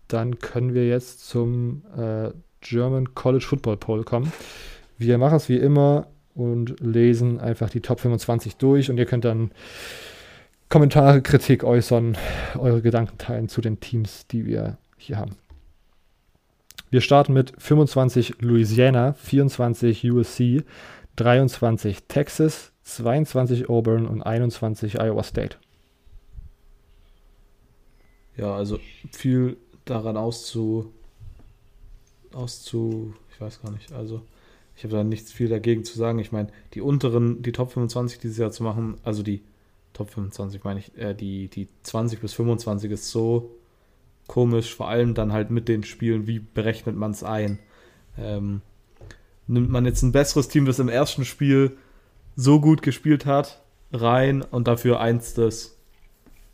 [0.08, 4.32] dann können wir jetzt zum äh, German College Football Poll kommen.
[4.98, 9.26] Wir machen es wie immer und lesen einfach die Top 25 durch und ihr könnt
[9.26, 9.52] dann
[10.70, 12.18] Kommentare, Kritik äußern,
[12.58, 15.38] eure Gedanken teilen zu den Teams, die wir hier haben.
[16.90, 20.64] Wir starten mit 25 Louisiana, 24 USC,
[21.16, 25.58] 23 Texas, 22 Auburn und 21 Iowa State.
[28.38, 28.80] Ja, also
[29.12, 30.92] viel daran auszu.
[32.34, 33.14] auszu.
[33.34, 33.92] ich weiß gar nicht.
[33.94, 34.22] Also,
[34.76, 36.20] ich habe da nichts viel dagegen zu sagen.
[36.20, 39.42] Ich meine, die unteren, die Top 25 dieses Jahr zu machen, also die
[39.94, 43.56] Top 25 meine ich, äh, die, die 20 bis 25 ist so
[44.28, 47.60] komisch, vor allem dann halt mit den Spielen, wie berechnet man es ein?
[48.18, 48.62] Ähm,
[49.48, 51.78] nimmt man jetzt ein besseres Team, das im ersten Spiel
[52.36, 53.62] so gut gespielt hat,
[53.94, 55.78] rein und dafür eins, das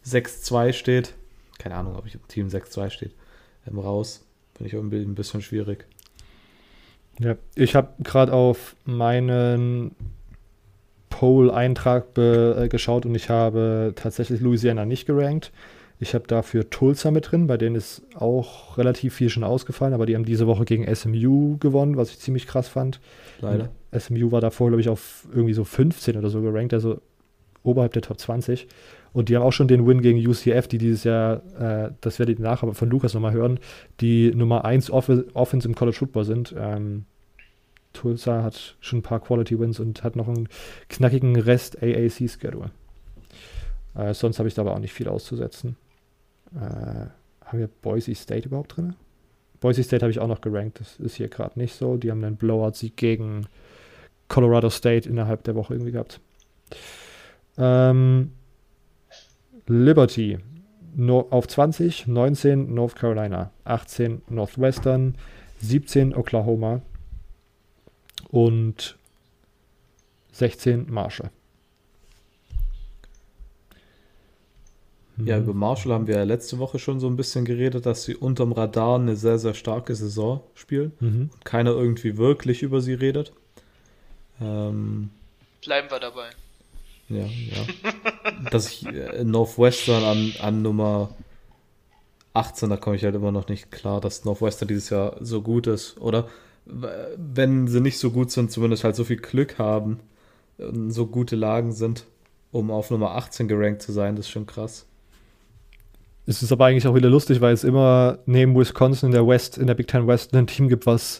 [0.05, 1.13] 6-2 steht.
[1.57, 3.15] Keine Ahnung, ob ich im Team 6-2 steht.
[3.67, 4.25] Ähm, raus.
[4.55, 5.87] Finde ich irgendwie ein bisschen schwierig.
[7.19, 9.95] Ja, ich habe gerade auf meinen
[11.09, 15.51] Poll-Eintrag äh, geschaut und ich habe tatsächlich Louisiana nicht gerankt.
[15.99, 20.07] Ich habe dafür Tulsa mit drin, bei denen ist auch relativ viel schon ausgefallen, aber
[20.07, 22.99] die haben diese Woche gegen SMU gewonnen, was ich ziemlich krass fand.
[23.39, 23.69] Leider.
[23.95, 27.01] SMU war davor, glaube ich, auf irgendwie so 15 oder so gerankt, also
[27.61, 28.67] oberhalb der Top 20.
[29.13, 32.39] Und die haben auch schon den Win gegen UCF, die dieses Jahr, äh, das werdet
[32.39, 33.59] ihr nachher von Lukas nochmal hören,
[33.99, 36.55] die Nummer 1 Off Offense im College Football sind.
[36.57, 37.05] Ähm,
[37.93, 40.47] Tulsa hat schon ein paar Quality Wins und hat noch einen
[40.89, 42.71] knackigen Rest AAC-Schedule.
[43.95, 45.75] Äh, sonst habe ich da aber auch nicht viel auszusetzen.
[46.55, 47.07] Äh,
[47.45, 48.95] haben wir Boise State überhaupt drin?
[49.59, 50.79] Boise State habe ich auch noch gerankt.
[50.79, 51.97] Das ist hier gerade nicht so.
[51.97, 53.47] Die haben einen Blowout-Sieg gegen
[54.27, 56.19] Colorado State innerhalb der Woche irgendwie gehabt.
[57.57, 58.31] Ähm,
[59.67, 60.39] Liberty
[60.95, 65.15] no, auf 20, 19 North Carolina, 18 Northwestern,
[65.59, 66.81] 17 Oklahoma
[68.31, 68.97] und
[70.31, 71.29] 16 Marshall.
[75.23, 75.43] Ja, Mhm.
[75.43, 78.53] über Marshall haben wir ja letzte Woche schon so ein bisschen geredet, dass sie unterm
[78.53, 81.29] Radar eine sehr, sehr starke Saison spielen Mhm.
[81.33, 83.33] und keiner irgendwie wirklich über sie redet.
[84.41, 85.09] Ähm,
[85.63, 86.29] Bleiben wir dabei.
[87.09, 87.91] ja, ja.
[88.51, 91.09] dass ich äh, Northwestern an, an Nummer
[92.33, 95.67] 18, da komme ich halt immer noch nicht klar, dass Northwestern dieses Jahr so gut
[95.67, 95.99] ist.
[95.99, 96.29] Oder
[96.65, 99.99] wenn sie nicht so gut sind, zumindest halt so viel Glück haben,
[100.89, 102.05] so gute Lagen sind,
[102.51, 104.85] um auf Nummer 18 gerankt zu sein, das ist schon krass.
[106.27, 109.57] Es ist aber eigentlich auch wieder lustig, weil es immer neben Wisconsin in der West,
[109.57, 111.19] in der Big Ten West ein Team gibt, was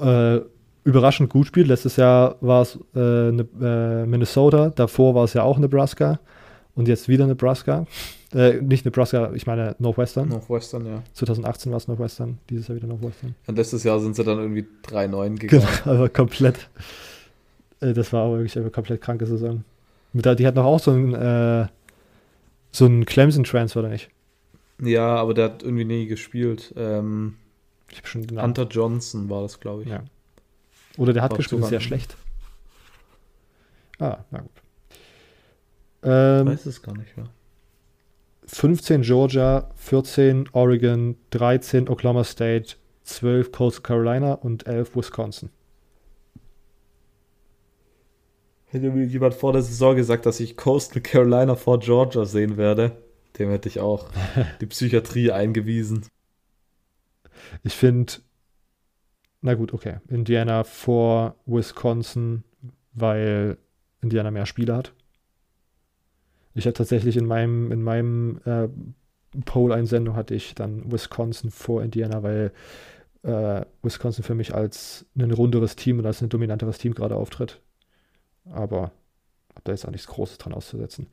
[0.00, 0.38] äh,
[0.84, 1.66] überraschend gut spielt.
[1.66, 6.20] Letztes Jahr war es äh, ne, äh, Minnesota, davor war es ja auch Nebraska.
[6.80, 7.86] Und jetzt wieder Nebraska.
[8.32, 10.28] Äh, nicht Nebraska, ich meine Northwestern.
[10.30, 11.02] Northwestern, ja.
[11.12, 13.34] 2018 war es Northwestern, dieses Jahr wieder Northwestern.
[13.46, 15.68] Und letztes Jahr sind sie dann irgendwie 3-9 gegangen.
[15.84, 16.70] Genau, aber komplett.
[17.80, 19.62] Äh, das war auch wirklich eine komplett kranke Saison.
[20.14, 21.66] Mit, die hat noch auch so einen, äh,
[22.72, 24.08] so einen Clemson-Transfer, oder nicht?
[24.82, 26.72] Ja, aber der hat irgendwie nie gespielt.
[26.78, 27.36] Ähm,
[27.90, 28.42] Ich habe schon Namen.
[28.42, 29.90] Hunter Johnson war das, glaube ich.
[29.90, 30.02] Ja.
[30.96, 32.16] Oder der hat War gespielt, ist sehr schlecht.
[33.98, 34.50] Ah, na gut.
[36.02, 37.28] Ich Ähm, weiß es gar nicht mehr.
[38.46, 45.50] 15 Georgia, 14 Oregon, 13 Oklahoma State, 12 Coastal Carolina und 11 Wisconsin.
[48.66, 52.92] Hätte mir jemand vor der Saison gesagt, dass ich Coastal Carolina vor Georgia sehen werde,
[53.38, 54.08] dem hätte ich auch
[54.60, 56.06] die Psychiatrie eingewiesen.
[57.62, 58.12] Ich finde,
[59.42, 62.44] na gut, okay, Indiana vor Wisconsin,
[62.92, 63.58] weil
[64.02, 64.92] Indiana mehr Spiele hat.
[66.54, 68.68] Ich hatte tatsächlich in meinem, in meinem äh,
[69.44, 72.52] Poll-Einsendung hatte ich dann Wisconsin vor Indiana, weil
[73.22, 77.60] äh, Wisconsin für mich als ein runderes Team und als ein dominanteres Team gerade auftritt.
[78.46, 78.92] Aber
[79.50, 81.08] habe da jetzt auch nichts Großes dran auszusetzen.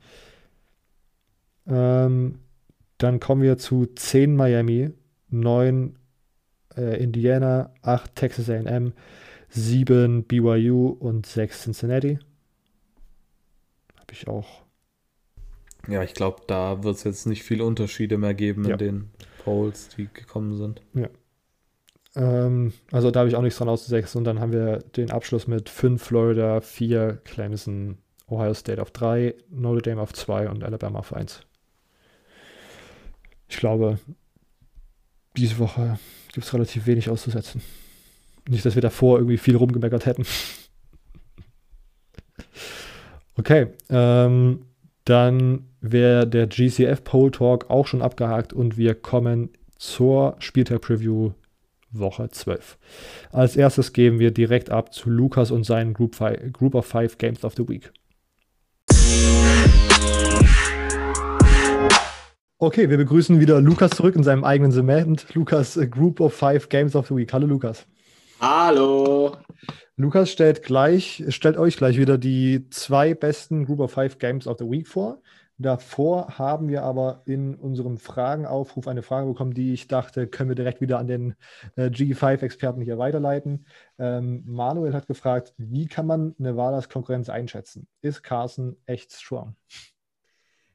[1.66, 2.40] Ähm,
[2.96, 4.90] dann kommen wir zu 10 Miami,
[5.28, 5.96] 9
[6.76, 8.92] äh, Indiana, 8 Texas AM,
[9.50, 12.18] 7 BYU und 6 Cincinnati.
[13.96, 14.67] Habe ich auch.
[15.86, 18.72] Ja, ich glaube, da wird es jetzt nicht viele Unterschiede mehr geben Ja.
[18.72, 19.10] in den
[19.44, 20.82] Polls, die gekommen sind.
[22.16, 24.18] Ähm, also da habe ich auch nichts dran auszusetzen.
[24.18, 29.34] Und dann haben wir den Abschluss mit 5 Florida, 4 Clemson, Ohio State auf 3,
[29.50, 31.42] Notre Dame auf 2 und Alabama auf 1.
[33.48, 33.98] Ich glaube,
[35.36, 35.98] diese Woche
[36.34, 37.62] gibt es relativ wenig auszusetzen.
[38.48, 40.26] Nicht, dass wir davor irgendwie viel rumgemeckert hätten.
[43.36, 44.66] Okay, ähm,
[45.04, 51.32] dann wäre der GCF Poll Talk auch schon abgehakt und wir kommen zur Spieltag-Preview
[51.90, 52.78] Woche 12.
[53.32, 56.16] Als erstes geben wir direkt ab zu Lukas und seinen Group,
[56.52, 57.92] Group of Five Games of the Week.
[62.60, 65.26] Okay, wir begrüßen wieder Lukas zurück in seinem eigenen Segment.
[65.34, 67.32] Lukas äh, Group of Five Games of the Week.
[67.32, 67.86] Hallo Lukas.
[68.40, 69.36] Hallo.
[69.96, 74.58] Lukas stellt gleich, stellt euch gleich wieder die zwei besten Group of Five Games of
[74.58, 75.22] the Week vor.
[75.60, 80.54] Davor haben wir aber in unserem Fragenaufruf eine Frage bekommen, die ich dachte, können wir
[80.54, 81.34] direkt wieder an den
[81.74, 83.66] äh, G5-Experten hier weiterleiten.
[83.98, 87.88] Ähm, Manuel hat gefragt, wie kann man Nevadas Konkurrenz einschätzen?
[88.02, 89.56] Ist Carson echt strong?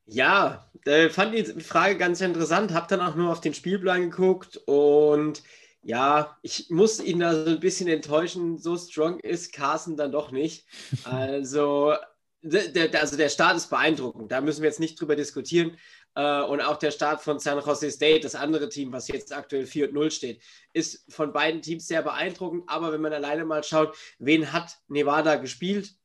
[0.06, 4.58] Ja, äh, fand die Frage ganz interessant, habe dann auch nur auf den Spielplan geguckt
[4.66, 5.44] und
[5.82, 10.32] ja, ich muss ihn da so ein bisschen enttäuschen, so strong ist Carson dann doch
[10.32, 10.66] nicht.
[11.06, 11.94] Also,
[12.44, 15.78] der, der, also der Start ist beeindruckend, da müssen wir jetzt nicht drüber diskutieren.
[16.16, 19.66] Äh, und auch der Start von San Jose State, das andere Team, was jetzt aktuell
[19.66, 20.42] 4 und 0 steht,
[20.74, 22.64] ist von beiden Teams sehr beeindruckend.
[22.68, 25.96] Aber wenn man alleine mal schaut, wen hat Nevada gespielt,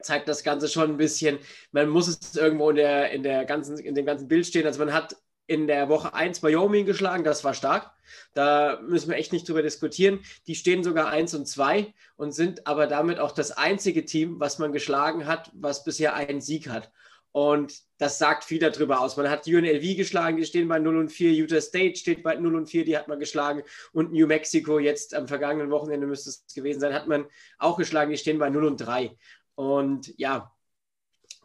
[0.00, 1.38] zeigt das Ganze schon ein bisschen.
[1.72, 4.66] Man muss es irgendwo in, der, in, der ganzen, in dem ganzen Bild stehen.
[4.66, 5.16] Also man hat
[5.50, 7.90] in der Woche 1 Wyoming geschlagen, das war stark.
[8.34, 10.20] Da müssen wir echt nicht drüber diskutieren.
[10.46, 14.60] Die stehen sogar 1 und 2 und sind aber damit auch das einzige Team, was
[14.60, 16.92] man geschlagen hat, was bisher einen Sieg hat.
[17.32, 19.16] Und das sagt viel darüber aus.
[19.16, 21.32] Man hat UNLV geschlagen, die stehen bei 0 und 4.
[21.32, 23.64] Utah State steht bei 0 und 4, die hat man geschlagen.
[23.92, 27.26] Und New Mexico, jetzt am vergangenen Wochenende müsste es gewesen sein, hat man
[27.58, 29.16] auch geschlagen, die stehen bei 0 und 3.
[29.56, 30.52] Und ja,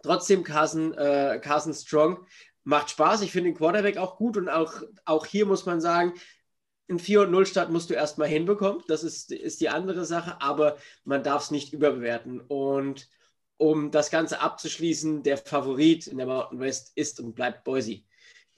[0.04, 2.26] trotzdem Carson, äh, Carson Strong
[2.66, 3.22] macht Spaß.
[3.22, 4.74] Ich finde den Quarterback auch gut und auch,
[5.06, 6.14] auch hier muss man sagen,
[6.90, 8.84] ein 4 und 0 Start musst du erstmal hinbekommen.
[8.88, 12.42] Das ist, ist die andere Sache, aber man darf es nicht überbewerten.
[12.42, 13.10] Und
[13.58, 18.02] um das Ganze abzuschließen, der Favorit in der Mountain West ist und bleibt Boise.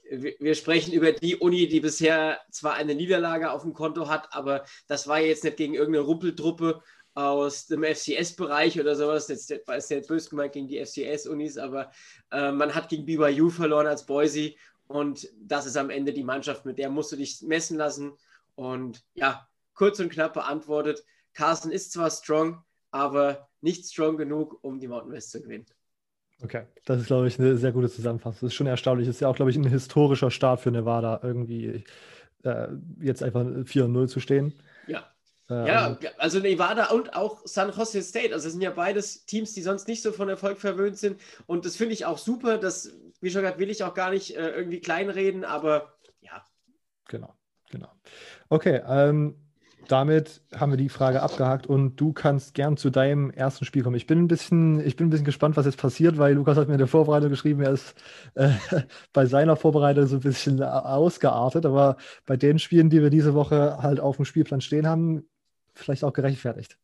[0.10, 4.64] Wir, sprechen über die Uni, die bisher zwar eine Niederlage auf dem Konto hat, aber
[4.88, 6.82] das war jetzt nicht gegen irgendeine Ruppeltruppe
[7.18, 9.28] aus dem FCS-Bereich oder sowas.
[9.28, 11.90] Jetzt ist ja böse gemeint gegen die FCS-Unis, aber
[12.32, 14.54] äh, man hat gegen BYU verloren als Boise
[14.86, 18.14] und das ist am Ende die Mannschaft, mit der musst du dich messen lassen.
[18.54, 21.04] Und ja, kurz und knapp beantwortet:
[21.34, 25.66] Carson ist zwar strong, aber nicht strong genug, um die Mountain West zu gewinnen.
[26.44, 28.42] Okay, das ist, glaube ich, eine sehr gute Zusammenfassung.
[28.42, 29.08] Das ist schon erstaunlich.
[29.08, 31.84] Das ist ja auch, glaube ich, ein historischer Start für Nevada, irgendwie
[32.44, 32.68] äh,
[33.02, 34.54] jetzt einfach 4-0 zu stehen.
[34.86, 35.12] Ja.
[35.50, 38.34] Äh, Ja, also Nevada und auch San Jose State.
[38.34, 41.20] Also das sind ja beides Teams, die sonst nicht so von Erfolg verwöhnt sind.
[41.46, 42.58] Und das finde ich auch super.
[42.58, 42.92] Das,
[43.22, 46.44] wie schon gesagt, will ich auch gar nicht äh, irgendwie kleinreden, aber ja.
[47.08, 47.34] Genau,
[47.70, 47.90] genau.
[48.50, 49.36] Okay, ähm,
[49.88, 53.96] damit haben wir die Frage abgehakt und du kannst gern zu deinem ersten Spiel kommen.
[53.96, 56.68] Ich bin ein bisschen, ich bin ein bisschen gespannt, was jetzt passiert, weil Lukas hat
[56.68, 57.96] mir in der Vorbereitung geschrieben, er ist
[58.36, 58.50] äh,
[59.14, 61.96] bei seiner Vorbereitung so ein bisschen ausgeartet, aber
[62.26, 65.30] bei den Spielen, die wir diese Woche halt auf dem Spielplan stehen haben,
[65.78, 66.78] vielleicht auch gerechtfertigt.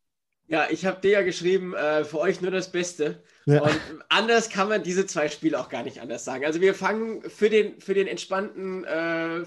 [0.47, 3.23] Ja, ich habe dir ja geschrieben, äh, für euch nur das Beste.
[3.45, 3.61] Ja.
[3.61, 3.79] Und
[4.09, 6.45] anders kann man diese zwei Spiele auch gar nicht anders sagen.
[6.45, 9.43] Also wir fangen für den, für den entspannten äh,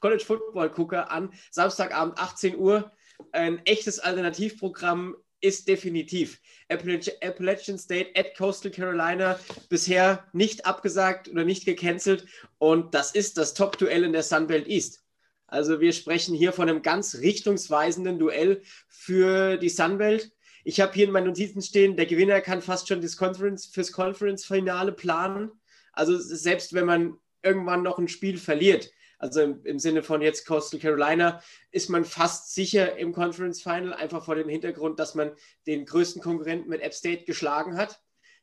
[0.00, 2.90] College Football Gucker an, Samstagabend 18 Uhr.
[3.32, 6.40] Ein echtes Alternativprogramm ist definitiv.
[6.68, 9.38] Appalachian State at Coastal Carolina
[9.68, 12.26] bisher nicht abgesagt oder nicht gecancelt.
[12.58, 15.04] Und das ist das Top-Duell in der Sunbelt East.
[15.48, 20.30] Also wir sprechen hier von einem ganz richtungsweisenden Duell für die Sunbelt.
[20.62, 23.90] Ich habe hier in meinen Notizen stehen, der Gewinner kann fast schon das Conference, fürs
[23.90, 25.50] Conference-Finale planen.
[25.92, 30.46] Also selbst wenn man irgendwann noch ein Spiel verliert, also im, im, Sinne von jetzt
[30.46, 35.32] Coastal Carolina, ist man fast sicher im Conference Final, einfach vor dem Hintergrund, dass man
[35.66, 38.00] den größten Konkurrenten mit App State geschlagen hat.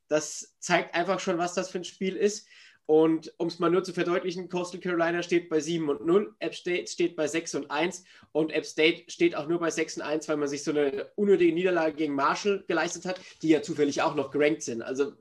[0.08, 2.48] Das zeigt einfach schon, was das für ein Spiel ist.
[2.88, 6.54] Und um es mal nur zu verdeutlichen, Coastal Carolina steht bei 7 und 0, App
[6.54, 10.04] State steht bei 6 und 1 und App State steht auch nur bei 6 und
[10.04, 14.04] 1, weil man sich so eine unnötige Niederlage gegen Marshall geleistet hat, die ja zufällig
[14.04, 14.84] auch noch gerankt sind.
[14.84, 15.14] Also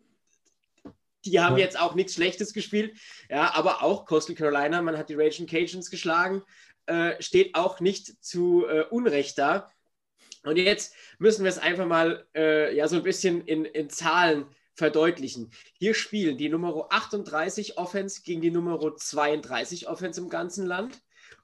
[1.24, 1.65] die haben ja.
[1.65, 2.99] jetzt auch nichts Schlechtes gespielt,
[3.31, 6.43] ja, aber auch Coastal Carolina, man hat die Raging Cajuns geschlagen,
[6.85, 9.70] äh, steht auch nicht zu äh, Unrecht da.
[10.43, 14.45] Und jetzt müssen wir es einfach mal äh, ja so ein bisschen in, in Zahlen
[14.74, 15.51] verdeutlichen.
[15.78, 21.02] Hier spielen die Nummer 38 Offense gegen die Nummer 32 Offense im ganzen Land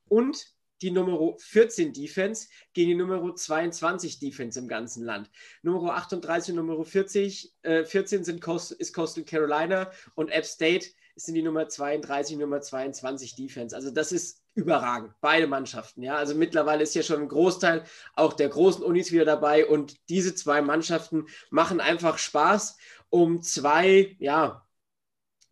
[0.08, 5.30] und die Nummer 14 Defense gegen die Nummer 22 Defense im ganzen Land.
[5.62, 10.86] Nummer 38 und Nummer 40, äh, 14 sind Coast, ist Coastal Carolina und App State
[11.16, 13.76] sind die Nummer 32, Nummer 22 Defense.
[13.76, 16.02] Also das ist überragend, beide Mannschaften.
[16.02, 17.84] Ja, also mittlerweile ist ja schon ein Großteil
[18.14, 22.76] auch der großen Unis wieder dabei und diese zwei Mannschaften machen einfach Spaß
[23.10, 24.66] um zwei, ja,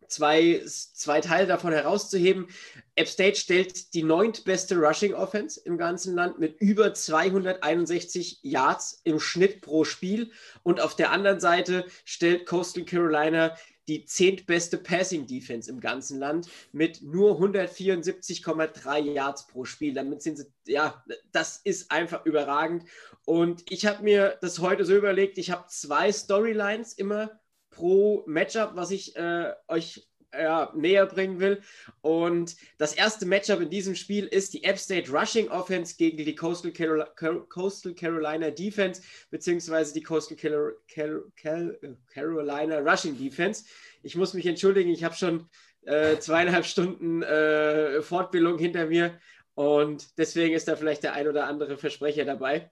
[0.09, 2.47] zwei, zwei Teile davon herauszuheben.
[2.95, 9.19] App State stellt die neuntbeste Rushing Offense im ganzen Land mit über 261 Yards im
[9.19, 10.31] Schnitt pro Spiel.
[10.63, 13.55] Und auf der anderen Seite stellt Coastal Carolina
[13.87, 19.93] die zehntbeste Passing Defense im ganzen Land mit nur 174,3 Yards pro Spiel.
[19.93, 22.85] Damit sind sie, ja, das ist einfach überragend.
[23.25, 27.39] Und ich habe mir das heute so überlegt, ich habe zwei Storylines immer
[27.79, 31.61] pro Matchup, was ich äh, euch ja, näher bringen will.
[32.01, 36.35] Und das erste Matchup in diesem Spiel ist die App State Rushing Offense gegen die
[36.35, 37.05] Coastal, Carol
[37.47, 39.01] Coastal Carolina Defense,
[39.31, 41.71] beziehungsweise die Coastal Car Car Car
[42.13, 43.63] Carolina Rushing Defense.
[44.03, 45.47] Ich muss mich entschuldigen, ich habe schon
[45.85, 49.17] äh, zweieinhalb Stunden äh, Fortbildung hinter mir
[49.55, 52.69] und deswegen ist da vielleicht der ein oder andere Versprecher dabei.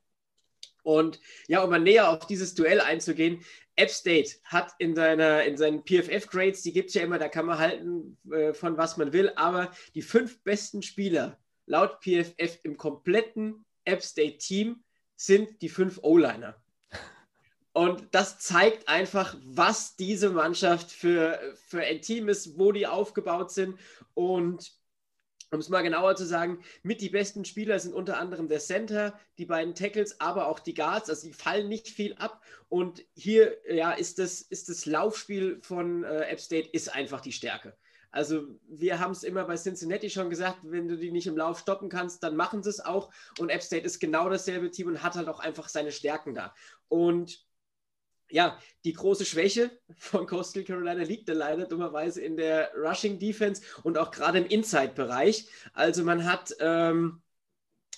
[0.84, 1.20] Und
[1.50, 3.44] ja, um mal näher auf dieses Duell einzugehen,
[3.78, 7.46] App State hat in, seiner, in seinen PFF-Grades, die gibt es ja immer, da kann
[7.46, 11.38] man halten äh, von was man will, aber die fünf besten Spieler
[11.68, 14.84] laut PFF im kompletten App State-Team
[15.16, 16.56] sind die fünf O-Liner.
[17.74, 23.52] Und das zeigt einfach, was diese Mannschaft für, für ein Team ist, wo die aufgebaut
[23.52, 23.80] sind.
[24.16, 24.72] Und
[25.52, 29.18] um es mal genauer zu sagen, mit die besten Spieler sind unter anderem der Center,
[29.38, 31.10] die beiden Tackles, aber auch die Guards.
[31.10, 32.42] Also die fallen nicht viel ab.
[32.70, 37.32] Und hier ja, ist, das, ist das Laufspiel von äh, App State ist einfach die
[37.32, 37.76] Stärke.
[38.12, 41.60] Also wir haben es immer bei Cincinnati schon gesagt, wenn du die nicht im Lauf
[41.60, 43.12] stoppen kannst, dann machen sie es auch.
[43.40, 46.54] Und App State ist genau dasselbe Team und hat halt auch einfach seine Stärken da.
[46.88, 47.47] Und
[48.30, 53.62] ja, die große Schwäche von Coastal Carolina liegt dann leider dummerweise in der Rushing Defense
[53.84, 55.48] und auch gerade im Inside-Bereich.
[55.74, 57.22] Also man hat, ähm,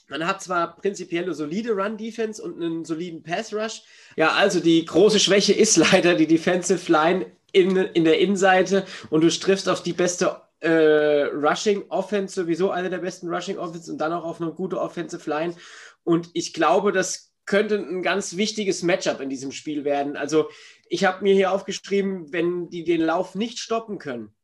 [0.07, 3.83] man hat zwar prinzipiell eine solide Run-Defense und einen soliden Pass-Rush.
[4.15, 9.21] Ja, also die große Schwäche ist leider die Defensive Line in, in der Innenseite und
[9.21, 13.97] du triffst auf die beste äh, Rushing Offense, sowieso eine der besten Rushing Offense und
[13.97, 15.55] dann auch auf eine gute Offensive Line.
[16.03, 20.15] Und ich glaube, das könnte ein ganz wichtiges Matchup in diesem Spiel werden.
[20.15, 20.51] Also
[20.87, 24.35] ich habe mir hier aufgeschrieben, wenn die den Lauf nicht stoppen können,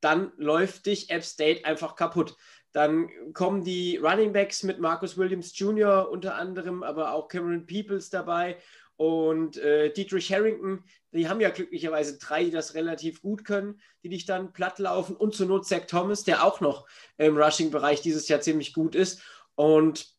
[0.00, 2.36] dann läuft dich App State einfach kaputt.
[2.70, 6.08] Dann kommen die Running Backs mit Marcus Williams Jr.
[6.08, 8.56] unter anderem, aber auch Cameron Peoples dabei
[8.94, 10.84] und äh, Dietrich Harrington.
[11.10, 15.16] Die haben ja glücklicherweise drei, die das relativ gut können, die dich dann platt laufen
[15.16, 16.86] und zur Not Zach Thomas, der auch noch
[17.16, 19.22] im Rushing-Bereich dieses Jahr ziemlich gut ist.
[19.56, 20.16] Und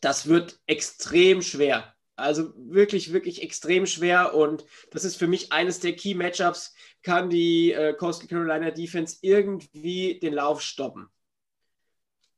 [0.00, 1.94] das wird extrem schwer.
[2.16, 4.34] Also wirklich, wirklich extrem schwer.
[4.34, 6.74] Und das ist für mich eines der Key Matchups.
[7.02, 11.08] Kann die äh, Coastal Carolina Defense irgendwie den Lauf stoppen?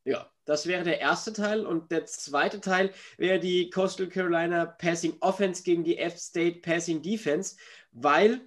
[0.05, 1.66] Ja, Das wäre der erste Teil.
[1.66, 7.56] Und der zweite Teil wäre die Coastal Carolina Passing Offense gegen die F-State Passing Defense,
[7.90, 8.40] weil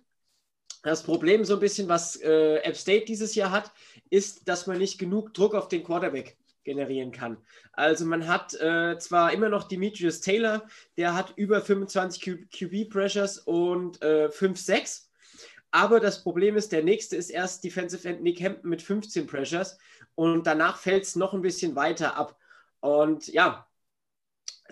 [0.83, 3.71] das Problem so ein bisschen, was äh, App State dieses Jahr hat,
[4.09, 7.37] ist, dass man nicht genug Druck auf den Quarterback generieren kann.
[7.71, 10.67] Also man hat äh, zwar immer noch Demetrius Taylor,
[10.97, 15.05] der hat über 25 QB-Pressures und äh, 5-6,
[15.71, 19.77] aber das Problem ist, der nächste ist erst Defensive End Nick Hampton mit 15 Pressures
[20.15, 22.37] und danach fällt es noch ein bisschen weiter ab.
[22.79, 23.67] Und ja,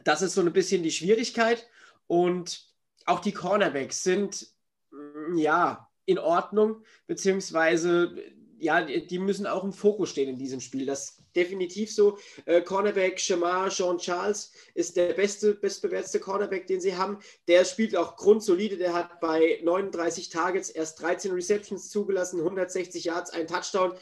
[0.03, 1.67] das ist so ein bisschen die Schwierigkeit
[2.07, 2.67] und
[3.05, 4.47] auch die Cornerbacks sind,
[4.91, 8.15] mm, ja, in Ordnung, beziehungsweise
[8.63, 10.85] ja, die müssen auch im Fokus stehen in diesem Spiel.
[10.85, 12.17] Das ist definitiv so.
[12.45, 17.19] Äh, Cornerback Shamar Sean Charles ist der beste, bestbewertete Cornerback, den sie haben.
[17.47, 18.77] Der spielt auch grundsolide.
[18.77, 23.93] Der hat bei 39 Targets erst 13 Receptions zugelassen, 160 Yards, ein Touchdown.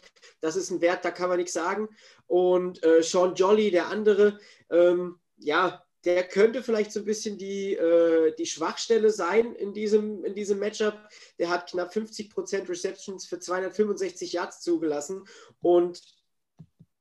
[0.41, 1.89] Das ist ein Wert, da kann man nichts sagen.
[2.27, 4.39] Und äh, Sean Jolly, der andere,
[4.69, 10.25] ähm, ja, der könnte vielleicht so ein bisschen die, äh, die Schwachstelle sein in diesem,
[10.25, 10.97] in diesem Matchup.
[11.37, 15.25] Der hat knapp 50% Receptions für 265 Yards zugelassen.
[15.61, 16.01] Und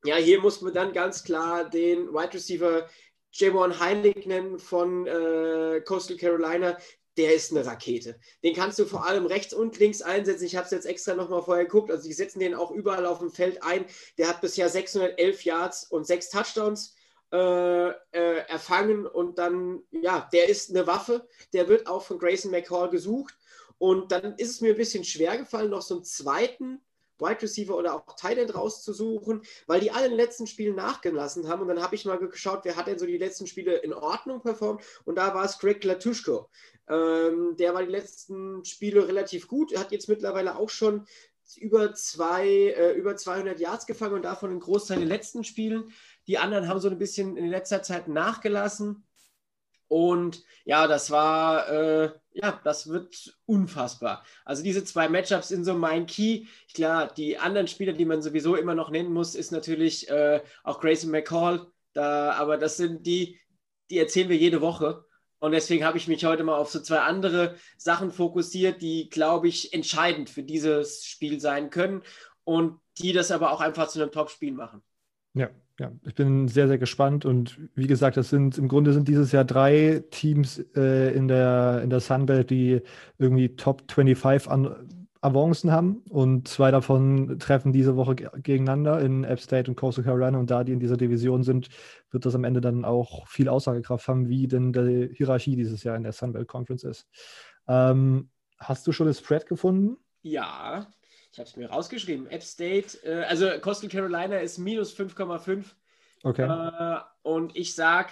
[0.04, 2.88] ja, hier muss man dann ganz klar den Wide Receiver
[3.32, 6.76] Javon Heilig nennen von äh, Coastal Carolina.
[7.16, 8.18] Der ist eine Rakete.
[8.42, 10.44] Den kannst du vor allem rechts und links einsetzen.
[10.44, 11.90] Ich habe es jetzt extra nochmal vorher geguckt.
[11.90, 13.84] Also, die setzen den auch überall auf dem Feld ein.
[14.16, 16.94] Der hat bisher 611 Yards und sechs Touchdowns
[17.32, 22.50] äh, äh, erfangen und dann, ja, der ist eine Waffe, der wird auch von Grayson
[22.50, 23.34] McCall gesucht
[23.78, 26.80] und dann ist es mir ein bisschen schwer gefallen, noch so einen zweiten
[27.20, 31.48] Wide Receiver oder auch Tight End rauszusuchen, weil die alle in den letzten Spielen nachgelassen
[31.48, 31.62] haben.
[31.62, 34.40] Und dann habe ich mal geschaut, wer hat denn so die letzten Spiele in Ordnung
[34.40, 34.82] performt.
[35.04, 36.48] Und da war es Greg Latuschko.
[36.88, 41.06] Ähm, der war die letzten Spiele relativ gut, hat jetzt mittlerweile auch schon
[41.56, 45.92] über, zwei, äh, über 200 Yards gefangen und davon einen Großteil in den letzten Spielen.
[46.26, 49.04] Die anderen haben so ein bisschen in letzter Zeit nachgelassen.
[49.88, 54.24] Und ja, das war, äh, ja, das wird unfassbar.
[54.44, 56.46] Also diese zwei Matchups sind so mein Key.
[56.74, 60.80] Klar, die anderen Spieler, die man sowieso immer noch nennen muss, ist natürlich äh, auch
[60.80, 61.66] Grayson McCall.
[61.92, 63.40] Da, aber das sind die,
[63.90, 65.04] die erzählen wir jede Woche.
[65.40, 69.48] Und deswegen habe ich mich heute mal auf so zwei andere Sachen fokussiert, die, glaube
[69.48, 72.02] ich, entscheidend für dieses Spiel sein können
[72.44, 74.82] und die das aber auch einfach zu einem Top-Spiel machen.
[75.34, 75.48] Ja,
[75.80, 79.32] ja, ich bin sehr, sehr gespannt und wie gesagt, das sind im Grunde sind dieses
[79.32, 82.82] Jahr drei Teams äh, in der, in der Sunbelt, die
[83.16, 84.76] irgendwie Top 25 an
[85.22, 90.38] Avancen haben und zwei davon treffen diese Woche gegeneinander in App State und Coastal Carolina
[90.38, 91.68] und da die in dieser Division sind,
[92.10, 95.96] wird das am Ende dann auch viel Aussagekraft haben, wie denn die Hierarchie dieses Jahr
[95.96, 97.06] in der Sunbelt Conference ist.
[97.66, 98.28] Ähm,
[98.58, 99.96] hast du schon das Spread gefunden?
[100.20, 100.88] Ja,
[101.32, 102.28] ich habe es mir rausgeschrieben.
[102.28, 105.64] App State, äh, also Coastal Carolina ist minus 5,5.
[106.22, 106.42] Okay.
[106.42, 108.10] Äh, und ich sage,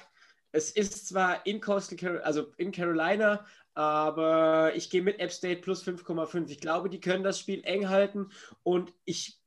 [0.53, 5.61] es ist zwar in Coastal Carolina, also in Carolina, aber ich gehe mit App State
[5.61, 6.49] plus 5,5.
[6.49, 8.31] Ich glaube, die können das Spiel eng halten
[8.63, 9.39] und ich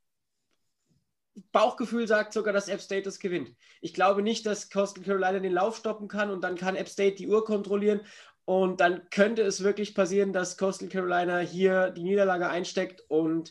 [1.50, 3.54] Bauchgefühl sagt sogar, dass App State das gewinnt.
[3.80, 7.16] Ich glaube nicht, dass Coastal Carolina den Lauf stoppen kann und dann kann App State
[7.16, 8.02] die Uhr kontrollieren.
[8.52, 13.50] Und dann könnte es wirklich passieren, dass Coastal Carolina hier die Niederlage einsteckt und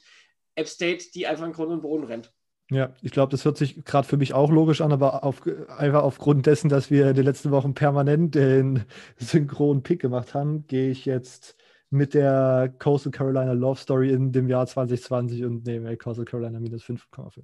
[0.54, 2.32] App State die einfach in Grund und Boden rennt.
[2.70, 5.42] Ja, ich glaube, das hört sich gerade für mich auch logisch an, aber auf,
[5.76, 8.86] einfach aufgrund dessen, dass wir in den letzten Wochen permanent den
[9.18, 11.56] synchronen Pick gemacht haben, gehe ich jetzt
[11.90, 16.84] mit der Coastal Carolina Love Story in dem Jahr 2020 und nehme Coastal Carolina minus
[16.84, 17.42] 5,5.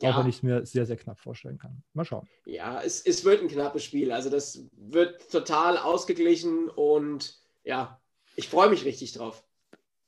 [0.00, 0.10] Ja.
[0.10, 1.82] Auch wenn ich es mir sehr, sehr knapp vorstellen kann.
[1.92, 2.26] Mal schauen.
[2.46, 4.10] Ja, es, es wird ein knappes Spiel.
[4.10, 8.00] Also das wird total ausgeglichen und ja,
[8.36, 9.44] ich freue mich richtig drauf.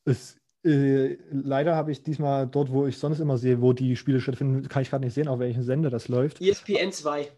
[0.05, 4.21] Es, äh, leider habe ich diesmal dort, wo ich sonst immer sehe, wo die Spiele
[4.21, 6.41] stattfinden, kann ich gerade nicht sehen, auf welchem Sender das läuft.
[6.41, 7.31] ESPN 2.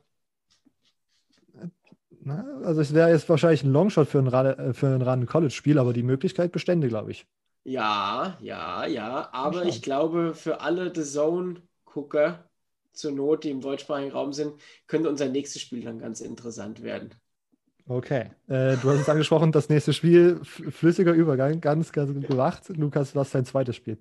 [2.21, 5.79] Na, also es wäre jetzt wahrscheinlich ein Longshot für ein, Rad, für ein Run College-Spiel,
[5.79, 7.27] aber die Möglichkeit bestände, glaube ich.
[7.63, 9.29] Ja, ja, ja.
[9.33, 11.63] Aber ich glaube, für alle The Zone
[11.97, 12.45] Gucker
[12.93, 14.53] zur Not, die im deutschsprachigen Raum sind,
[14.87, 17.15] könnte unser nächstes Spiel dann ganz interessant werden.
[17.89, 22.65] Okay, äh, du hast es angesprochen, das nächste Spiel, flüssiger Übergang, ganz, ganz gemacht.
[22.69, 23.99] Lukas, was ist dein zweites Spiel?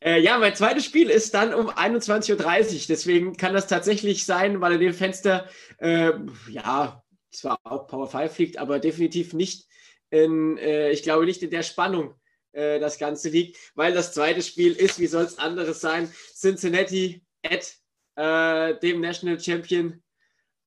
[0.00, 4.60] Äh, ja, mein zweites Spiel ist dann um 21.30 Uhr, deswegen kann das tatsächlich sein,
[4.62, 5.46] weil in dem Fenster,
[5.78, 6.12] äh,
[6.48, 9.66] ja, zwar auch Power 5 fliegt, aber definitiv nicht
[10.08, 12.14] in, äh, ich glaube nicht in der Spannung,
[12.52, 17.24] äh, das Ganze liegt, weil das zweite Spiel ist, wie soll es anderes sein, Cincinnati
[17.42, 17.74] at
[18.16, 20.02] äh, dem National Champion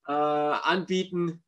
[0.07, 1.43] äh, anbieten.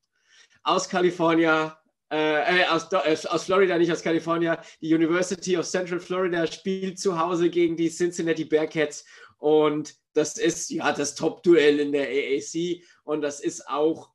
[0.64, 1.72] Aus Kalifornien
[2.12, 7.00] äh, äh aus, äh, aus Florida, nicht aus Kalifornien, die University of Central Florida spielt
[7.00, 9.06] zu Hause gegen die Cincinnati Bearcats.
[9.38, 14.12] Und das ist ja das Top-Duell in der AAC und das ist auch,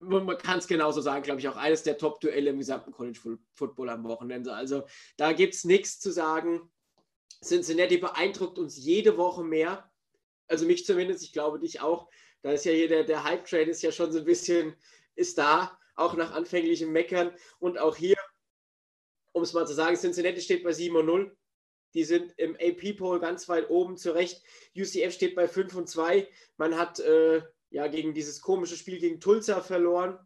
[0.00, 3.88] man kann es genauso sagen, glaube ich, auch eines der Top-Duelle im gesamten College Football
[3.88, 4.52] am Wochenende.
[4.52, 4.84] Also
[5.16, 6.70] da gibt es nichts zu sagen.
[7.42, 9.90] Cincinnati beeindruckt uns jede Woche mehr.
[10.48, 12.08] Also mich zumindest, ich glaube dich auch.
[12.42, 14.76] Da ist ja hier der, der Hype-Train ist ja schon so ein bisschen,
[15.14, 17.32] ist da auch nach anfänglichem Meckern.
[17.58, 18.16] Und auch hier,
[19.32, 21.36] um es mal zu sagen, Cincinnati steht bei 7 und 0.
[21.94, 24.42] Die sind im AP-Poll ganz weit oben zurecht.
[24.76, 26.28] UCF steht bei 5 und 2.
[26.58, 27.42] Man hat äh,
[27.76, 30.18] ja gegen dieses komische Spiel gegen Tulsa verloren.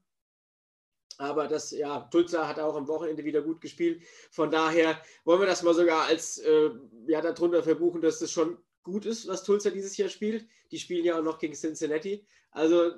[1.19, 4.03] Aber das, ja, Tulsa hat auch am Wochenende wieder gut gespielt.
[4.31, 6.71] Von daher wollen wir das mal sogar als, äh,
[7.09, 10.47] ja, darunter verbuchen, dass das schon gut ist, was Tulsa dieses Jahr spielt.
[10.71, 12.25] Die spielen ja auch noch gegen Cincinnati.
[12.53, 12.93] Also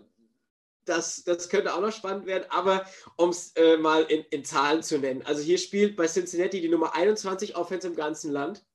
[0.84, 2.84] das, das könnte auch noch spannend werden, aber
[3.16, 5.22] um es äh, mal in, in, Zahlen zu nennen.
[5.22, 8.66] Also hier spielt bei Cincinnati die Nummer 21 Offense im ganzen Land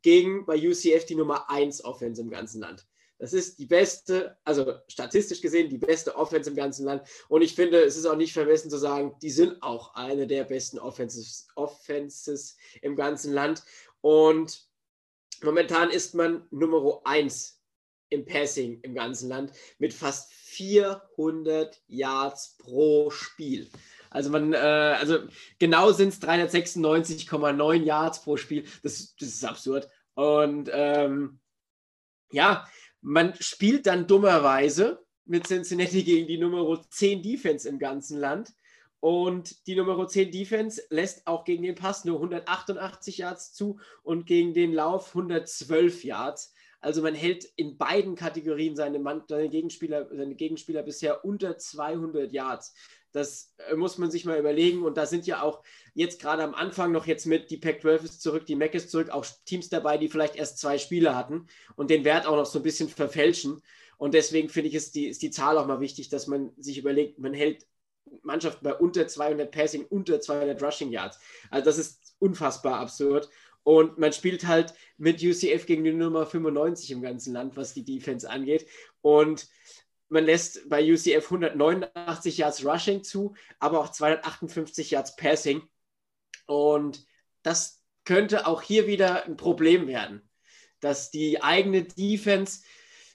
[0.00, 2.86] gegen bei UCF die Nummer 1 Offense im ganzen Land.
[3.20, 7.02] Das ist die beste, also statistisch gesehen, die beste Offense im ganzen Land.
[7.28, 10.44] Und ich finde, es ist auch nicht vermessen zu sagen, die sind auch eine der
[10.44, 13.62] besten Offenses, Offenses im ganzen Land.
[14.00, 14.66] Und
[15.42, 17.60] momentan ist man Nummer 1
[18.08, 23.68] im Passing im ganzen Land mit fast 400 Yards pro Spiel.
[24.08, 25.18] Also man, äh, also
[25.58, 28.64] genau sind es 396,9 Yards pro Spiel.
[28.82, 29.90] Das, das ist absurd.
[30.14, 31.38] Und ähm,
[32.32, 32.66] ja,
[33.00, 38.52] man spielt dann dummerweise mit Cincinnati gegen die Nummer 10 Defense im ganzen Land.
[39.00, 44.26] Und die Nummer 10 Defense lässt auch gegen den Pass nur 188 Yards zu und
[44.26, 46.52] gegen den Lauf 112 Yards.
[46.80, 52.32] Also man hält in beiden Kategorien seine, Mann, seine, Gegenspieler, seine Gegenspieler bisher unter 200
[52.32, 52.74] Yards.
[53.12, 54.82] Das äh, muss man sich mal überlegen.
[54.82, 55.62] Und da sind ja auch
[55.94, 59.10] jetzt gerade am Anfang noch jetzt mit, die Pac-12 ist zurück, die Mac ist zurück,
[59.10, 61.46] auch Teams dabei, die vielleicht erst zwei Spiele hatten
[61.76, 63.62] und den Wert auch noch so ein bisschen verfälschen.
[63.98, 66.78] Und deswegen finde ich, ist die, ist die Zahl auch mal wichtig, dass man sich
[66.78, 67.66] überlegt, man hält
[68.22, 71.18] Mannschaften bei unter 200 Passing, unter 200 Rushing Yards.
[71.50, 73.28] Also das ist unfassbar absurd.
[73.62, 77.84] Und man spielt halt mit UCF gegen die Nummer 95 im ganzen Land, was die
[77.84, 78.66] Defense angeht.
[79.02, 79.48] Und
[80.10, 85.62] man lässt bei UCF 189 Yards Rushing zu, aber auch 258 Yards Passing.
[86.46, 87.06] Und
[87.42, 90.28] das könnte auch hier wieder ein Problem werden,
[90.80, 92.62] dass die eigene Defense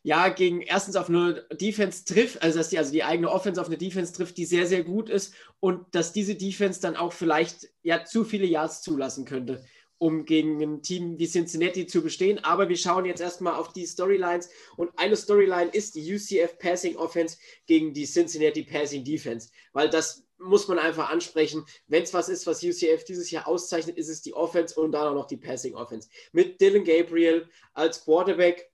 [0.04, 3.68] ja gegen erstens auf eine Defense trifft, also dass die also die eigene Offense auf
[3.68, 7.70] eine Defense trifft, die sehr sehr gut ist und dass diese Defense dann auch vielleicht
[7.82, 9.66] ja zu viele Yards zulassen könnte
[9.98, 12.44] um gegen ein Team wie Cincinnati zu bestehen.
[12.44, 14.50] Aber wir schauen jetzt erstmal auf die Storylines.
[14.78, 19.50] Und eine Storyline ist die UCF Passing Offense gegen die Cincinnati Passing Defense.
[19.74, 21.66] Weil das muss man einfach ansprechen.
[21.88, 25.08] Wenn es was ist, was UCF dieses Jahr auszeichnet, ist es die Offense und dann
[25.08, 26.10] auch noch die Passing Offense.
[26.32, 28.70] Mit Dylan Gabriel als Quarterback,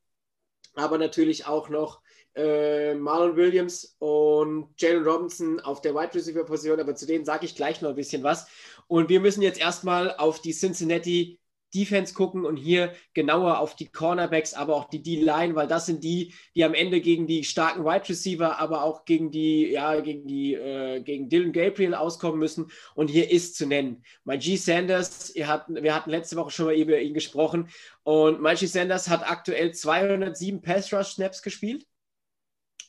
[0.73, 2.01] aber natürlich auch noch
[2.35, 7.45] äh, Marlon Williams und Jalen Robinson auf der Wide Receiver Position, aber zu denen sage
[7.45, 8.47] ich gleich noch ein bisschen was.
[8.91, 11.39] Und wir müssen jetzt erstmal auf die Cincinnati
[11.73, 16.03] Defense gucken und hier genauer auf die Cornerbacks, aber auch die D-Line, weil das sind
[16.03, 20.27] die, die am Ende gegen die starken Wide Receiver, aber auch gegen die, ja, gegen
[20.27, 22.69] die, äh, gegen Dylan Gabriel auskommen müssen.
[22.93, 24.03] Und hier ist zu nennen.
[24.25, 24.57] G.
[24.57, 27.69] Sanders, ihr hat, wir hatten letzte Woche schon mal über ihn gesprochen.
[28.03, 28.65] Und G.
[28.65, 31.85] Sanders hat aktuell 207 Pass Rush Snaps gespielt.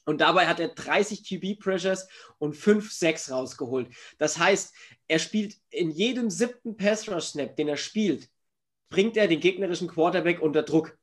[0.04, 2.08] Und dabei hat er 30 QB-Pressures
[2.38, 3.88] und 5 6 rausgeholt.
[4.18, 4.74] Das heißt,
[5.12, 8.30] er spielt in jedem siebten Pass-Rush-Snap, den er spielt,
[8.88, 10.96] bringt er den gegnerischen Quarterback unter Druck.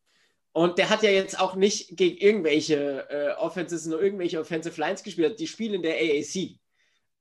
[0.51, 5.03] Und der hat ja jetzt auch nicht gegen irgendwelche äh, Offenses nur irgendwelche Offensive Lines
[5.03, 5.39] gespielt.
[5.39, 6.57] Die spielen in der AAC.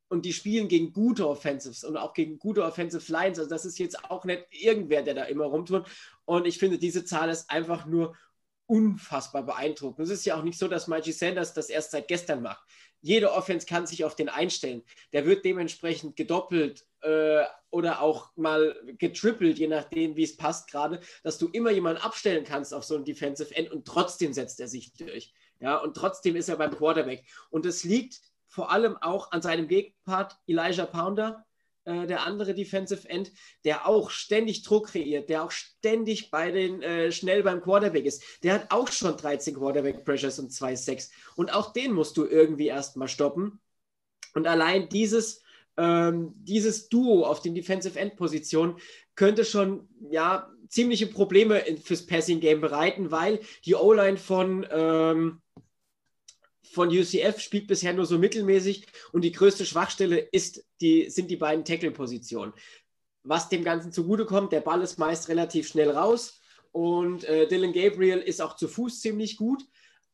[0.09, 3.39] Und die spielen gegen gute Offensives und auch gegen gute Offensive Lines.
[3.39, 5.87] Also das ist jetzt auch nicht irgendwer, der da immer rumtut.
[6.25, 8.17] Und ich finde, diese Zahl ist einfach nur
[8.65, 10.07] unfassbar beeindruckend.
[10.07, 12.63] Es ist ja auch nicht so, dass Mikey Sanders das erst seit gestern macht.
[13.01, 14.83] Jede Offense kann sich auf den einstellen.
[15.13, 21.01] Der wird dementsprechend gedoppelt äh, oder auch mal getrippelt, je nachdem, wie es passt gerade,
[21.23, 24.69] dass du immer jemanden abstellen kannst auf so ein Defensive End und trotzdem setzt er
[24.69, 25.33] sich durch.
[25.61, 27.25] Ja, und trotzdem ist er beim Quarterback.
[27.51, 31.45] Und es liegt vor allem auch an seinem Gegenpart Elijah Pounder,
[31.89, 33.33] äh, der andere Defensive End,
[33.65, 38.23] der auch ständig Druck kreiert, der auch ständig bei den äh, schnell beim Quarterback ist.
[38.43, 42.27] Der hat auch schon 13 Quarterback Pressures und 2 6 und auch den musst du
[42.27, 43.59] irgendwie erstmal stoppen.
[44.35, 45.43] Und allein dieses
[45.79, 48.77] ähm, dieses Duo auf den Defensive End Positionen
[49.15, 55.41] könnte schon ja ziemliche Probleme fürs Passing Game bereiten, weil die O-Line von ähm,
[56.73, 61.37] von UCF spielt bisher nur so mittelmäßig und die größte Schwachstelle ist die, sind die
[61.37, 62.53] beiden Tackle-Positionen.
[63.23, 66.41] Was dem Ganzen zugutekommt, der Ball ist meist relativ schnell raus
[66.73, 69.63] und äh, Dylan Gabriel ist auch zu Fuß ziemlich gut,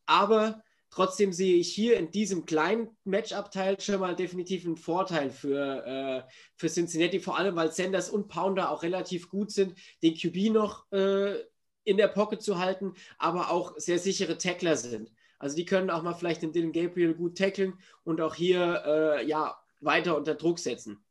[0.05, 5.85] aber trotzdem sehe ich hier in diesem kleinen Matchup-Teil schon mal definitiv einen Vorteil für,
[5.85, 10.53] äh, für Cincinnati, vor allem weil Sanders und Pounder auch relativ gut sind, den QB
[10.53, 11.35] noch äh,
[11.83, 15.11] in der Pocket zu halten, aber auch sehr sichere Tackler sind.
[15.39, 19.27] Also die können auch mal vielleicht den Dylan Gabriel gut tackeln und auch hier äh,
[19.27, 21.03] ja, weiter unter Druck setzen.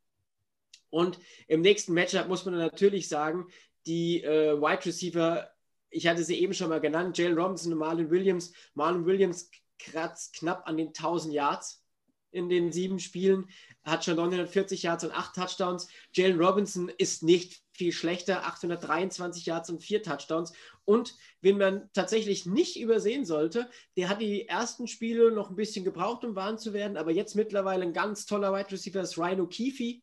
[0.89, 3.47] Und im nächsten Matchup muss man natürlich sagen,
[3.85, 5.49] die äh, Wide Receiver,
[5.89, 8.53] ich hatte sie eben schon mal genannt, Jalen Robinson und Marlon Williams.
[8.73, 11.83] Marlon Williams kratzt knapp an den 1000 Yards
[12.31, 13.49] in den sieben Spielen,
[13.83, 15.87] hat schon 940 Yards und acht Touchdowns.
[16.13, 20.53] Jalen Robinson ist nicht viel schlechter, 823 Yards und vier Touchdowns.
[20.85, 25.85] Und wen man tatsächlich nicht übersehen sollte, der hat die ersten Spiele noch ein bisschen
[25.85, 29.47] gebraucht, um warm zu werden, aber jetzt mittlerweile ein ganz toller Wide Receiver ist Rhino
[29.47, 30.01] Keefe.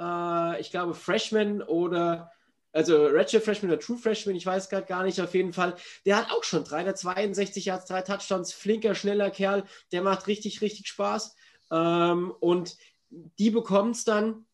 [0.00, 2.30] Äh, ich glaube, Freshman oder
[2.72, 5.74] also Redshirt Freshman oder True Freshman, ich weiß gerade gar nicht, auf jeden Fall.
[6.06, 10.86] Der hat auch schon 362 Yards, drei Touchdowns, flinker, schneller Kerl, der macht richtig, richtig
[10.86, 11.34] Spaß.
[11.72, 12.76] Ähm, und
[13.10, 14.46] die bekommt es dann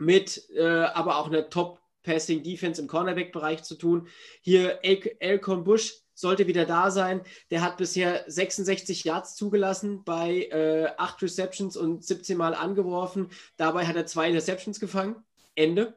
[0.00, 4.08] mit äh, aber auch einer Top-Passing-Defense im Cornerback-Bereich zu tun.
[4.42, 7.22] Hier El Elcon Bush sollte wieder da sein.
[7.50, 13.30] Der hat bisher 66 Yards zugelassen bei äh, 8 Receptions und 17 Mal angeworfen.
[13.56, 15.16] Dabei hat er zwei Interceptions gefangen.
[15.54, 15.96] Ende.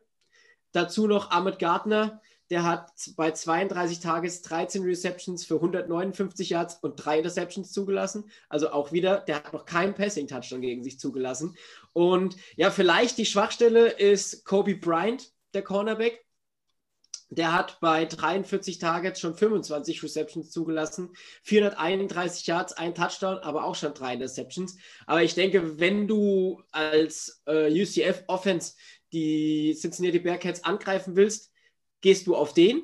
[0.71, 2.19] Dazu noch Ahmed Gardner,
[2.49, 8.25] der hat bei 32 Tages 13 Receptions für 159 Yards und drei Interceptions zugelassen.
[8.49, 11.55] Also auch wieder, der hat noch keinen Passing-Touchdown gegen sich zugelassen.
[11.93, 16.25] Und ja, vielleicht die Schwachstelle ist Kobe Bryant, der Cornerback.
[17.29, 23.73] Der hat bei 43 Targets schon 25 Receptions zugelassen, 431 Yards, ein Touchdown, aber auch
[23.73, 24.77] schon drei Interceptions.
[25.07, 28.73] Aber ich denke, wenn du als äh, UCF Offense
[29.13, 31.51] die Cincinnati Bearcats angreifen willst,
[32.01, 32.83] gehst du auf den,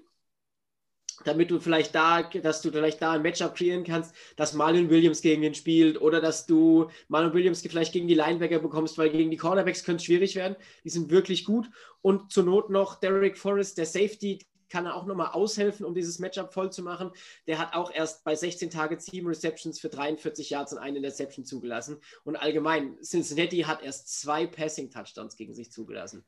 [1.26, 5.22] damit du vielleicht da, dass du vielleicht da ein Matchup kreieren kannst, dass Marlon Williams
[5.22, 9.32] gegen den spielt oder dass du Marlon Williams vielleicht gegen die Linebacker bekommst, weil gegen
[9.32, 10.56] die Cornerbacks könnte es schwierig werden.
[10.84, 11.70] Die sind wirklich gut.
[12.02, 14.40] Und zur Not noch Derek Forrest, der Safety,
[14.70, 17.12] kann er auch nochmal aushelfen, um dieses Matchup voll zu machen.
[17.48, 21.44] Der hat auch erst bei 16 Tagen 7 Receptions für 43 Yards und eine Interception
[21.44, 22.00] zugelassen.
[22.24, 26.24] Und allgemein, Cincinnati hat erst zwei Passing-Touchdowns gegen sich zugelassen.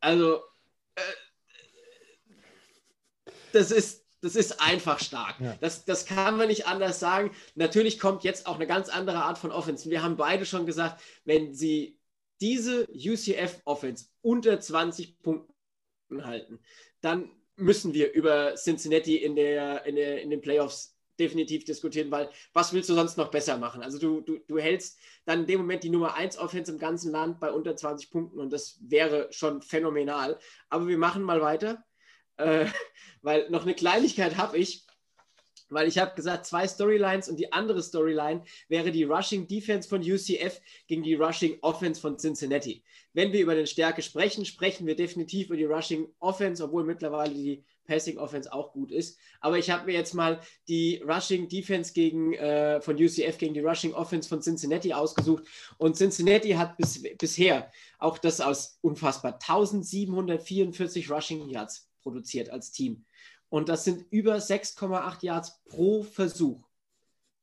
[0.00, 0.40] Also,
[0.94, 1.02] äh,
[3.52, 5.38] das ist, das ist einfach stark.
[5.38, 5.56] Ja.
[5.60, 7.30] Das, das kann man nicht anders sagen.
[7.54, 9.90] Natürlich kommt jetzt auch eine ganz andere Art von Offense.
[9.90, 11.98] Wir haben beide schon gesagt, wenn sie
[12.40, 16.58] diese UCF-Offense unter 20 Punkten halten,
[17.00, 22.28] dann müssen wir über Cincinnati in, der, in, der, in den Playoffs definitiv diskutieren, weil
[22.52, 23.82] was willst du sonst noch besser machen?
[23.82, 27.12] Also du, du, du hältst dann in dem Moment die Nummer 1 Offense im ganzen
[27.12, 30.38] Land bei unter 20 Punkten und das wäre schon phänomenal.
[30.70, 31.84] Aber wir machen mal weiter,
[32.36, 32.66] äh,
[33.22, 34.84] weil noch eine Kleinigkeit habe ich
[35.74, 40.00] weil ich habe gesagt, zwei Storylines und die andere Storyline wäre die Rushing Defense von
[40.00, 42.84] UCF gegen die Rushing Offense von Cincinnati.
[43.12, 47.34] Wenn wir über den Stärke sprechen, sprechen wir definitiv über die Rushing Offense, obwohl mittlerweile
[47.34, 49.18] die Passing Offense auch gut ist.
[49.40, 53.60] Aber ich habe mir jetzt mal die Rushing Defense gegen, äh, von UCF gegen die
[53.60, 55.44] Rushing Offense von Cincinnati ausgesucht.
[55.76, 63.04] Und Cincinnati hat bis, bisher auch das aus unfassbar 1744 Rushing Yards produziert als Team.
[63.48, 66.64] Und das sind über 6,8 Yards pro Versuch.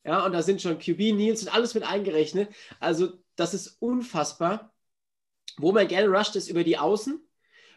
[0.06, 2.50] Ja, und da sind schon QB, Nils und alles mit eingerechnet.
[2.80, 4.74] Also, das ist unfassbar.
[5.58, 7.20] Wo man gerne rusht, ist über die Außen.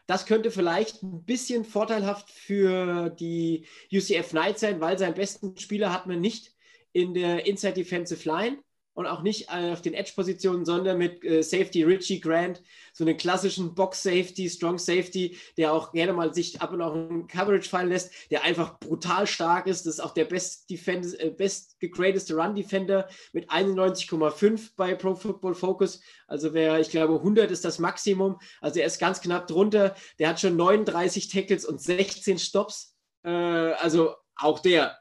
[0.06, 5.92] Das könnte vielleicht ein bisschen vorteilhaft für die UCF Knights sein, weil seinen besten Spieler
[5.92, 6.54] hat man nicht
[6.92, 8.62] in der Inside Defensive Line
[8.94, 12.62] und auch nicht äh, auf den Edge-Positionen, sondern mit äh, Safety Richie Grant,
[12.92, 17.26] so einen klassischen Box-Safety, Strong Safety, der auch gerne mal sich ab und an in
[17.26, 19.84] Coverage fallen lässt, der einfach brutal stark ist.
[19.84, 25.54] Das ist auch der best, Defend äh, best gegradeste Run-Defender mit 91,5 bei Pro Football
[25.54, 26.00] Focus.
[26.28, 28.38] Also wer, ich glaube, 100 ist das Maximum.
[28.60, 29.96] Also er ist ganz knapp drunter.
[30.18, 32.96] Der hat schon 39 Tackles und 16 Stops.
[33.24, 34.96] Äh, also auch der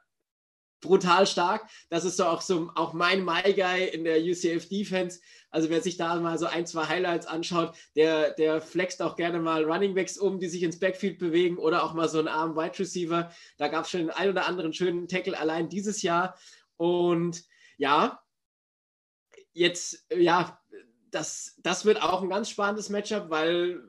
[0.83, 1.67] brutal stark.
[1.89, 5.19] Das ist so auch so auch mein My Guy in der UCF Defense.
[5.49, 9.39] Also wer sich da mal so ein, zwei Highlights anschaut, der, der flext auch gerne
[9.39, 12.55] mal Running Backs um, die sich ins Backfield bewegen oder auch mal so einen armen
[12.55, 13.31] Wide Receiver.
[13.57, 16.37] Da gab es schon den ein oder anderen schönen Tackle allein dieses Jahr.
[16.77, 17.43] Und
[17.77, 18.19] ja,
[19.53, 20.59] jetzt, ja,
[21.11, 23.83] das, das wird auch ein ganz spannendes Matchup, weil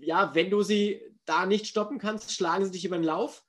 [0.00, 3.45] ja, wenn du sie da nicht stoppen kannst, schlagen sie dich über den Lauf.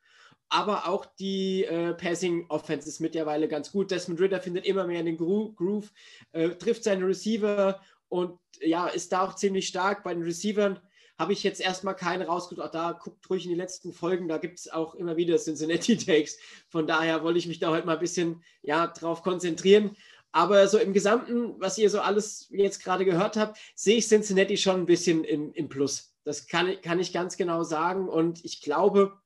[0.49, 3.91] Aber auch die äh, Passing Offense ist mittlerweile ganz gut.
[3.91, 5.91] Desmond Ritter findet immer mehr in den Gro Groove,
[6.32, 7.80] äh, trifft seine Receiver
[8.10, 10.03] und ja, ist da auch ziemlich stark.
[10.03, 10.80] Bei den Receivern
[11.18, 12.74] habe ich jetzt erstmal keinen rausgesucht.
[12.74, 16.38] Da guckt ruhig in die letzten Folgen, da gibt es auch immer wieder Cincinnati Takes.
[16.69, 19.95] Von daher wollte ich mich da heute mal ein bisschen ja, drauf konzentrieren.
[20.32, 24.57] Aber so im Gesamten, was ihr so alles jetzt gerade gehört habt, sehe ich Cincinnati
[24.57, 26.14] schon ein bisschen im, im Plus.
[26.24, 28.07] Das kann, kann ich ganz genau sagen.
[28.07, 29.18] Und ich glaube,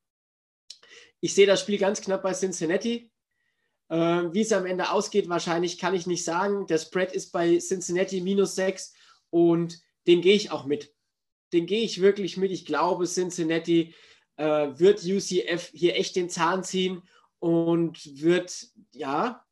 [1.22, 3.12] ich sehe das Spiel ganz knapp bei Cincinnati.
[3.90, 6.66] Äh, wie es am Ende ausgeht, wahrscheinlich kann ich nicht sagen.
[6.68, 8.94] Der Spread ist bei Cincinnati minus 6
[9.30, 10.94] und den gehe ich auch mit.
[11.54, 12.52] Den gehe ich wirklich mit.
[12.52, 13.94] Ich glaube, Cincinnati
[14.38, 17.04] äh, wird UCF hier echt den Zahn ziehen
[17.40, 19.46] und wird, ja,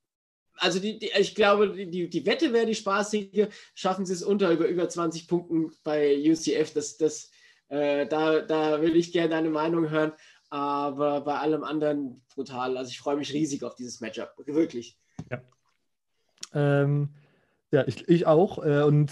[0.55, 3.47] also die, die, ich glaube, die, die Wette wäre die spaßige.
[3.75, 6.73] Schaffen sie es unter über, über 20 Punkten bei UCF?
[6.73, 7.29] Das, das,
[7.67, 10.13] äh, da, da will ich gerne deine Meinung hören
[10.49, 12.77] aber bei allem anderen brutal.
[12.77, 14.97] Also ich freue mich riesig auf dieses Matchup, wirklich.
[15.29, 15.41] Ja,
[16.53, 17.09] ähm,
[17.71, 18.63] ja ich, ich auch.
[18.63, 19.11] Äh, und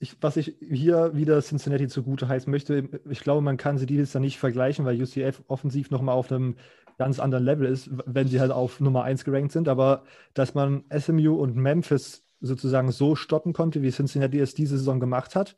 [0.00, 4.12] ich, was ich hier wieder Cincinnati zugute heißen möchte, ich glaube, man kann sie dieses
[4.12, 6.56] Jahr nicht vergleichen, weil UCF offensiv nochmal auf einem
[6.98, 9.68] ganz anderen Level ist, wenn sie halt auf Nummer 1 gerankt sind.
[9.68, 15.00] Aber dass man SMU und Memphis sozusagen so stoppen konnte, wie Cincinnati es diese Saison
[15.00, 15.56] gemacht hat,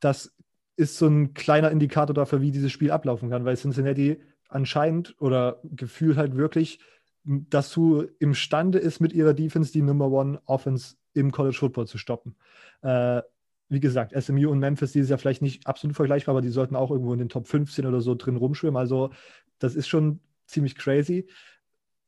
[0.00, 0.35] das
[0.76, 5.60] ist so ein kleiner Indikator dafür, wie dieses Spiel ablaufen kann, weil Cincinnati anscheinend oder
[5.64, 6.78] gefühlt halt wirklich
[7.24, 12.36] dazu imstande ist, mit ihrer Defense die Number One Offense im College Football zu stoppen.
[12.82, 13.22] Äh,
[13.68, 16.76] wie gesagt, SMU und Memphis, die ist ja vielleicht nicht absolut vergleichbar, aber die sollten
[16.76, 18.76] auch irgendwo in den Top 15 oder so drin rumschwimmen.
[18.76, 19.10] Also,
[19.58, 21.26] das ist schon ziemlich crazy.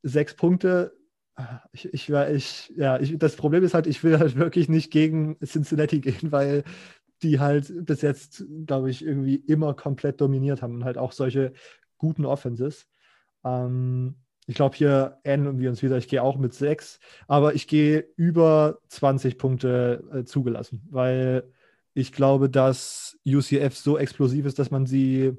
[0.03, 0.97] Sechs Punkte.
[1.73, 5.37] Ich, ich, ich, ja, ich, das Problem ist halt, ich will halt wirklich nicht gegen
[5.45, 6.63] Cincinnati gehen, weil
[7.23, 11.53] die halt bis jetzt, glaube ich, irgendwie immer komplett dominiert haben und halt auch solche
[11.99, 12.89] guten Offenses.
[13.45, 14.17] Ähm,
[14.47, 15.99] ich glaube, hier ähneln wir uns wieder.
[15.99, 21.53] Ich gehe auch mit sechs, aber ich gehe über 20 Punkte äh, zugelassen, weil
[21.93, 25.37] ich glaube, dass UCF so explosiv ist, dass man sie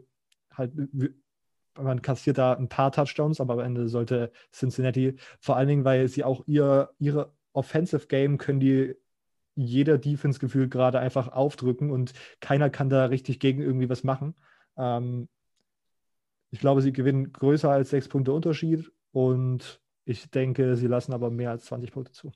[0.54, 0.74] halt,
[1.76, 6.08] man kassiert da ein paar Touchdowns, aber am Ende sollte Cincinnati, vor allen Dingen, weil
[6.08, 8.96] sie auch ihr, ihre Offensive Game können die
[9.60, 14.36] jeder Defense gefühlt gerade einfach aufdrücken und keiner kann da richtig gegen irgendwie was machen.
[14.78, 15.28] Ähm,
[16.52, 21.30] ich glaube, sie gewinnen größer als sechs Punkte Unterschied und ich denke, sie lassen aber
[21.30, 22.32] mehr als 20 Punkte zu.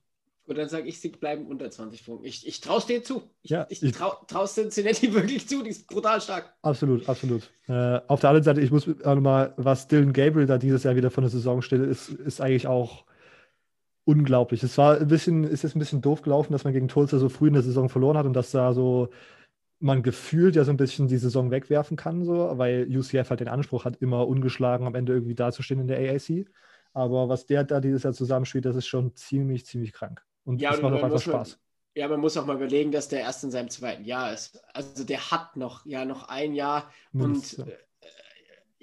[0.46, 2.26] Und dann sage ich, sie bleiben unter 20 Punkten.
[2.26, 3.24] Ich, ich traue es dir zu.
[3.44, 5.64] Ich, ja, ich, ich traue es Cincinnati wirklich zu.
[5.64, 6.54] Die ist brutal stark.
[6.62, 7.50] Absolut, absolut.
[7.68, 10.98] Äh, auf der anderen Seite, ich muss auch nochmal, was Dylan Gabriel da dieses Jahr
[10.98, 13.06] wieder von der Saison stellt, ist, ist eigentlich auch
[14.06, 14.64] unglaublich.
[14.64, 17.30] Es war ein bisschen, ist jetzt ein bisschen doof gelaufen, dass man gegen Tulsa so
[17.30, 19.10] früh in der Saison verloren hat und dass da so
[19.84, 23.50] man gefühlt ja so ein bisschen die Saison wegwerfen kann, so, weil UCF halt den
[23.50, 26.46] Anspruch hat, immer ungeschlagen am Ende irgendwie dazustehen in der AAC.
[26.94, 30.24] Aber was der da dieses Jahr zusammenspielt, das ist schon ziemlich, ziemlich krank.
[30.46, 31.60] Und ja, das macht auch einfach Spaß.
[31.96, 34.64] Ja, man muss auch mal überlegen, dass der erst in seinem zweiten Jahr ist.
[34.74, 37.74] Also der hat noch, ja, noch ein Jahr Mindest, und ja.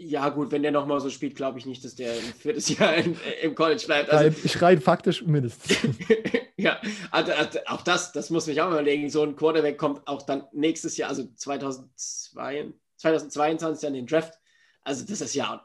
[0.01, 2.69] Äh, ja, gut, wenn der nochmal so spielt, glaube ich nicht, dass der ein viertes
[2.79, 4.11] Jahr in, im College bleibt.
[4.11, 5.79] Also, ich rein faktisch mindestens.
[6.57, 9.09] ja, also, also, auch das, das muss mich auch überlegen.
[9.11, 14.35] So ein Quarterback kommt auch dann nächstes Jahr, also 2002, 2022 an den Draft.
[14.83, 15.63] Also das ist ja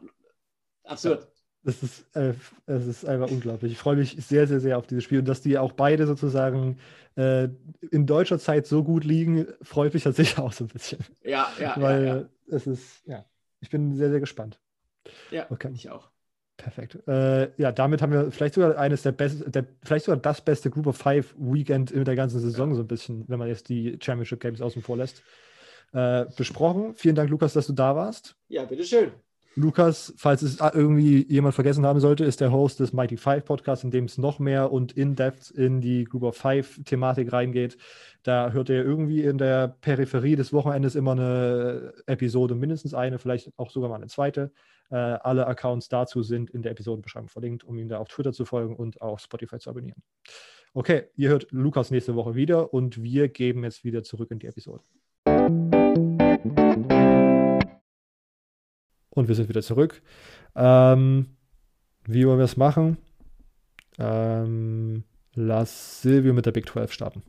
[0.84, 1.22] absurd.
[1.22, 1.28] Ja,
[1.64, 2.34] das ist, äh,
[2.68, 3.72] das ist einfach unglaublich.
[3.72, 6.78] Ich freue mich sehr, sehr, sehr auf dieses Spiel und dass die auch beide sozusagen
[7.16, 7.48] äh,
[7.92, 11.00] in deutscher Zeit so gut liegen, freut mich tatsächlich auch so ein bisschen.
[11.24, 11.74] Ja, ja.
[11.78, 12.26] Weil ja, ja.
[12.48, 13.26] es ist, ja
[13.66, 14.60] ich bin sehr, sehr gespannt.
[15.32, 15.72] Ja, okay.
[15.74, 16.12] ich auch.
[16.56, 17.00] Perfekt.
[17.08, 20.70] Äh, ja, damit haben wir vielleicht sogar eines der besten, der, vielleicht sogar das beste
[20.70, 22.76] Group of Five Weekend in der ganzen Saison, ja.
[22.76, 25.24] so ein bisschen, wenn man jetzt die Championship Games außen vor lässt,
[25.94, 26.96] äh, besprochen.
[26.96, 28.36] Vielen Dank, Lukas, dass du da warst.
[28.48, 29.12] Ja, bitteschön.
[29.58, 33.86] Lukas, falls es irgendwie jemand vergessen haben sollte, ist der Host des Mighty Five Podcasts,
[33.86, 37.78] in dem es noch mehr und in-depth in die Group of Five Thematik reingeht.
[38.24, 43.58] Da hört ihr irgendwie in der Peripherie des Wochenendes immer eine Episode, mindestens eine, vielleicht
[43.58, 44.52] auch sogar mal eine zweite.
[44.92, 48.44] Äh, alle Accounts dazu sind in der Episodenbeschreibung verlinkt, um ihm da auf Twitter zu
[48.44, 50.04] folgen und auf Spotify zu abonnieren.
[50.74, 54.48] Okay, ihr hört Lukas nächste Woche wieder und wir geben jetzt wieder zurück in die
[54.48, 54.84] Episode.
[59.16, 60.02] Und wir sind wieder zurück.
[60.56, 61.28] Ähm,
[62.06, 62.98] wie wollen wir es machen?
[63.98, 67.24] Ähm, lass Silvio mit der Big 12 starten.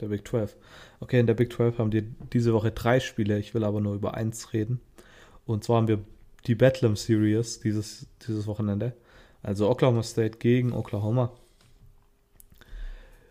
[0.00, 0.56] Der Big 12.
[1.00, 2.02] Okay, in der Big 12 haben wir
[2.32, 3.38] diese Woche drei Spiele.
[3.38, 4.80] Ich will aber nur über eins reden.
[5.44, 5.98] Und zwar haben wir
[6.46, 8.94] die Bedlam Series dieses, dieses Wochenende.
[9.42, 11.32] Also Oklahoma State gegen Oklahoma.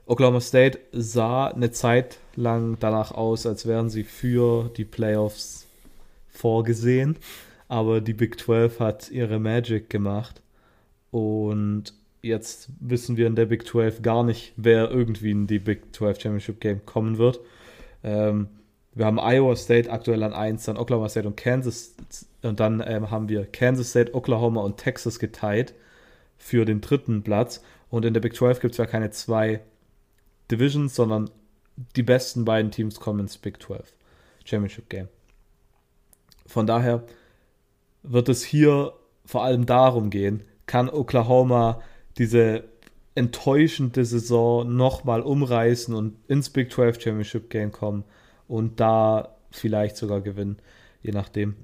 [0.06, 5.68] Oklahoma State sah eine Zeit lang danach aus, als wären sie für die Playoffs
[6.28, 7.18] vorgesehen.
[7.72, 10.42] Aber die Big 12 hat ihre Magic gemacht
[11.10, 15.96] und jetzt wissen wir in der Big 12 gar nicht, wer irgendwie in die Big
[15.96, 17.40] 12 Championship Game kommen wird.
[18.04, 18.50] Ähm,
[18.94, 21.96] wir haben Iowa State aktuell an 1, dann Oklahoma State und Kansas
[22.42, 25.74] und dann ähm, haben wir Kansas State, Oklahoma und Texas geteilt
[26.38, 27.64] für den dritten Platz.
[27.90, 29.62] Und in der Big 12 gibt es ja keine zwei
[30.52, 31.30] Divisions, sondern
[31.96, 33.94] die besten beiden Teams kommen ins Big 12
[34.44, 35.08] Championship Game.
[36.46, 37.06] Von daher
[38.04, 38.94] wird es hier
[39.26, 41.82] vor allem darum gehen, kann Oklahoma
[42.18, 42.64] diese
[43.16, 48.04] enttäuschende Saison nochmal umreißen und ins Big 12 Championship Game kommen
[48.48, 50.58] und da vielleicht sogar gewinnen,
[51.02, 51.56] je nachdem.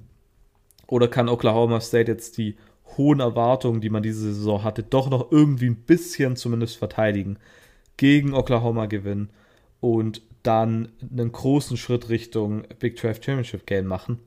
[0.86, 2.56] Oder kann Oklahoma State jetzt die
[2.96, 7.38] hohen Erwartungen, die man diese Saison hatte, doch noch irgendwie ein bisschen zumindest verteidigen,
[7.96, 9.30] gegen Oklahoma gewinnen
[9.80, 14.20] und dann einen großen Schritt Richtung Big 12 Championship Game machen.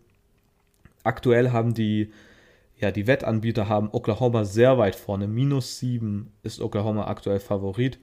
[1.03, 2.11] Aktuell haben die,
[2.77, 5.27] ja, die Wettanbieter haben Oklahoma sehr weit vorne.
[5.27, 7.99] Minus 7 ist Oklahoma aktuell Favorit.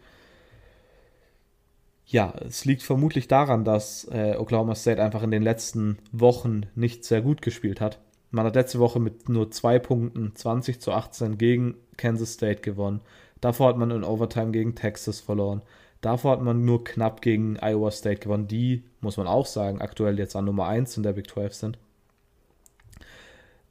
[2.06, 7.04] Ja, es liegt vermutlich daran, dass äh, Oklahoma State einfach in den letzten Wochen nicht
[7.04, 7.98] sehr gut gespielt hat.
[8.30, 13.00] Man hat letzte Woche mit nur zwei Punkten 20 zu 18 gegen Kansas State gewonnen.
[13.40, 15.62] Davor hat man in Overtime gegen Texas verloren.
[16.00, 18.48] Davor hat man nur knapp gegen Iowa State gewonnen.
[18.48, 21.78] Die, muss man auch sagen, aktuell jetzt an Nummer 1 in der Big 12 sind.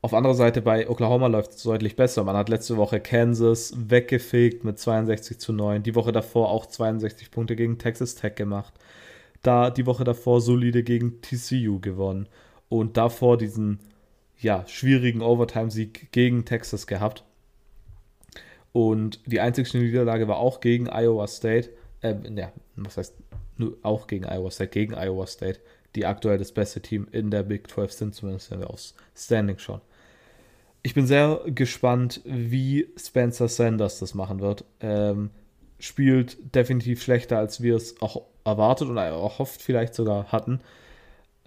[0.07, 2.23] Auf anderer Seite bei Oklahoma läuft es deutlich besser.
[2.23, 5.83] Man hat letzte Woche Kansas weggefegt mit 62 zu 9.
[5.83, 8.73] Die Woche davor auch 62 Punkte gegen Texas Tech gemacht.
[9.41, 12.29] Da die Woche davor solide gegen TCU gewonnen.
[12.69, 13.81] Und davor diesen
[14.39, 17.25] ja, schwierigen Overtime-Sieg gegen Texas gehabt.
[18.71, 21.71] Und die einzige Niederlage war auch gegen Iowa State.
[21.99, 23.13] Äh, ja, was heißt
[23.57, 25.59] nur auch gegen Iowa State, gegen Iowa State,
[25.95, 29.59] die aktuell das beste Team in der Big 12 sind, zumindest wenn wir aufs Standing
[29.59, 29.81] schauen.
[30.83, 34.63] Ich bin sehr gespannt, wie Spencer Sanders das machen wird.
[34.79, 35.31] Ähm,
[35.79, 40.61] spielt definitiv schlechter, als wir es auch erwartet und auch hofft vielleicht sogar hatten.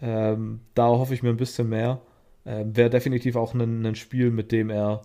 [0.01, 2.01] Ähm, da hoffe ich mir ein bisschen mehr.
[2.45, 5.03] Äh, Wäre definitiv auch ein, ein, Spiel, mit dem er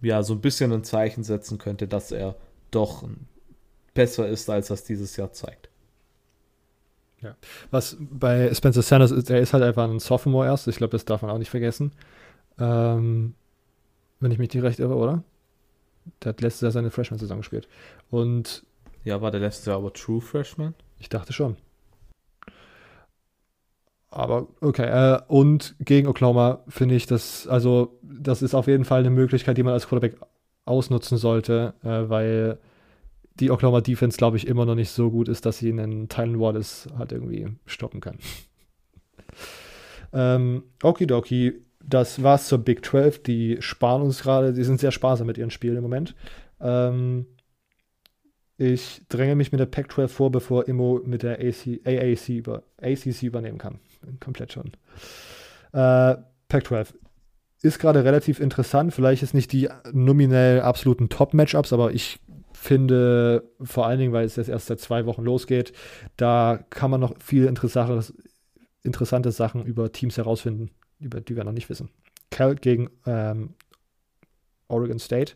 [0.00, 2.36] ja so ein bisschen ein Zeichen setzen könnte, dass er
[2.70, 3.08] doch
[3.94, 5.68] besser ist, als das dieses Jahr zeigt.
[7.22, 7.34] Ja.
[7.70, 10.68] Was bei Spencer Sanders ist, er ist halt einfach ein Sophomore erst.
[10.68, 11.92] Ich glaube, das darf man auch nicht vergessen.
[12.58, 13.34] Ähm,
[14.20, 15.22] wenn ich mich nicht recht irre, oder?
[16.22, 17.68] Der hat letztes Jahr seine Freshman-Saison gespielt.
[18.10, 18.64] Und.
[19.04, 20.74] Ja, war der letzte Jahr aber True Freshman?
[20.98, 21.56] Ich dachte schon.
[24.10, 29.00] Aber okay, äh, und gegen Oklahoma finde ich das, also das ist auf jeden Fall
[29.00, 30.18] eine Möglichkeit, die man als Quarterback
[30.64, 32.58] ausnutzen sollte, äh, weil
[33.38, 36.40] die Oklahoma Defense, glaube ich, immer noch nicht so gut ist, dass sie einen Tylen
[36.40, 38.18] Wallace halt irgendwie stoppen kann.
[40.14, 43.22] ähm, Okidoki, das war's zur Big 12.
[43.22, 46.14] Die sparen uns gerade, die sind sehr sparsam mit ihren Spielen im Moment.
[46.60, 47.26] Ähm,
[48.58, 52.62] ich dränge mich mit der Pac 12 vor, bevor Immo mit der AC, AAC, über,
[52.80, 53.80] ACC übernehmen kann
[54.20, 54.72] komplett schon.
[55.72, 56.16] Äh,
[56.48, 56.94] Pac-12
[57.62, 58.94] ist gerade relativ interessant.
[58.94, 62.20] Vielleicht ist nicht die nominell absoluten Top-Matchups, aber ich
[62.52, 65.72] finde vor allen Dingen, weil es jetzt erst seit zwei Wochen losgeht,
[66.16, 68.12] da kann man noch viel interessante,
[68.82, 70.70] interessante Sachen über Teams herausfinden,
[71.00, 71.90] über die wir noch nicht wissen.
[72.30, 73.50] Cal gegen ähm,
[74.68, 75.34] Oregon State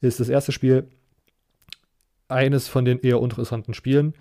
[0.00, 0.88] ist das erste Spiel
[2.28, 4.14] eines von den eher interessanten Spielen.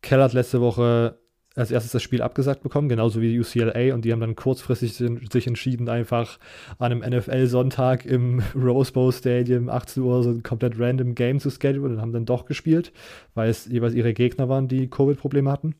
[0.00, 1.18] Cal hat letzte Woche
[1.54, 3.94] als erstes das Spiel abgesagt bekommen, genauso wie UCLA.
[3.94, 6.38] Und die haben dann kurzfristig sich entschieden, einfach
[6.78, 11.50] an einem NFL-Sonntag im Rose Bowl Stadium 18 Uhr so ein komplett random Game zu
[11.50, 12.92] schedulen und haben dann doch gespielt,
[13.34, 15.74] weil es jeweils ihre Gegner waren, die Covid-Probleme hatten.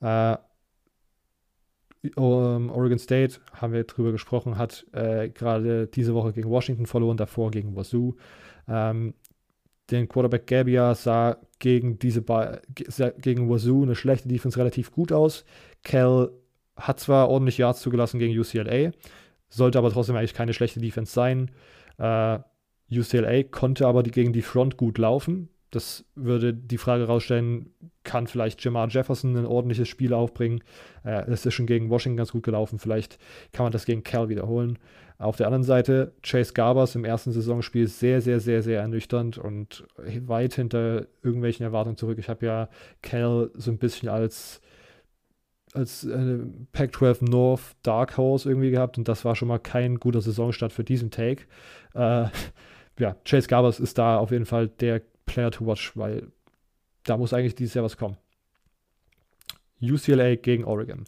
[0.00, 0.36] Äh,
[2.16, 7.50] Oregon State, haben wir drüber gesprochen, hat äh, gerade diese Woche gegen Washington verloren, davor
[7.50, 8.16] gegen Wazoo.
[8.68, 9.14] Ähm,
[9.90, 15.44] den Quarterback Gabia sah gegen diese gegen Wazoo eine schlechte Defense relativ gut aus.
[15.82, 16.30] Cal
[16.76, 18.92] hat zwar ordentlich Yards zugelassen gegen UCLA,
[19.48, 21.50] sollte aber trotzdem eigentlich keine schlechte Defense sein.
[21.98, 22.38] Äh,
[22.90, 25.48] UCLA konnte aber die, gegen die Front gut laufen.
[25.70, 27.70] Das würde die Frage rausstellen,
[28.02, 30.62] kann vielleicht Jamar Jefferson ein ordentliches Spiel aufbringen?
[31.04, 32.78] Äh, ist schon gegen Washington ganz gut gelaufen.
[32.78, 33.18] Vielleicht
[33.52, 34.78] kann man das gegen Cal wiederholen.
[35.18, 39.84] Auf der anderen Seite, Chase Garbers im ersten Saisonspiel sehr, sehr, sehr, sehr ernüchternd und
[40.26, 42.18] weit hinter irgendwelchen Erwartungen zurück.
[42.18, 42.68] Ich habe ja
[43.02, 44.62] Cal so ein bisschen als,
[45.74, 46.38] als äh,
[46.72, 50.84] Pac-12 North Dark Horse irgendwie gehabt und das war schon mal kein guter Saisonstart für
[50.84, 51.44] diesen Take.
[51.94, 52.28] Äh,
[52.98, 56.32] ja, Chase Garbers ist da auf jeden Fall der Player to watch, weil
[57.04, 58.16] da muss eigentlich dieses Jahr was kommen.
[59.80, 61.04] UCLA gegen Oregon.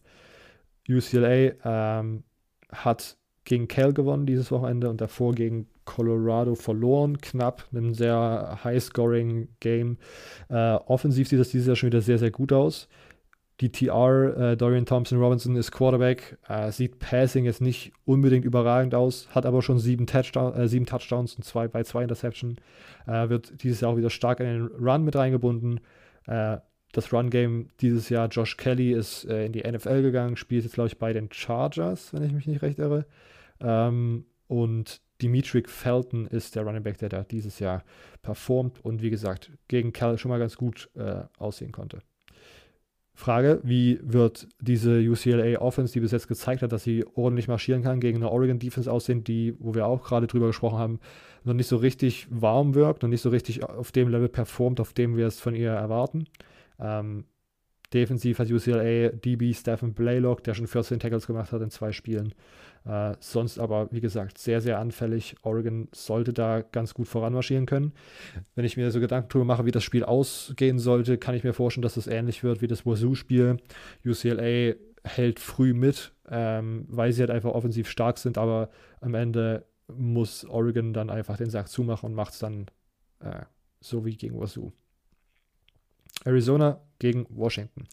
[0.88, 2.22] UCLA ähm,
[2.70, 9.98] hat gegen Cal gewonnen dieses Wochenende und davor gegen Colorado verloren, knapp, einem sehr High-Scoring-Game.
[10.48, 12.88] Äh, offensiv sieht das dieses Jahr schon wieder sehr, sehr gut aus.
[13.60, 18.94] Die TR, äh, Dorian Thompson Robinson, ist Quarterback, äh, sieht Passing jetzt nicht unbedingt überragend
[18.94, 22.56] aus, hat aber schon sieben, Touchdown, äh, sieben Touchdowns und zwei bei zwei Interception.
[23.06, 25.80] Äh, wird dieses Jahr auch wieder stark in den Run mit reingebunden.
[26.26, 26.58] Äh,
[26.92, 30.88] das Run-Game dieses Jahr, Josh Kelly ist äh, in die NFL gegangen, spielt jetzt, glaube
[30.88, 33.06] ich, bei den Chargers, wenn ich mich nicht recht irre.
[33.60, 37.84] Ähm, und Dimitri Felton ist der Running Back, der da dieses Jahr
[38.22, 40.90] performt und wie gesagt gegen Cal schon mal ganz gut
[41.38, 42.00] aussehen konnte.
[43.14, 47.82] Frage, wie wird diese UCLA Offense, die bis jetzt gezeigt hat, dass sie ordentlich marschieren
[47.82, 51.00] kann, gegen eine Oregon Defense aussehen, die, wo wir auch gerade drüber gesprochen haben,
[51.44, 54.92] noch nicht so richtig warm wirkt, noch nicht so richtig auf dem Level performt, auf
[54.94, 56.24] dem wir es von ihr erwarten.
[56.80, 57.24] Ähm,
[57.92, 62.34] defensiv hat UCLA DB Stephen Blaylock, der schon 14 Tackles gemacht hat in zwei Spielen.
[62.84, 65.36] Äh, sonst aber, wie gesagt, sehr, sehr anfällig.
[65.42, 67.92] Oregon sollte da ganz gut voranmarschieren können.
[68.54, 71.52] Wenn ich mir so Gedanken drüber mache, wie das Spiel ausgehen sollte, kann ich mir
[71.52, 73.58] vorstellen, dass es das ähnlich wird wie das Wazoo-Spiel.
[74.04, 79.64] UCLA hält früh mit, ähm, weil sie halt einfach offensiv stark sind, aber am Ende
[79.88, 82.66] muss Oregon dann einfach den Sack zumachen und macht es dann
[83.20, 83.42] äh,
[83.80, 84.72] so wie gegen Wazoo.
[86.24, 87.86] Arizona gegen Washington.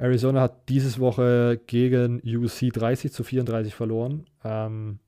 [0.00, 4.24] Arizona hat dieses Woche gegen UC 30 zu 34 verloren.
[4.42, 4.98] Ähm,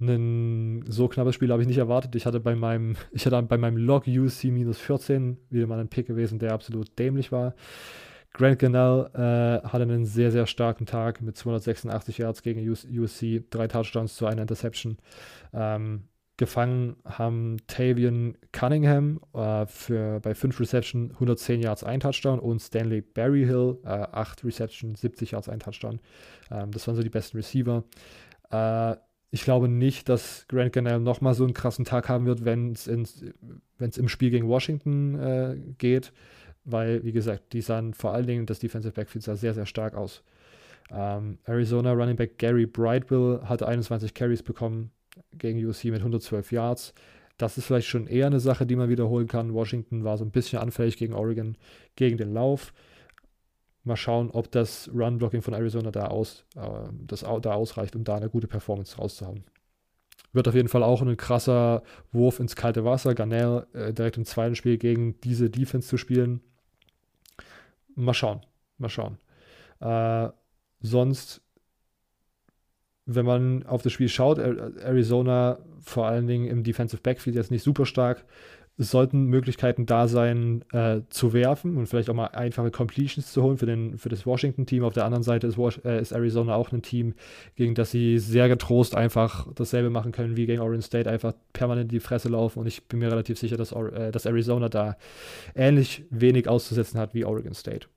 [0.00, 2.16] ein so knappes Spiel habe ich nicht erwartet.
[2.16, 5.88] Ich hatte bei meinem, ich hatte bei meinem Log UC minus 14 wieder mal ein
[5.88, 7.54] Pick gewesen, der absolut dämlich war.
[8.32, 13.68] Grant Gunnell äh, hatte einen sehr, sehr starken Tag mit 286 Yards gegen USC, drei
[13.68, 14.96] Touchdowns zu einer Interception.
[15.52, 16.04] Ähm,
[16.36, 23.02] gefangen haben Tavian Cunningham äh, für, bei 5 Reception 110 Yards, ein Touchdown und Stanley
[23.02, 26.00] Berryhill äh, 8 Reception, 70 Yards, ein Touchdown.
[26.50, 27.84] Ähm, das waren so die besten Receiver.
[28.50, 28.96] Äh,
[29.30, 32.86] ich glaube nicht, dass Grant Gunnell nochmal so einen krassen Tag haben wird, wenn es
[32.86, 36.12] im Spiel gegen Washington äh, geht,
[36.64, 39.94] weil, wie gesagt, die sahen vor allen Dingen, das Defensive Backfield sah sehr, sehr stark
[39.94, 40.22] aus.
[40.90, 44.90] Ähm, Arizona Running Back Gary Brightwill hatte 21 Carries bekommen,
[45.32, 46.94] gegen UC mit 112 Yards.
[47.38, 49.54] Das ist vielleicht schon eher eine Sache, die man wiederholen kann.
[49.54, 51.56] Washington war so ein bisschen anfällig gegen Oregon,
[51.96, 52.72] gegen den Lauf.
[53.84, 56.60] Mal schauen, ob das Run-Blocking von Arizona da, aus, äh,
[57.06, 59.44] das, da ausreicht, um da eine gute Performance rauszuhauen.
[60.32, 61.82] Wird auf jeden Fall auch ein krasser
[62.12, 63.14] Wurf ins kalte Wasser.
[63.14, 66.40] Garnell äh, direkt im zweiten Spiel gegen diese Defense zu spielen.
[67.94, 68.40] Mal schauen.
[68.78, 69.18] Mal schauen.
[69.80, 70.30] Äh,
[70.80, 71.41] sonst
[73.06, 77.62] wenn man auf das Spiel schaut, Arizona vor allen Dingen im Defensive Backfield jetzt nicht
[77.62, 78.24] super stark.
[78.78, 83.58] Sollten Möglichkeiten da sein, äh, zu werfen und vielleicht auch mal einfache Completions zu holen
[83.58, 84.82] für, den, für das Washington-Team.
[84.82, 87.14] Auf der anderen Seite ist, äh, ist, Arizona auch ein Team,
[87.54, 91.92] gegen das sie sehr getrost einfach dasselbe machen können wie gegen Oregon State, einfach permanent
[91.92, 92.60] in die Fresse laufen.
[92.60, 94.96] Und ich bin mir relativ sicher, dass, äh, dass Arizona da
[95.54, 97.88] ähnlich wenig auszusetzen hat wie Oregon State.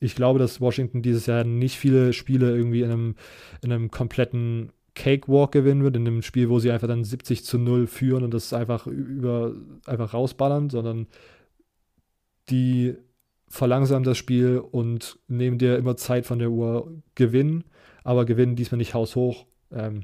[0.00, 3.14] Ich glaube, dass Washington dieses Jahr nicht viele Spiele irgendwie in einem,
[3.62, 7.58] in einem kompletten Cakewalk gewinnen wird, in einem Spiel, wo sie einfach dann 70 zu
[7.58, 9.54] 0 führen und das einfach über
[9.86, 11.06] einfach rausballern, sondern
[12.50, 12.96] die
[13.48, 17.64] verlangsamen das Spiel und nehmen dir immer Zeit von der Uhr, gewinnen,
[18.02, 19.46] aber gewinnen diesmal nicht haushoch.
[19.70, 20.02] Ähm,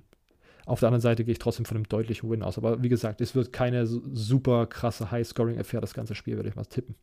[0.64, 2.56] auf der anderen Seite gehe ich trotzdem von einem deutlichen Win aus.
[2.56, 6.64] Aber wie gesagt, es wird keine super krasse High-Scoring-Affair, das ganze Spiel, würde ich mal
[6.64, 6.94] tippen.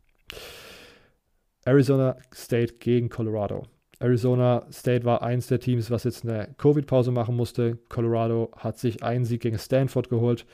[1.70, 3.68] Arizona State gegen Colorado.
[4.00, 7.78] Arizona State war eins der Teams, was jetzt eine Covid-Pause machen musste.
[7.90, 10.48] Colorado hat sich einen Sieg gegen Stanford geholt.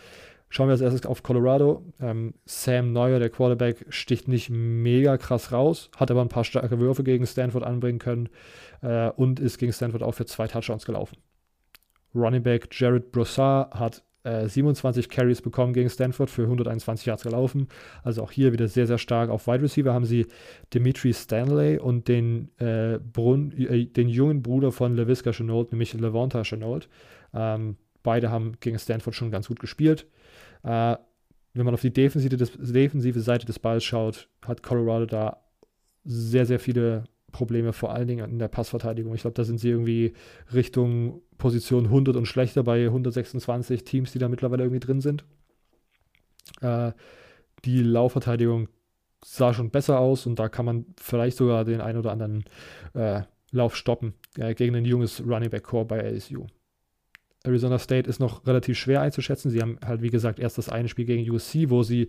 [0.50, 1.86] Schauen wir als erstes auf Colorado.
[2.02, 6.80] Ähm, Sam Neuer, der Quarterback, sticht nicht mega krass raus, hat aber ein paar starke
[6.80, 8.28] Würfe gegen Stanford anbringen können
[8.82, 11.18] äh, und ist gegen Stanford auch für zwei Touchdowns gelaufen.
[12.14, 17.68] Running Back Jared Broussard hat 27 äh, Carries bekommen gegen Stanford, für 121 Yards gelaufen.
[18.04, 19.30] Also auch hier wieder sehr, sehr stark.
[19.30, 20.28] Auf Wide Receiver haben sie
[20.74, 26.44] Dimitri Stanley und den, äh, Brun, äh, den jungen Bruder von LaVisca Chenault, nämlich Levanta
[26.44, 26.90] Chenault.
[27.34, 30.08] Ähm, beide haben gegen Stanford schon ganz gut gespielt.
[30.64, 30.96] Äh,
[31.54, 35.42] wenn man auf die defensive, des, defensive Seite des Balls schaut, hat Colorado da
[36.04, 37.06] sehr, sehr viele
[37.36, 39.14] Probleme, vor allen Dingen in der Passverteidigung.
[39.14, 40.14] Ich glaube, da sind sie irgendwie
[40.54, 45.26] Richtung Position 100 und schlechter bei 126 Teams, die da mittlerweile irgendwie drin sind.
[46.62, 46.94] Äh,
[47.66, 48.70] die Laufverteidigung
[49.24, 52.46] sah schon besser aus und da kann man vielleicht sogar den einen oder anderen
[52.94, 53.22] äh,
[53.52, 56.46] Lauf stoppen äh, gegen ein junges Running Back Core bei LSU.
[57.44, 59.52] Arizona State ist noch relativ schwer einzuschätzen.
[59.52, 62.08] Sie haben halt, wie gesagt, erst das eine Spiel gegen USC, wo sie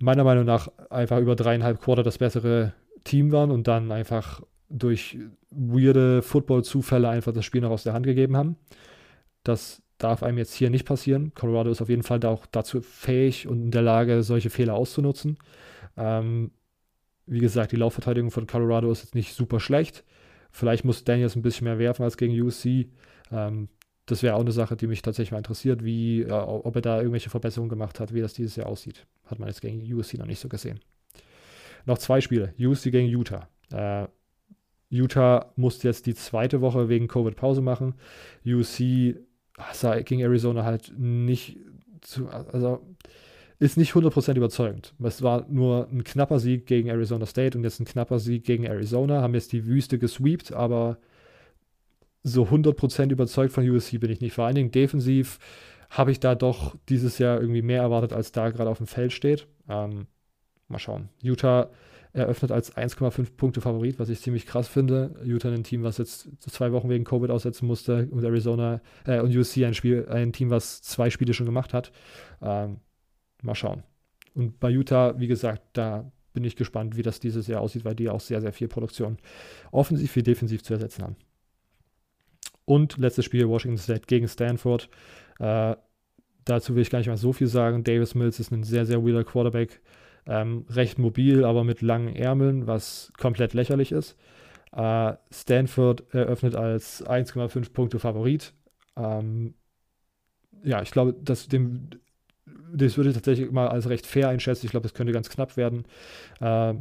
[0.00, 2.72] meiner Meinung nach einfach über dreieinhalb Quarter das bessere
[3.04, 4.42] Team waren und dann einfach
[4.74, 5.18] durch
[5.50, 8.56] weirde Football-Zufälle einfach das Spiel noch aus der Hand gegeben haben.
[9.44, 11.32] Das darf einem jetzt hier nicht passieren.
[11.34, 14.74] Colorado ist auf jeden Fall da auch dazu fähig und in der Lage, solche Fehler
[14.74, 15.38] auszunutzen.
[15.96, 16.50] Ähm,
[17.26, 20.04] wie gesagt, die Laufverteidigung von Colorado ist jetzt nicht super schlecht.
[20.50, 22.90] Vielleicht muss Daniels ein bisschen mehr werfen als gegen USC.
[23.30, 23.68] Ähm,
[24.06, 26.98] das wäre auch eine Sache, die mich tatsächlich mal interessiert, wie, äh, ob er da
[26.98, 29.06] irgendwelche Verbesserungen gemacht hat, wie das dieses Jahr aussieht.
[29.24, 30.80] Hat man jetzt gegen USC noch nicht so gesehen.
[31.86, 32.52] Noch zwei Spiele.
[32.58, 33.48] USC gegen Utah.
[33.72, 34.06] Äh,
[34.94, 37.94] Utah musste jetzt die zweite Woche wegen Covid Pause machen.
[38.46, 39.16] USC
[39.72, 41.58] sah gegen Arizona halt nicht
[42.00, 42.80] zu, also
[43.58, 44.94] ist nicht 100% überzeugend.
[45.02, 48.64] Es war nur ein knapper Sieg gegen Arizona State und jetzt ein knapper Sieg gegen
[48.64, 49.22] Arizona.
[49.22, 50.98] Haben jetzt die Wüste gesweept, aber
[52.22, 54.32] so 100% überzeugt von USC bin ich nicht.
[54.32, 55.38] Vor allen Dingen defensiv
[55.90, 59.12] habe ich da doch dieses Jahr irgendwie mehr erwartet, als da gerade auf dem Feld
[59.12, 59.46] steht.
[59.68, 60.06] Ähm,
[60.68, 61.08] mal schauen.
[61.22, 61.70] Utah
[62.14, 65.14] eröffnet als 1,5 Punkte Favorit, was ich ziemlich krass finde.
[65.24, 69.36] Utah ein Team, was jetzt zwei Wochen wegen Covid aussetzen musste und Arizona äh, und
[69.36, 71.90] USC ein Spiel, ein Team, was zwei Spiele schon gemacht hat.
[72.40, 72.78] Ähm,
[73.42, 73.82] mal schauen.
[74.34, 77.96] Und bei Utah, wie gesagt, da bin ich gespannt, wie das dieses Jahr aussieht, weil
[77.96, 79.18] die auch sehr, sehr viel Produktion
[79.72, 81.16] offensiv wie defensiv zu ersetzen haben.
[82.64, 84.88] Und letztes Spiel Washington State gegen Stanford.
[85.40, 85.74] Äh,
[86.44, 87.82] dazu will ich gar nicht mal so viel sagen.
[87.82, 89.80] Davis Mills ist ein sehr, sehr weirder Quarterback.
[90.26, 94.16] Ähm, recht mobil, aber mit langen Ärmeln, was komplett lächerlich ist.
[94.72, 98.54] Äh, Stanford eröffnet als 1,5 Punkte Favorit.
[98.96, 99.54] Ähm,
[100.62, 101.90] ja, ich glaube, dass dem,
[102.74, 104.66] das würde ich tatsächlich mal als recht fair einschätzen.
[104.66, 105.84] Ich glaube, das könnte ganz knapp werden.
[106.40, 106.74] Äh,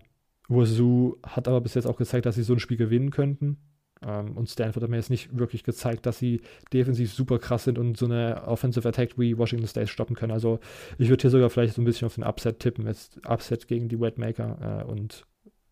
[0.47, 3.57] Wazoo hat aber bis jetzt auch gezeigt, dass sie so ein Spiel gewinnen könnten.
[4.05, 7.77] Ähm, und Stanford hat mir jetzt nicht wirklich gezeigt, dass sie defensiv super krass sind
[7.77, 10.31] und so eine Offensive Attack wie Washington State stoppen können.
[10.31, 10.59] Also
[10.97, 12.87] ich würde hier sogar vielleicht so ein bisschen auf den Upset tippen.
[12.87, 15.25] Jetzt Upset gegen die Wetmaker äh, und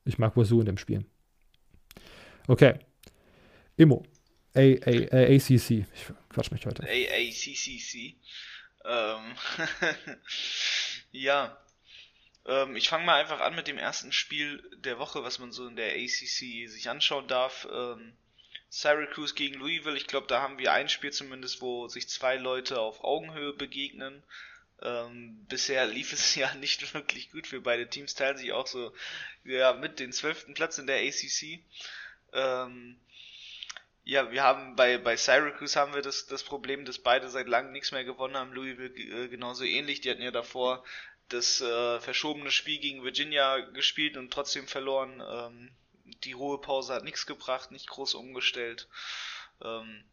[0.05, 1.05] ich mag Wazoo in dem Spiel.
[2.47, 2.79] Okay.
[3.77, 4.03] Immo.
[4.55, 5.85] A, A, A, ACC.
[5.93, 6.83] Ich quatsch mich heute.
[6.83, 8.15] AACCC.
[8.85, 9.35] Ähm,
[11.11, 11.57] ja.
[12.45, 15.67] Ähm, ich fange mal einfach an mit dem ersten Spiel der Woche, was man so
[15.67, 17.67] in der ACC sich anschauen darf.
[17.71, 18.13] Ähm,
[18.73, 19.97] Syracuse gegen Louisville.
[19.97, 24.23] Ich glaube, da haben wir ein Spiel zumindest, wo sich zwei Leute auf Augenhöhe begegnen.
[24.81, 28.93] Ähm, bisher lief es ja nicht wirklich gut für beide Teams, teilen sich auch so
[29.43, 31.59] ja, mit den zwölften Platz in der ACC.
[32.31, 32.97] Ähm,
[34.05, 37.73] ja, wir haben bei, bei Syracuse haben wir das, das Problem, dass beide seit langem
[37.73, 38.53] nichts mehr gewonnen haben.
[38.53, 39.99] Louisville äh, genauso ähnlich.
[39.99, 40.85] Die hatten ja davor
[41.27, 45.21] das äh, verschobene Spiel gegen Virginia gespielt und trotzdem verloren.
[45.21, 45.71] Ähm,
[46.23, 48.87] die Ruhepause hat nichts gebracht, nicht groß umgestellt.
[49.63, 50.03] Ähm,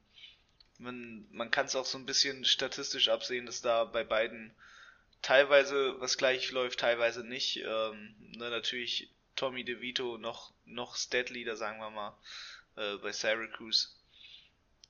[0.78, 4.54] man man kann es auch so ein bisschen statistisch absehen, dass da bei beiden
[5.22, 7.58] teilweise was gleich läuft, teilweise nicht.
[7.58, 12.16] Ähm, ne, natürlich Tommy DeVito noch, noch Stat-Leader, sagen wir mal,
[12.76, 13.88] äh, bei Syracuse.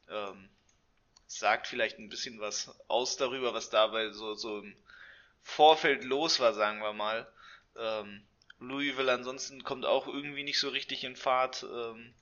[0.09, 0.49] Ähm,
[1.27, 4.75] sagt vielleicht ein bisschen was aus darüber, was dabei so, so im
[5.43, 7.31] Vorfeld los war, sagen wir mal.
[7.77, 8.23] Ähm,
[8.61, 11.65] Louisville ansonsten kommt auch irgendwie nicht so richtig in Fahrt.
[11.65, 12.15] Ähm,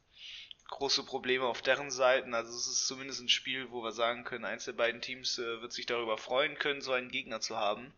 [0.69, 2.35] große Probleme auf deren Seiten.
[2.35, 5.61] Also es ist zumindest ein Spiel, wo wir sagen können, eins der beiden Teams äh,
[5.61, 7.93] wird sich darüber freuen können, so einen Gegner zu haben.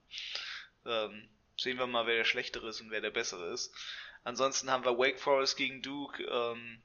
[0.86, 3.74] Ähm, sehen wir mal, wer der schlechtere ist und wer der bessere ist.
[4.24, 6.22] Ansonsten haben wir Wake Forest gegen Duke.
[6.22, 6.82] Ähm,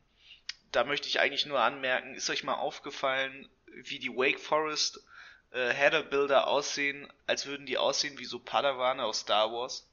[0.71, 5.05] da möchte ich eigentlich nur anmerken, ist euch mal aufgefallen, wie die Wake Forest
[5.51, 9.87] äh, Header-Bilder aussehen, als würden die aussehen wie so Padawane aus Star Wars?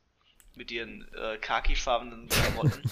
[0.54, 2.82] Mit ihren äh, khakifarbenen Klamotten.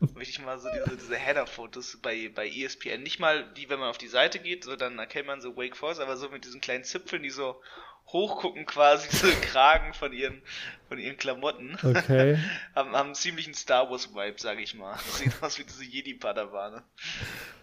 [0.14, 3.02] Möchte ich mal so diese, diese Header-Fotos bei, bei ESPN.
[3.02, 5.76] Nicht mal die, wenn man auf die Seite geht, so dann erkennt man so Wake
[5.76, 7.60] Forest, aber so mit diesen kleinen Zipfeln, die so
[8.08, 10.42] hochgucken quasi, so Kragen von ihren,
[10.88, 11.76] von ihren Klamotten.
[11.82, 12.38] Okay.
[12.74, 14.98] haben, haben ziemlich einen Star Wars-Vibe, sag ich mal.
[15.12, 16.82] Sieht aus wie diese Jedi-Padawane.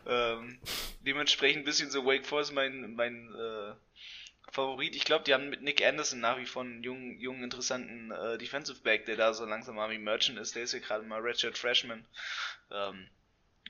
[0.07, 0.59] Ähm,
[1.01, 3.73] dementsprechend ein bisschen so Wake Forest mein, mein äh,
[4.51, 4.95] Favorit.
[4.95, 8.37] Ich glaube, die haben mit Nick Anderson nach wie vor einen jungen, jungen interessanten äh,
[8.37, 10.55] Defensive Back, der da so langsam wie Merchant ist.
[10.55, 12.05] Der ist ja gerade mal Redshirt Freshman.
[12.71, 13.09] Ähm,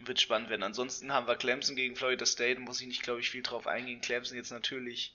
[0.01, 0.63] wird spannend werden.
[0.63, 2.59] Ansonsten haben wir Clemson gegen Florida State.
[2.59, 4.01] Muss ich nicht, glaube ich, viel drauf eingehen.
[4.01, 5.13] Clemson jetzt natürlich,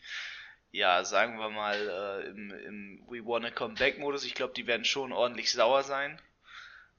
[0.72, 4.24] ja, sagen wir mal, äh, im, im We Wanna Come Back Modus.
[4.24, 6.20] Ich glaube, die werden schon ordentlich sauer sein.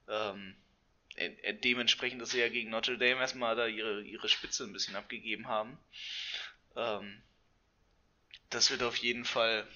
[0.09, 0.55] Ähm,
[1.15, 4.95] äh, dementsprechend, dass sie ja gegen Notre Dame erstmal da ihre, ihre Spitze ein bisschen
[4.95, 5.77] abgegeben haben.
[6.75, 7.21] Ähm,
[8.49, 9.67] das wird auf jeden Fall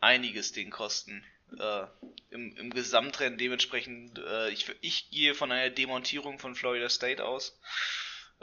[0.00, 1.24] einiges den kosten.
[1.58, 1.86] Äh,
[2.30, 7.58] im, Im Gesamtrennen dementsprechend, äh, ich, ich gehe von einer Demontierung von Florida State aus.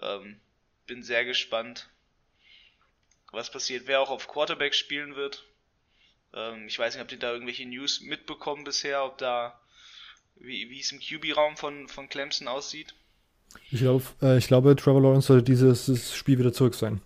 [0.01, 0.39] Ähm,
[0.87, 1.89] bin sehr gespannt,
[3.31, 5.43] was passiert, wer auch auf Quarterback spielen wird.
[6.33, 9.59] Ähm, ich weiß nicht, ob die da irgendwelche News mitbekommen bisher, ob da,
[10.35, 12.93] wie, wie es im QB-Raum von, von Clemson aussieht.
[13.69, 17.01] Ich, glaub, äh, ich glaube, Trevor Lawrence sollte dieses Spiel wieder zurück sein.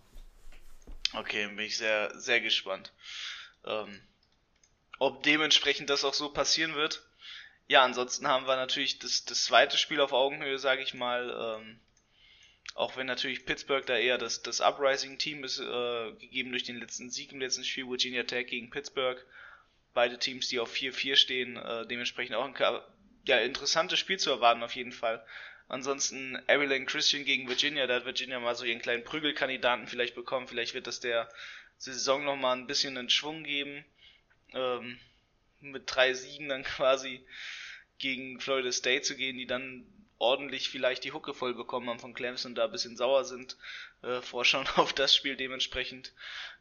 [1.19, 2.91] Okay, bin ich sehr, sehr gespannt.
[3.65, 4.01] Ähm,
[4.99, 7.03] ob dementsprechend das auch so passieren wird.
[7.67, 11.59] Ja, ansonsten haben wir natürlich das, das zweite Spiel auf Augenhöhe, sage ich mal.
[11.59, 11.79] Ähm,
[12.75, 17.09] auch wenn natürlich Pittsburgh da eher das, das Uprising-Team ist, äh, gegeben durch den letzten
[17.09, 19.23] Sieg im letzten Spiel, Virginia Tech gegen Pittsburgh.
[19.95, 22.55] Beide Teams, die auf 4-4 stehen, äh, dementsprechend auch ein
[23.25, 25.25] ja, interessantes Spiel zu erwarten auf jeden Fall.
[25.69, 30.47] Ansonsten Abilene Christian gegen Virginia, da hat Virginia mal so ihren kleinen Prügelkandidaten vielleicht bekommen.
[30.47, 31.29] Vielleicht wird das der
[31.77, 33.83] Saison nochmal ein bisschen einen Schwung geben.
[34.53, 34.97] Ähm,
[35.59, 37.25] mit drei Siegen dann quasi
[37.97, 39.85] gegen Florida State zu gehen, die dann
[40.19, 43.57] ordentlich vielleicht die Hucke voll bekommen haben von Clemson und da ein bisschen sauer sind.
[44.01, 46.13] Äh, Vorschauen auf das Spiel dementsprechend.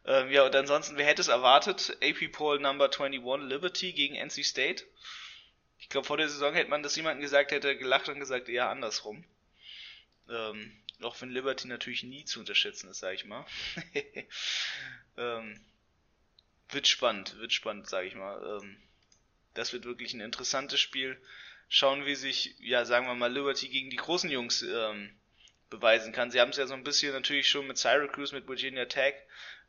[0.05, 1.97] Ähm, ja, und ansonsten, wer hätte es erwartet?
[2.03, 4.85] AP Poll Number 21 Liberty gegen NC State.
[5.87, 8.71] Ich glaube, vor der Saison hätte man das jemandem gesagt, hätte gelacht und gesagt, eher
[8.71, 9.25] andersrum.
[10.29, 13.47] Ähm, auch wenn Liberty natürlich nie zu unterschätzen ist, sag ich mal.
[15.17, 15.61] ähm,
[16.71, 18.61] wird spannend, wird spannend, sag ich mal.
[18.61, 18.77] Ähm,
[19.55, 21.23] das wird wirklich ein interessantes Spiel.
[21.69, 25.17] Schauen, wie sich, ja, sagen wir mal, Liberty gegen die großen Jungs ähm,
[25.71, 26.33] beweisen kann.
[26.33, 29.15] Sie haben es ja so ein bisschen natürlich schon mit Syracuse, mit Virginia Tech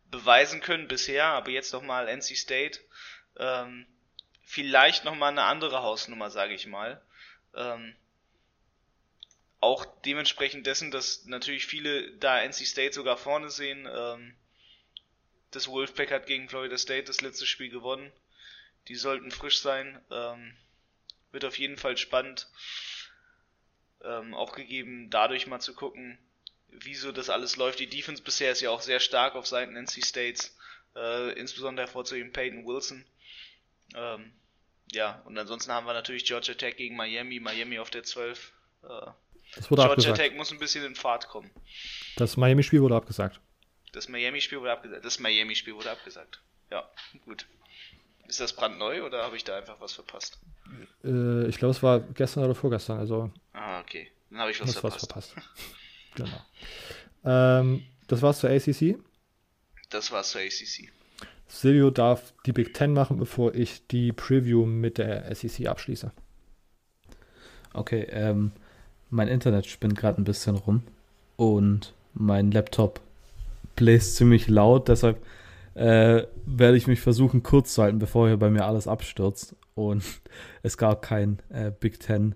[0.05, 2.79] beweisen können bisher, aber jetzt nochmal NC State.
[3.37, 3.85] Ähm,
[4.47, 7.01] vielleicht nochmal eine andere Hausnummer, sage ich mal.
[7.53, 7.93] Ähm,
[9.59, 13.87] auch dementsprechend dessen, dass natürlich viele da NC State sogar vorne sehen.
[13.93, 14.35] Ähm,
[15.51, 18.09] das Wolfpack hat gegen Florida State das letzte Spiel gewonnen.
[18.87, 20.01] Die sollten frisch sein.
[20.09, 20.55] Ähm,
[21.33, 22.47] wird auf jeden Fall spannend.
[24.01, 26.17] Ähm, auch gegeben, dadurch mal zu gucken,
[26.69, 27.79] wieso das alles läuft.
[27.79, 30.55] Die Defense bisher ist ja auch sehr stark auf Seiten NC States,
[30.95, 33.05] äh, insbesondere hervorzuheben Peyton Wilson.
[33.95, 34.31] Ähm,
[34.91, 38.51] ja, und ansonsten haben wir natürlich Georgia Tech gegen Miami, Miami auf der 12.
[38.83, 38.87] Äh,
[39.55, 40.17] das wurde Georgia abgesagt.
[40.17, 41.49] Tech muss ein bisschen in Fahrt kommen.
[42.17, 43.39] Das Miami-Spiel wurde abgesagt.
[43.93, 45.05] Das Miami-Spiel wurde abgesagt.
[45.05, 46.41] Das Miami-Spiel wurde abgesagt.
[46.71, 46.89] Ja,
[47.25, 47.45] gut.
[48.27, 50.37] Ist das brandneu oder habe ich da einfach was verpasst?
[51.03, 52.99] Äh, ich glaube, es war gestern oder vorgestern.
[52.99, 54.11] Also Ah, okay.
[54.29, 54.99] Dann habe ich was verpasst.
[54.99, 55.35] verpasst.
[56.15, 56.45] genau.
[57.23, 58.97] Ähm, das war's zur ACC.
[59.89, 60.91] Das war's zur ACC.
[61.47, 66.11] Silvio darf die Big Ten machen, bevor ich die Preview mit der SEC abschließe.
[67.73, 68.51] Okay, ähm,
[69.09, 70.83] mein Internet spinnt gerade ein bisschen rum
[71.35, 72.99] und mein Laptop
[73.75, 75.23] bläst ziemlich laut, deshalb
[75.75, 80.03] äh, werde ich mich versuchen kurz zu halten, bevor hier bei mir alles abstürzt und
[80.63, 82.35] es gar kein äh, Big Ten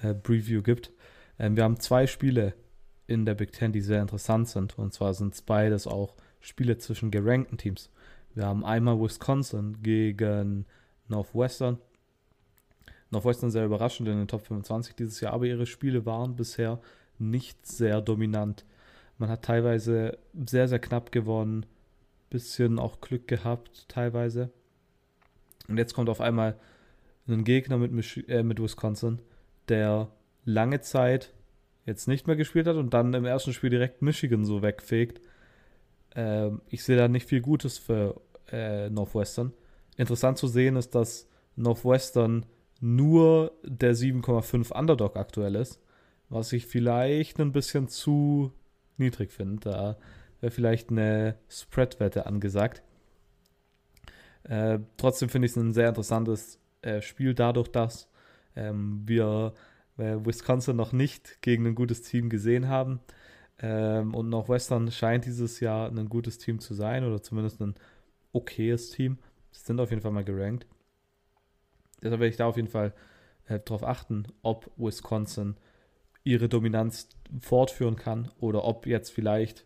[0.00, 0.92] äh, Preview gibt.
[1.38, 2.54] Ähm, wir haben zwei Spiele
[3.06, 6.78] in der Big Ten, die sehr interessant sind und zwar sind es beides auch Spiele
[6.78, 7.90] zwischen gerankten Teams.
[8.38, 10.64] Wir haben einmal Wisconsin gegen
[11.08, 11.78] Northwestern.
[13.10, 16.80] Northwestern sehr überraschend in den Top 25 dieses Jahr, aber ihre Spiele waren bisher
[17.18, 18.64] nicht sehr dominant.
[19.18, 21.66] Man hat teilweise sehr, sehr knapp gewonnen,
[22.30, 24.52] bisschen auch Glück gehabt, teilweise.
[25.66, 26.56] Und jetzt kommt auf einmal
[27.26, 29.18] ein Gegner mit, Mich äh, mit Wisconsin,
[29.68, 30.12] der
[30.44, 31.34] lange Zeit
[31.86, 35.20] jetzt nicht mehr gespielt hat und dann im ersten Spiel direkt Michigan so wegfegt.
[36.14, 38.20] Ähm, ich sehe da nicht viel Gutes für
[38.52, 39.52] äh, Northwestern.
[39.96, 42.46] Interessant zu sehen ist, dass Northwestern
[42.80, 45.80] nur der 7,5 Underdog aktuell ist,
[46.28, 48.52] was ich vielleicht ein bisschen zu
[48.96, 49.70] niedrig finde.
[49.70, 49.96] Da
[50.40, 52.82] wäre vielleicht eine Spread-Wette angesagt.
[54.44, 58.08] Äh, trotzdem finde ich es ein sehr interessantes äh, Spiel, dadurch, dass
[58.54, 59.54] ähm, wir
[59.98, 63.00] äh, Wisconsin noch nicht gegen ein gutes Team gesehen haben.
[63.60, 67.74] Ähm, und Northwestern scheint dieses Jahr ein gutes Team zu sein oder zumindest ein
[68.38, 69.18] okayes Team.
[69.50, 70.66] Sie sind auf jeden Fall mal gerankt.
[72.02, 72.94] Deshalb werde ich da auf jeden Fall
[73.46, 75.56] äh, darauf achten, ob Wisconsin
[76.24, 77.08] ihre Dominanz
[77.40, 79.64] fortführen kann oder ob jetzt vielleicht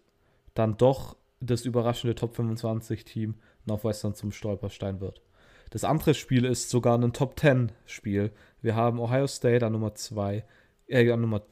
[0.55, 3.35] dann doch das überraschende Top 25 Team
[3.65, 5.23] Northwestern zum Stolperstein wird.
[5.71, 8.31] Das andere Spiel ist sogar ein Top 10 Spiel.
[8.61, 10.45] Wir haben Ohio State an Nummer 2,
[10.87, 11.43] äh, an Nummer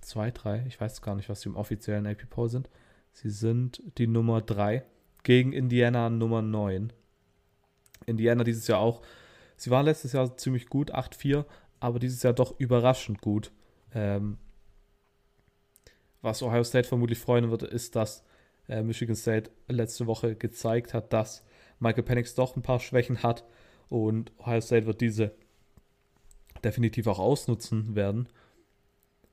[0.00, 2.70] 2, 3, ich weiß gar nicht, was sie im offiziellen AP Poll sind.
[3.12, 4.84] Sie sind die Nummer 3
[5.22, 6.92] gegen Indiana an Nummer 9.
[8.06, 9.02] Indiana dieses Jahr auch.
[9.56, 11.44] Sie waren letztes Jahr ziemlich gut, 8-4,
[11.80, 13.52] aber dieses Jahr doch überraschend gut.
[13.94, 14.38] Ähm,
[16.22, 18.24] was Ohio State vermutlich freuen wird, ist, dass
[18.68, 21.44] äh, Michigan State letzte Woche gezeigt hat, dass
[21.78, 23.44] Michael Penix doch ein paar Schwächen hat
[23.88, 25.32] und Ohio State wird diese
[26.62, 28.28] definitiv auch ausnutzen werden.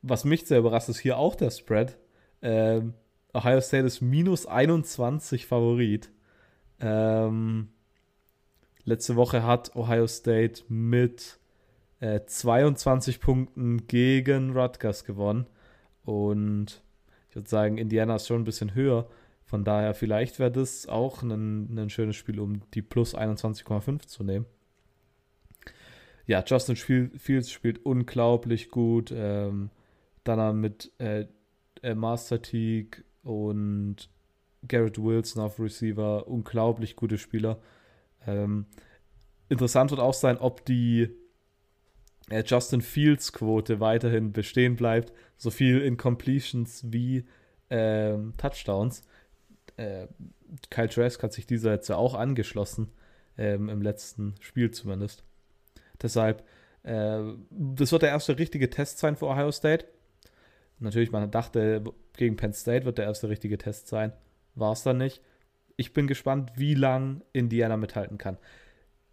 [0.02, 1.98] Was mich sehr überrascht, ist hier auch der Spread.
[2.42, 2.94] Ähm,
[3.34, 6.12] Ohio State ist minus 21 Favorit.
[6.80, 7.70] Ähm,
[8.84, 11.40] letzte Woche hat Ohio State mit
[12.00, 15.46] äh, 22 Punkten gegen Rutgers gewonnen.
[16.04, 16.82] Und
[17.30, 19.10] ich würde sagen, Indiana ist schon ein bisschen höher
[19.44, 24.24] Von daher, vielleicht wäre das auch ein, ein schönes Spiel, um die plus 21,5 zu
[24.24, 24.46] nehmen.
[26.26, 29.14] Ja, Justin Fields spielt unglaublich gut.
[29.16, 29.70] Ähm,
[30.26, 31.26] dann mit äh,
[31.82, 34.10] äh, Master Teague und
[34.68, 37.60] Garrett Wilson auf Receiver, unglaublich gute Spieler.
[38.26, 38.66] Ähm,
[39.50, 41.10] interessant wird auch sein, ob die
[42.30, 45.14] äh, Justin Fields Quote weiterhin bestehen bleibt.
[45.38, 47.26] So viel Incompletions wie
[47.70, 49.04] ähm, Touchdowns.
[49.76, 50.08] Äh,
[50.70, 52.92] Kyle Trask hat sich dieser jetzt ja auch angeschlossen,
[53.38, 55.24] ähm, im letzten Spiel zumindest.
[56.02, 56.44] Deshalb,
[56.84, 59.86] äh, das wird der erste richtige Test sein für Ohio State.
[60.80, 61.84] Natürlich, man dachte,
[62.18, 64.14] gegen Penn State wird der erste richtige Test sein.
[64.56, 65.22] War es dann nicht.
[65.76, 68.38] Ich bin gespannt, wie lang Indiana mithalten kann.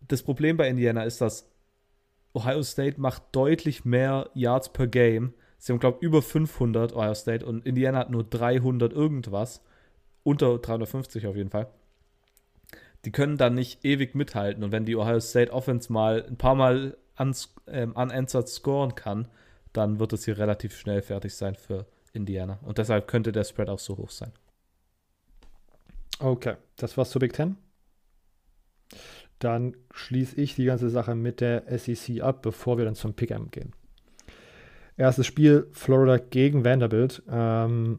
[0.09, 1.51] Das Problem bei Indiana ist, dass
[2.33, 5.35] Ohio State macht deutlich mehr Yards per Game.
[5.59, 9.63] Sie haben, glaube ich, über 500 Ohio State und Indiana hat nur 300 irgendwas.
[10.23, 11.69] Unter 350 auf jeden Fall.
[13.05, 14.65] Die können dann nicht ewig mithalten.
[14.65, 19.29] Und wenn die Ohio State Offense mal ein paar Mal uns, ähm, unanswered scoren kann,
[19.73, 22.59] dann wird es hier relativ schnell fertig sein für Indiana.
[22.62, 24.32] Und deshalb könnte der Spread auch so hoch sein.
[26.19, 27.57] Okay, das war's zu Big Ten.
[29.39, 33.51] Dann schließe ich die ganze Sache mit der SEC ab, bevor wir dann zum Pick'em
[33.51, 33.73] gehen.
[34.97, 37.23] Erstes Spiel Florida gegen Vanderbilt.
[37.28, 37.99] Ähm,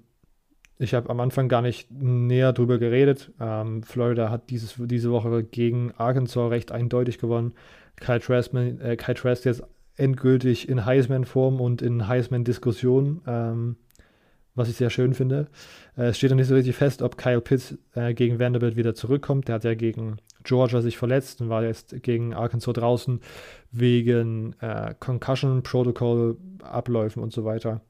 [0.78, 3.32] ich habe am Anfang gar nicht näher drüber geredet.
[3.40, 7.54] Ähm, Florida hat dieses, diese Woche gegen Arkansas recht eindeutig gewonnen.
[7.98, 9.64] Kyle Trask, äh, Kyle Trask jetzt
[9.98, 13.22] endgültig in Heisman-Form und in Heisman-Diskussion.
[13.28, 13.76] Ähm,
[14.56, 15.48] was ich sehr schön finde.
[15.98, 18.96] Äh, es steht noch nicht so richtig fest, ob Kyle Pitts äh, gegen Vanderbilt wieder
[18.96, 19.48] zurückkommt.
[19.48, 23.20] Der hat ja gegen Georgia sich verletzt und war jetzt gegen Arkansas draußen
[23.72, 27.82] wegen äh, Concussion Protocol Abläufen und so weiter.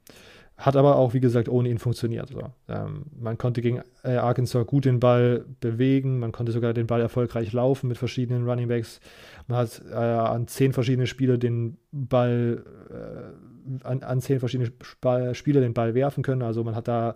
[0.58, 2.30] Hat aber auch, wie gesagt, ohne ihn funktioniert.
[2.30, 2.42] So.
[2.70, 7.02] Ähm, man konnte gegen äh, Arkansas gut den Ball bewegen, man konnte sogar den Ball
[7.02, 9.02] erfolgreich laufen mit verschiedenen Running Backs.
[9.48, 15.36] Man hat äh, an zehn verschiedene Spieler den Ball, äh, an, an zehn verschiedene Sp
[15.36, 16.42] Spieler den Ball werfen können.
[16.42, 17.16] Also man hat da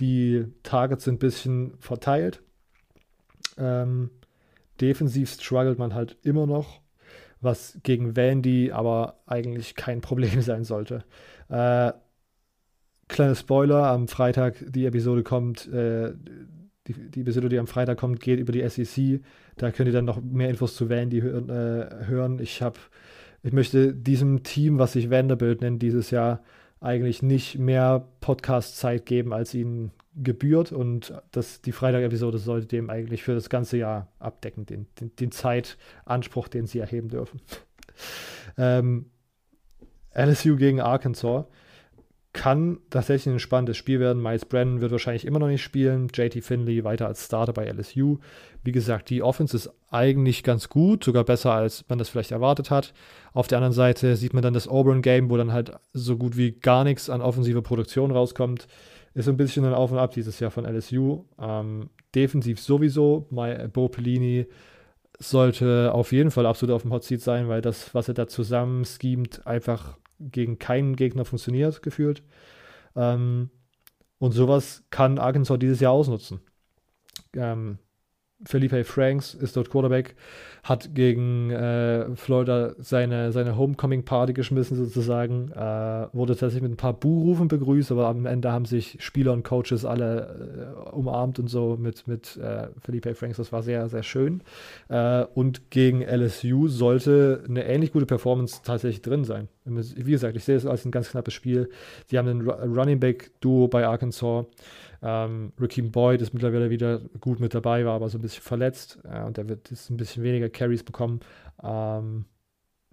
[0.00, 2.42] die Targets ein bisschen verteilt.
[3.56, 4.10] Ähm,
[4.80, 6.80] defensiv struggelt man halt immer noch,
[7.40, 11.04] was gegen Vandy aber eigentlich kein Problem sein sollte.
[11.48, 11.92] Äh,
[13.10, 16.12] kleiner Spoiler, am Freitag die Episode kommt, äh,
[16.86, 19.20] die, die, Episode, die am Freitag kommt, geht über die SEC.
[19.56, 21.22] Da könnt ihr dann noch mehr Infos zu Vandy äh,
[22.06, 22.38] hören.
[22.40, 22.78] Ich habe,
[23.42, 26.42] ich möchte diesem Team, was sich Vanderbilt nennt, dieses Jahr
[26.80, 30.72] eigentlich nicht mehr Podcast-Zeit geben, als ihnen gebührt.
[30.72, 35.30] Und das, die Freitag-Episode sollte dem eigentlich für das ganze Jahr abdecken, den, den, den
[35.30, 37.40] Zeitanspruch, den sie erheben dürfen.
[38.56, 39.10] ähm,
[40.14, 41.44] LSU gegen Arkansas
[42.32, 44.22] kann tatsächlich ein spannendes Spiel werden.
[44.22, 46.08] Miles Brennan wird wahrscheinlich immer noch nicht spielen.
[46.14, 48.18] JT Finley weiter als Starter bei LSU.
[48.62, 52.70] Wie gesagt, die Offense ist eigentlich ganz gut, sogar besser, als man das vielleicht erwartet
[52.70, 52.94] hat.
[53.32, 56.52] Auf der anderen Seite sieht man dann das Auburn-Game, wo dann halt so gut wie
[56.52, 58.68] gar nichts an offensive Produktion rauskommt.
[59.12, 61.24] Ist ein bisschen ein Auf und Ab dieses Jahr von LSU.
[61.40, 63.26] Ähm, defensiv sowieso.
[63.30, 64.46] My, Bo Pellini
[65.18, 68.28] sollte auf jeden Fall absolut auf dem Hot Seat sein, weil das, was er da
[68.28, 72.22] zusammen schemt, einfach gegen keinen Gegner funktioniert, gefühlt.
[72.94, 73.50] Ähm,
[74.18, 76.40] und sowas kann Arkansas dieses Jahr ausnutzen.
[77.34, 77.78] Ähm,
[78.44, 80.14] Felipe Franks ist dort Quarterback,
[80.62, 86.94] hat gegen äh, Florida seine, seine Homecoming-Party geschmissen sozusagen, äh, wurde tatsächlich mit ein paar
[86.94, 91.76] Buhrufen begrüßt, aber am Ende haben sich Spieler und Coaches alle äh, umarmt und so
[91.78, 94.42] mit, mit äh, Felipe Franks, das war sehr, sehr schön.
[94.88, 99.48] Äh, und gegen LSU sollte eine ähnlich gute Performance tatsächlich drin sein.
[99.64, 101.70] Wie gesagt, ich sehe es als ein ganz knappes Spiel.
[102.10, 104.46] Die haben ein Running Back-Duo bei Arkansas.
[105.02, 108.98] Ähm, Raheem Boyd ist mittlerweile wieder gut mit dabei, war aber so ein bisschen verletzt
[109.04, 111.20] äh, und der wird jetzt ein bisschen weniger Carries bekommen.
[111.62, 112.26] Ähm,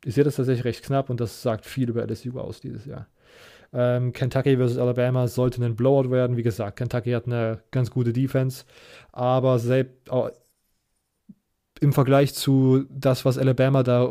[0.06, 3.08] ich sehe das tatsächlich recht knapp und das sagt viel über LSU aus dieses Jahr.
[3.74, 6.38] Ähm, Kentucky versus Alabama sollte ein Blowout werden.
[6.38, 8.64] Wie gesagt, Kentucky hat eine ganz gute Defense,
[9.12, 10.30] aber selbst oh,
[11.82, 14.04] im Vergleich zu das, was Alabama da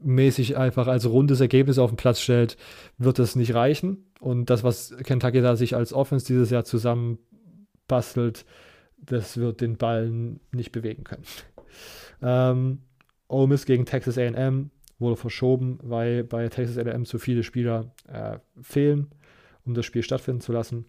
[0.00, 2.56] teammäßig einfach als rundes Ergebnis auf den Platz stellt,
[2.98, 4.10] wird das nicht reichen.
[4.20, 8.44] Und das, was Kentucky da sich als Offense dieses Jahr zusammenbastelt,
[8.98, 10.10] das wird den Ball
[10.52, 11.24] nicht bewegen können.
[12.22, 12.80] Ähm,
[13.28, 18.38] Ole Miss gegen Texas AM wurde verschoben, weil bei Texas AM zu viele Spieler äh,
[18.60, 19.06] fehlen,
[19.64, 20.84] um das Spiel stattfinden zu lassen.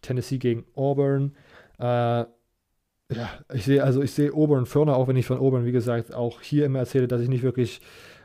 [0.00, 1.36] Tennessee gegen Auburn.
[1.78, 2.24] Äh,
[3.16, 6.14] ja, ich sehe also ich sehe Auburn vorne, auch wenn ich von Auburn, wie gesagt,
[6.14, 7.80] auch hier immer erzähle, dass ich nicht wirklich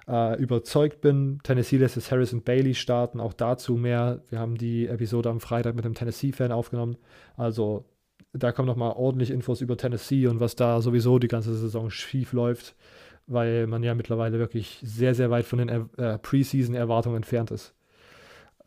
[0.08, 1.40] äh, überzeugt bin.
[1.44, 4.22] Tennessee lässt es Harrison Bailey starten, auch dazu mehr.
[4.30, 6.98] Wir haben die Episode am Freitag mit einem Tennessee-Fan aufgenommen.
[7.36, 7.86] Also
[8.34, 12.34] da kommen nochmal ordentlich Infos über Tennessee und was da sowieso die ganze Saison schief
[12.34, 12.76] läuft,
[13.26, 17.74] weil man ja mittlerweile wirklich sehr, sehr weit von den äh, Preseason-Erwartungen entfernt ist.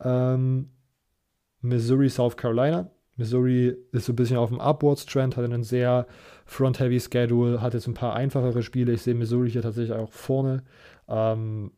[0.03, 0.69] Ähm,
[1.61, 2.89] Missouri, South Carolina.
[3.17, 6.07] Missouri ist so ein bisschen auf dem Upwards-Trend, hat einen sehr
[6.45, 8.93] front-heavy Schedule, hat jetzt ein paar einfachere Spiele.
[8.93, 10.63] Ich sehe Missouri hier tatsächlich auch vorne.
[11.07, 11.71] Ähm,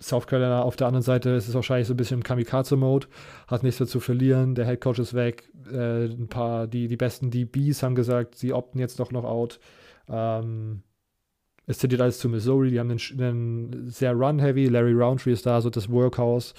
[0.00, 3.08] South Carolina auf der anderen Seite ist es wahrscheinlich so ein bisschen im Kamikaze-Mode,
[3.48, 6.96] hat nichts mehr zu verlieren, der Head Coach ist weg, äh, ein paar, die, die
[6.96, 9.58] besten DBs haben gesagt, sie opten jetzt doch noch out.
[10.08, 10.82] Ähm,
[11.66, 15.60] es tendiert alles zu Missouri, die haben einen, einen sehr run-heavy, Larry Roundtree ist da,
[15.60, 16.54] so das Workhouse,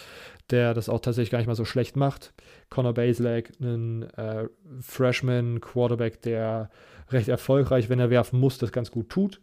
[0.52, 2.34] der das auch tatsächlich gar nicht mal so schlecht macht.
[2.70, 4.48] Connor Baselak, ein äh,
[4.82, 6.70] Freshman-Quarterback, der
[7.10, 9.42] recht erfolgreich, wenn er werfen muss, das ganz gut tut.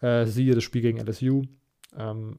[0.00, 1.42] Äh, siehe das Spiel gegen LSU.
[1.96, 2.38] Ähm,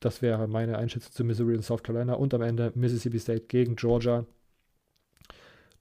[0.00, 2.14] das wäre meine Einschätzung zu Missouri und South Carolina.
[2.14, 4.26] Und am Ende Mississippi State gegen Georgia.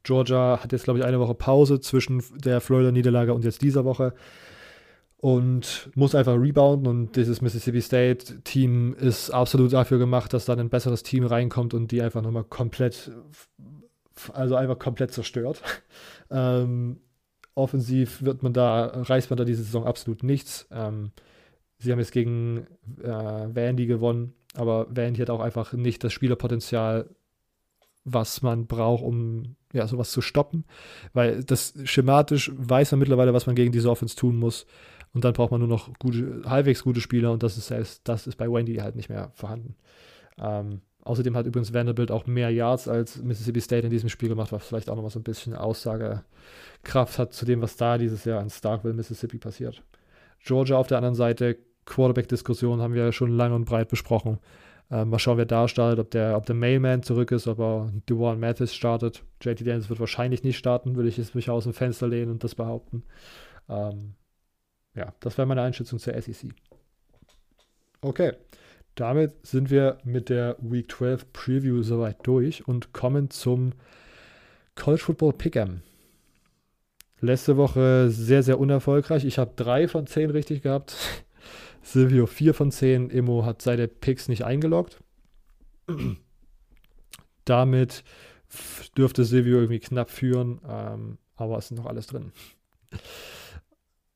[0.04, 4.14] Georgia hat jetzt, glaube ich, eine Woche Pause zwischen der Florida-Niederlage und jetzt dieser Woche
[5.22, 6.88] und muss einfach rebounden.
[6.88, 11.92] Und dieses Mississippi State-Team ist absolut dafür gemacht, dass dann ein besseres Team reinkommt und
[11.92, 13.12] die einfach nochmal komplett,
[14.34, 15.62] also einfach komplett zerstört.
[16.32, 16.98] ähm,
[17.54, 20.68] offensiv wird man da, reißt man da diese Saison absolut nichts.
[20.72, 21.12] Ähm,
[21.78, 22.68] Sie haben jetzt gegen
[23.02, 27.10] äh, Vandy gewonnen, aber Vandy hat auch einfach nicht das Spielerpotenzial,
[28.06, 30.66] was man braucht, um ja, sowas zu stoppen.
[31.14, 34.66] Weil das schematisch weiß man mittlerweile, was man gegen diese Offense tun muss.
[35.14, 38.28] Und dann braucht man nur noch gute, halbwegs gute Spieler und das ist, selbst, das
[38.28, 39.76] ist bei Wendy halt nicht mehr vorhanden.
[40.40, 44.52] Ähm, außerdem hat übrigens Vanderbilt auch mehr Yards als Mississippi State in diesem Spiel gemacht,
[44.52, 48.42] was vielleicht auch nochmal so ein bisschen Aussagekraft hat zu dem, was da dieses Jahr
[48.42, 49.84] in Starkville, Mississippi passiert.
[50.44, 54.40] Georgia auf der anderen Seite Quarterback-Diskussion haben wir ja schon lang und breit besprochen.
[54.90, 57.92] Ähm, mal schauen, wer da startet, ob der, ob der Mailman zurück ist, ob er
[58.06, 59.24] Duane Mathis startet.
[59.42, 62.44] JT Daniels wird wahrscheinlich nicht starten, würde ich jetzt mich aus dem Fenster lehnen und
[62.44, 63.04] das behaupten.
[63.70, 64.16] Ähm,
[64.96, 66.50] ja, das wäre meine Einschätzung zur SEC.
[68.02, 68.34] Okay,
[68.96, 73.74] damit sind wir mit der Week 12 Preview soweit durch und kommen zum
[74.76, 75.80] College Football Pick'em.
[77.20, 79.26] Letzte Woche sehr, sehr unerfolgreich.
[79.26, 80.96] Ich habe drei von zehn richtig gehabt.
[81.84, 83.10] Silvio 4 von 10.
[83.12, 85.00] Immo hat seine Picks nicht eingeloggt.
[87.46, 88.04] Damit
[88.98, 92.32] dürfte Silvio irgendwie knapp führen, ähm, aber es ist noch alles drin.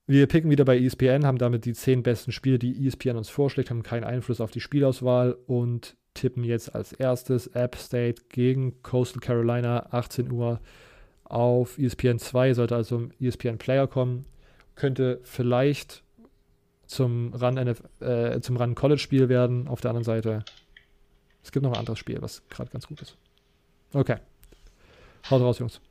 [0.07, 3.71] Wir picken wieder bei ESPN, haben damit die 10 besten Spiele, die ESPN uns vorschlägt,
[3.71, 9.19] haben keinen Einfluss auf die Spielauswahl und tippen jetzt als erstes App State gegen Coastal
[9.19, 10.61] Carolina, 18 Uhr
[11.23, 14.25] auf ESPN 2, sollte also im ESPN Player kommen.
[14.75, 16.03] Könnte vielleicht
[16.85, 19.67] zum Run, äh, zum Run College Spiel werden.
[19.67, 20.45] Auf der anderen Seite,
[21.43, 23.17] es gibt noch ein anderes Spiel, was gerade ganz gut ist.
[23.91, 24.17] Okay.
[25.31, 25.81] Haut raus, Jungs.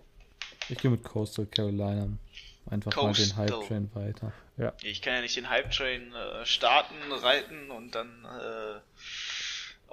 [0.69, 2.07] Ich gehe mit Coastal Carolina.
[2.71, 3.37] Einfach Coastal.
[3.37, 4.33] mal den Hype Train weiter.
[4.57, 4.73] Ja.
[4.83, 8.81] Ich kann ja nicht den Hype Train äh, starten, reiten und dann äh,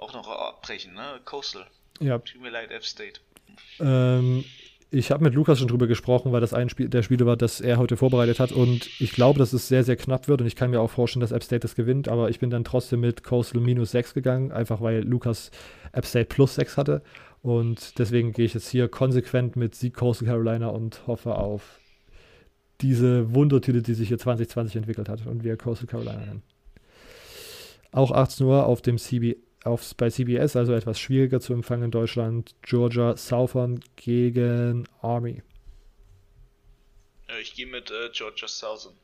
[0.00, 1.20] auch noch abbrechen, ne?
[1.24, 1.66] Coastal.
[2.00, 2.18] Ja.
[2.18, 3.20] Tut mir leid, F-State.
[3.80, 4.44] Ähm,
[4.90, 7.60] ich habe mit Lukas schon drüber gesprochen, weil das ein Spiel der Spiele war, das
[7.60, 8.52] er heute vorbereitet hat.
[8.52, 10.40] Und ich glaube, dass es sehr, sehr knapp wird.
[10.40, 12.08] Und ich kann mir auch vorstellen, dass App State das gewinnt.
[12.08, 15.50] Aber ich bin dann trotzdem mit Coastal minus 6 gegangen, einfach weil Lukas
[15.92, 17.02] App State plus 6 hatte.
[17.42, 21.80] Und deswegen gehe ich jetzt hier konsequent mit Sieg Coastal Carolina und hoffe auf
[22.80, 26.42] diese Wundertüte, die sich hier 2020 entwickelt hat und wir Coastal Carolina nennen.
[27.92, 31.90] Auch 18 Uhr auf dem CB auf, bei CBS, also etwas schwieriger zu empfangen in
[31.90, 32.54] Deutschland.
[32.62, 35.42] Georgia Southern gegen Army.
[37.40, 38.94] Ich gehe mit äh, Georgia Southern.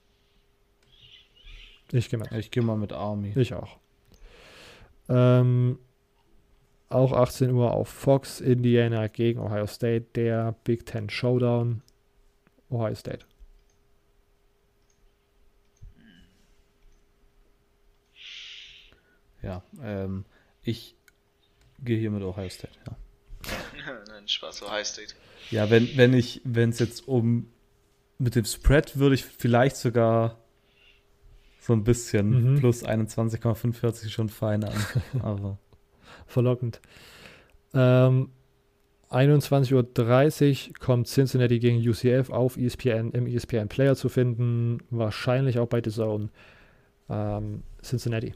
[1.93, 2.28] Ich gehe mal.
[2.39, 3.32] Ich gehe mal mit Army.
[3.36, 3.78] Ich auch.
[5.09, 5.78] Ähm,
[6.90, 11.82] auch 18 Uhr auf Fox, Indiana gegen Ohio State, der Big Ten Showdown.
[12.70, 13.27] Ohio State.
[19.43, 20.24] Ja, ähm,
[20.62, 20.97] ich
[21.81, 22.97] gehe hier mit Ohio State, ja.
[24.09, 25.15] Nein, Spaß, Ohio State.
[25.51, 27.51] Ja, wenn, wenn ich, wenn es jetzt um
[28.19, 30.39] mit dem Spread würde ich vielleicht sogar
[31.60, 32.59] so ein bisschen mhm.
[32.59, 34.74] plus 21,5 hört sich schon fein an.
[35.23, 35.59] Aber.
[36.27, 36.81] Verlockend.
[37.74, 38.31] Ähm,
[39.10, 44.78] 21.30 Uhr kommt Cincinnati gegen UCF auf ESPN im ESPN Player zu finden.
[44.90, 46.31] Wahrscheinlich auch bei The Zone.
[47.09, 48.35] Ähm, Cincinnati.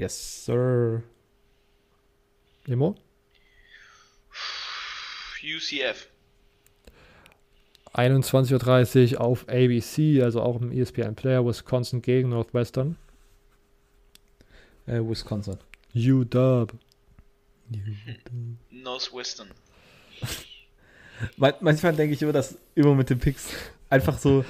[0.00, 1.02] Yes, sir.
[2.66, 2.94] Emo?
[5.44, 6.08] UCF.
[7.92, 12.96] 21.30 Uhr auf ABC, also auch im ESPN Player, Wisconsin gegen Northwestern.
[14.86, 15.58] Äh, Wisconsin.
[15.94, 16.66] UW.
[18.70, 19.48] Northwestern.
[21.36, 23.50] Man, manchmal denke ich immer, dass immer mit den Picks
[23.90, 24.46] einfach so,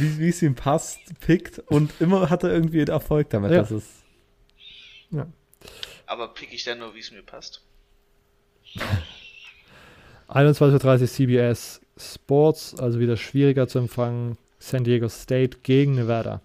[0.00, 3.52] wie, wie es ihm passt, pickt und immer hat er irgendwie einen Erfolg damit.
[3.52, 3.58] Ja.
[3.58, 4.07] Das ist,
[6.06, 7.62] Aber pick ich dann nur, wie es mir passt.
[10.28, 14.38] 21.30 Uhr CBS Sports, also wieder schwieriger zu empfangen.
[14.58, 16.42] San Diego State gegen Nevada.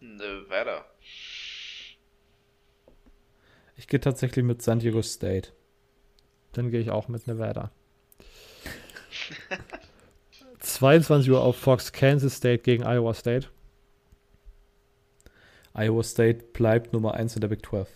[0.00, 0.86] Nevada.
[3.76, 5.52] ich gehe tatsächlich mit San Diego State.
[6.52, 7.70] Dann gehe ich auch mit Nevada.
[10.60, 13.48] 22 Uhr auf Fox Kansas State gegen Iowa State.
[15.74, 17.88] Iowa State bleibt Nummer 1 in der Big 12.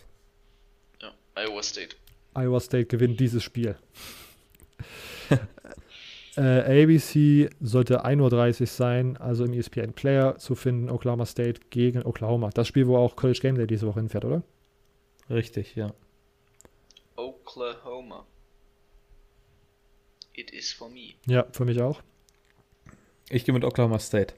[1.01, 1.95] Ja, Iowa State.
[2.35, 3.77] Iowa State gewinnt dieses Spiel.
[6.37, 12.03] äh, ABC sollte 1.30 Uhr sein, also im ESPN Player zu finden, Oklahoma State gegen
[12.03, 12.49] Oklahoma.
[12.49, 14.43] Das Spiel, wo auch College Game Day diese Woche hinfährt, oder?
[15.29, 15.93] Richtig, ja.
[17.15, 18.25] Oklahoma.
[20.33, 21.13] It is for me.
[21.25, 22.01] Ja, für mich auch.
[23.29, 24.35] Ich gehe mit Oklahoma State.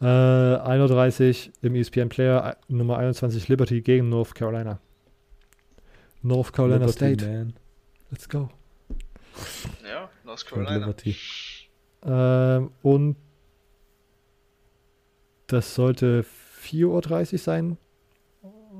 [0.00, 4.80] Äh, 1.30 Uhr im ESPN Player, äh, Nummer 21 Liberty gegen North Carolina.
[6.22, 7.54] North Carolina Liberty, State, Man.
[8.10, 8.48] let's go.
[9.88, 10.86] Ja, North Und Carolina.
[10.86, 11.16] Liberty.
[12.04, 13.16] Ähm, und
[15.48, 16.24] das sollte
[16.62, 17.78] 4.30 Uhr sein.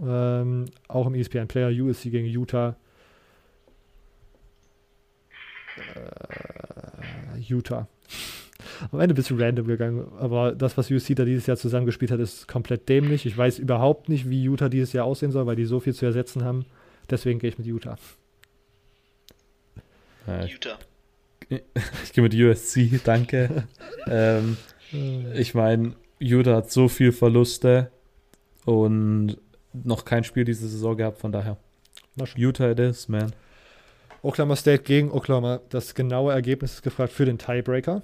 [0.04, 2.76] Ähm, auch im ESPN Player USC gegen Utah.
[5.94, 7.88] Äh, Utah.
[8.90, 12.20] Am Ende ein bisschen random gegangen, aber das, was USC da dieses Jahr zusammengespielt hat,
[12.20, 13.24] ist komplett dämlich.
[13.24, 16.06] Ich weiß überhaupt nicht, wie Utah dieses Jahr aussehen soll, weil die so viel zu
[16.06, 16.66] ersetzen haben.
[17.08, 17.96] Deswegen gehe ich mit Utah.
[20.44, 20.78] Ich Utah.
[21.48, 23.64] ich gehe mit USC, danke.
[24.06, 24.56] ähm,
[25.34, 27.90] ich meine, Utah hat so viel Verluste
[28.64, 29.38] und
[29.72, 31.56] noch kein Spiel diese Saison gehabt, von daher.
[32.34, 33.32] Utah it is, man.
[34.22, 35.60] Oklahoma State gegen Oklahoma.
[35.68, 38.02] Das genaue Ergebnis ist gefragt für den Tiebreaker.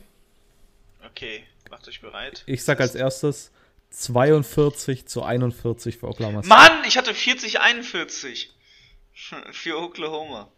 [1.16, 2.42] Okay, macht euch bereit.
[2.46, 3.52] Ich sag als erstes
[3.90, 6.48] 42 zu 41 für Oklahoma State.
[6.48, 8.48] Mann, ich hatte 40-41
[9.52, 10.50] für Oklahoma.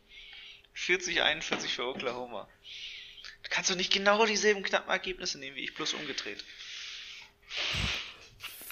[0.74, 2.48] 40-41 für Oklahoma.
[3.42, 6.42] Du kannst doch nicht genau dieselben knappen Ergebnisse nehmen wie ich, bloß umgedreht.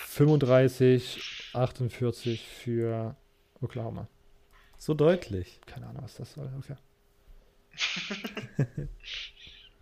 [0.09, 1.21] 35,
[1.53, 3.15] 48 für
[3.61, 4.09] Oklahoma.
[4.79, 5.61] So deutlich.
[5.67, 6.51] Keine Ahnung, was das soll.
[6.61, 6.77] Okay.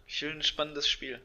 [0.08, 1.22] Schön spannendes Spiel.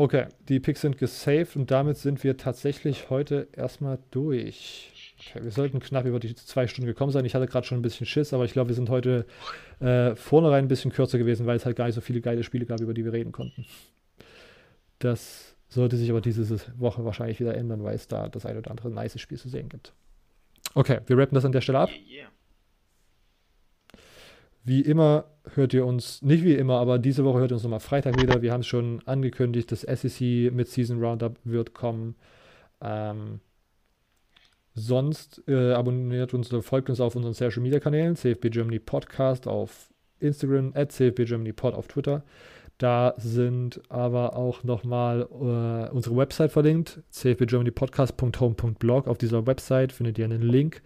[0.00, 5.14] Okay, die Picks sind gesaved und damit sind wir tatsächlich heute erstmal durch.
[5.18, 7.26] Okay, wir sollten knapp über die zwei Stunden gekommen sein.
[7.26, 9.26] Ich hatte gerade schon ein bisschen Schiss, aber ich glaube, wir sind heute
[9.80, 12.64] äh, vornherein ein bisschen kürzer gewesen, weil es halt gar nicht so viele geile Spiele
[12.64, 13.66] gab, über die wir reden konnten.
[15.00, 16.48] Das sollte sich aber diese
[16.78, 19.68] Woche wahrscheinlich wieder ändern, weil es da das ein oder andere nice Spiel zu sehen
[19.68, 19.92] gibt.
[20.72, 21.90] Okay, wir rappen das an der Stelle ab.
[21.90, 22.28] Yeah, yeah.
[24.62, 25.24] Wie immer
[25.54, 28.42] hört ihr uns, nicht wie immer, aber diese Woche hört ihr uns nochmal Freitag wieder.
[28.42, 32.14] Wir haben es schon angekündigt, das SEC mit Season Roundup wird kommen.
[32.82, 33.40] Ähm,
[34.74, 39.46] sonst äh, abonniert uns oder folgt uns auf unseren Social Media Kanälen, CFB Germany Podcast
[39.46, 42.22] auf Instagram, at CFB Germany Pod auf Twitter.
[42.80, 49.06] Da sind aber auch nochmal äh, unsere Website verlinkt, cfbgermanypodcast.home.blog.
[49.06, 50.80] Auf dieser Website findet ihr einen Link,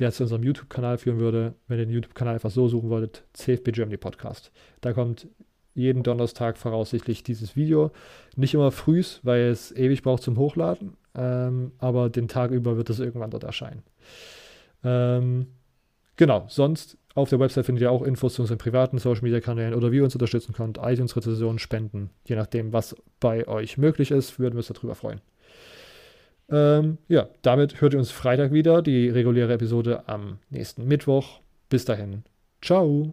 [0.00, 1.54] der zu unserem YouTube-Kanal führen würde.
[1.68, 4.50] Wenn ihr den YouTube-Kanal einfach so suchen wolltet, CFB Germany Podcast.
[4.80, 5.28] Da kommt
[5.72, 7.92] jeden Donnerstag voraussichtlich dieses Video.
[8.34, 12.90] Nicht immer frühs, weil es ewig braucht zum Hochladen, ähm, aber den Tag über wird
[12.90, 13.84] es irgendwann dort erscheinen.
[14.82, 15.46] Ähm,
[16.16, 19.74] genau, sonst auf der Website findet ihr auch Infos zu unseren privaten Social Media Kanälen
[19.74, 24.38] oder wie ihr uns unterstützen könnt, iTunes-Rezensionen, Spenden, je nachdem, was bei euch möglich ist,
[24.38, 25.20] würden wir uns darüber freuen.
[26.50, 31.40] Ähm, ja, damit hört ihr uns Freitag wieder, die reguläre Episode am nächsten Mittwoch.
[31.68, 32.22] Bis dahin,
[32.62, 33.10] ciao.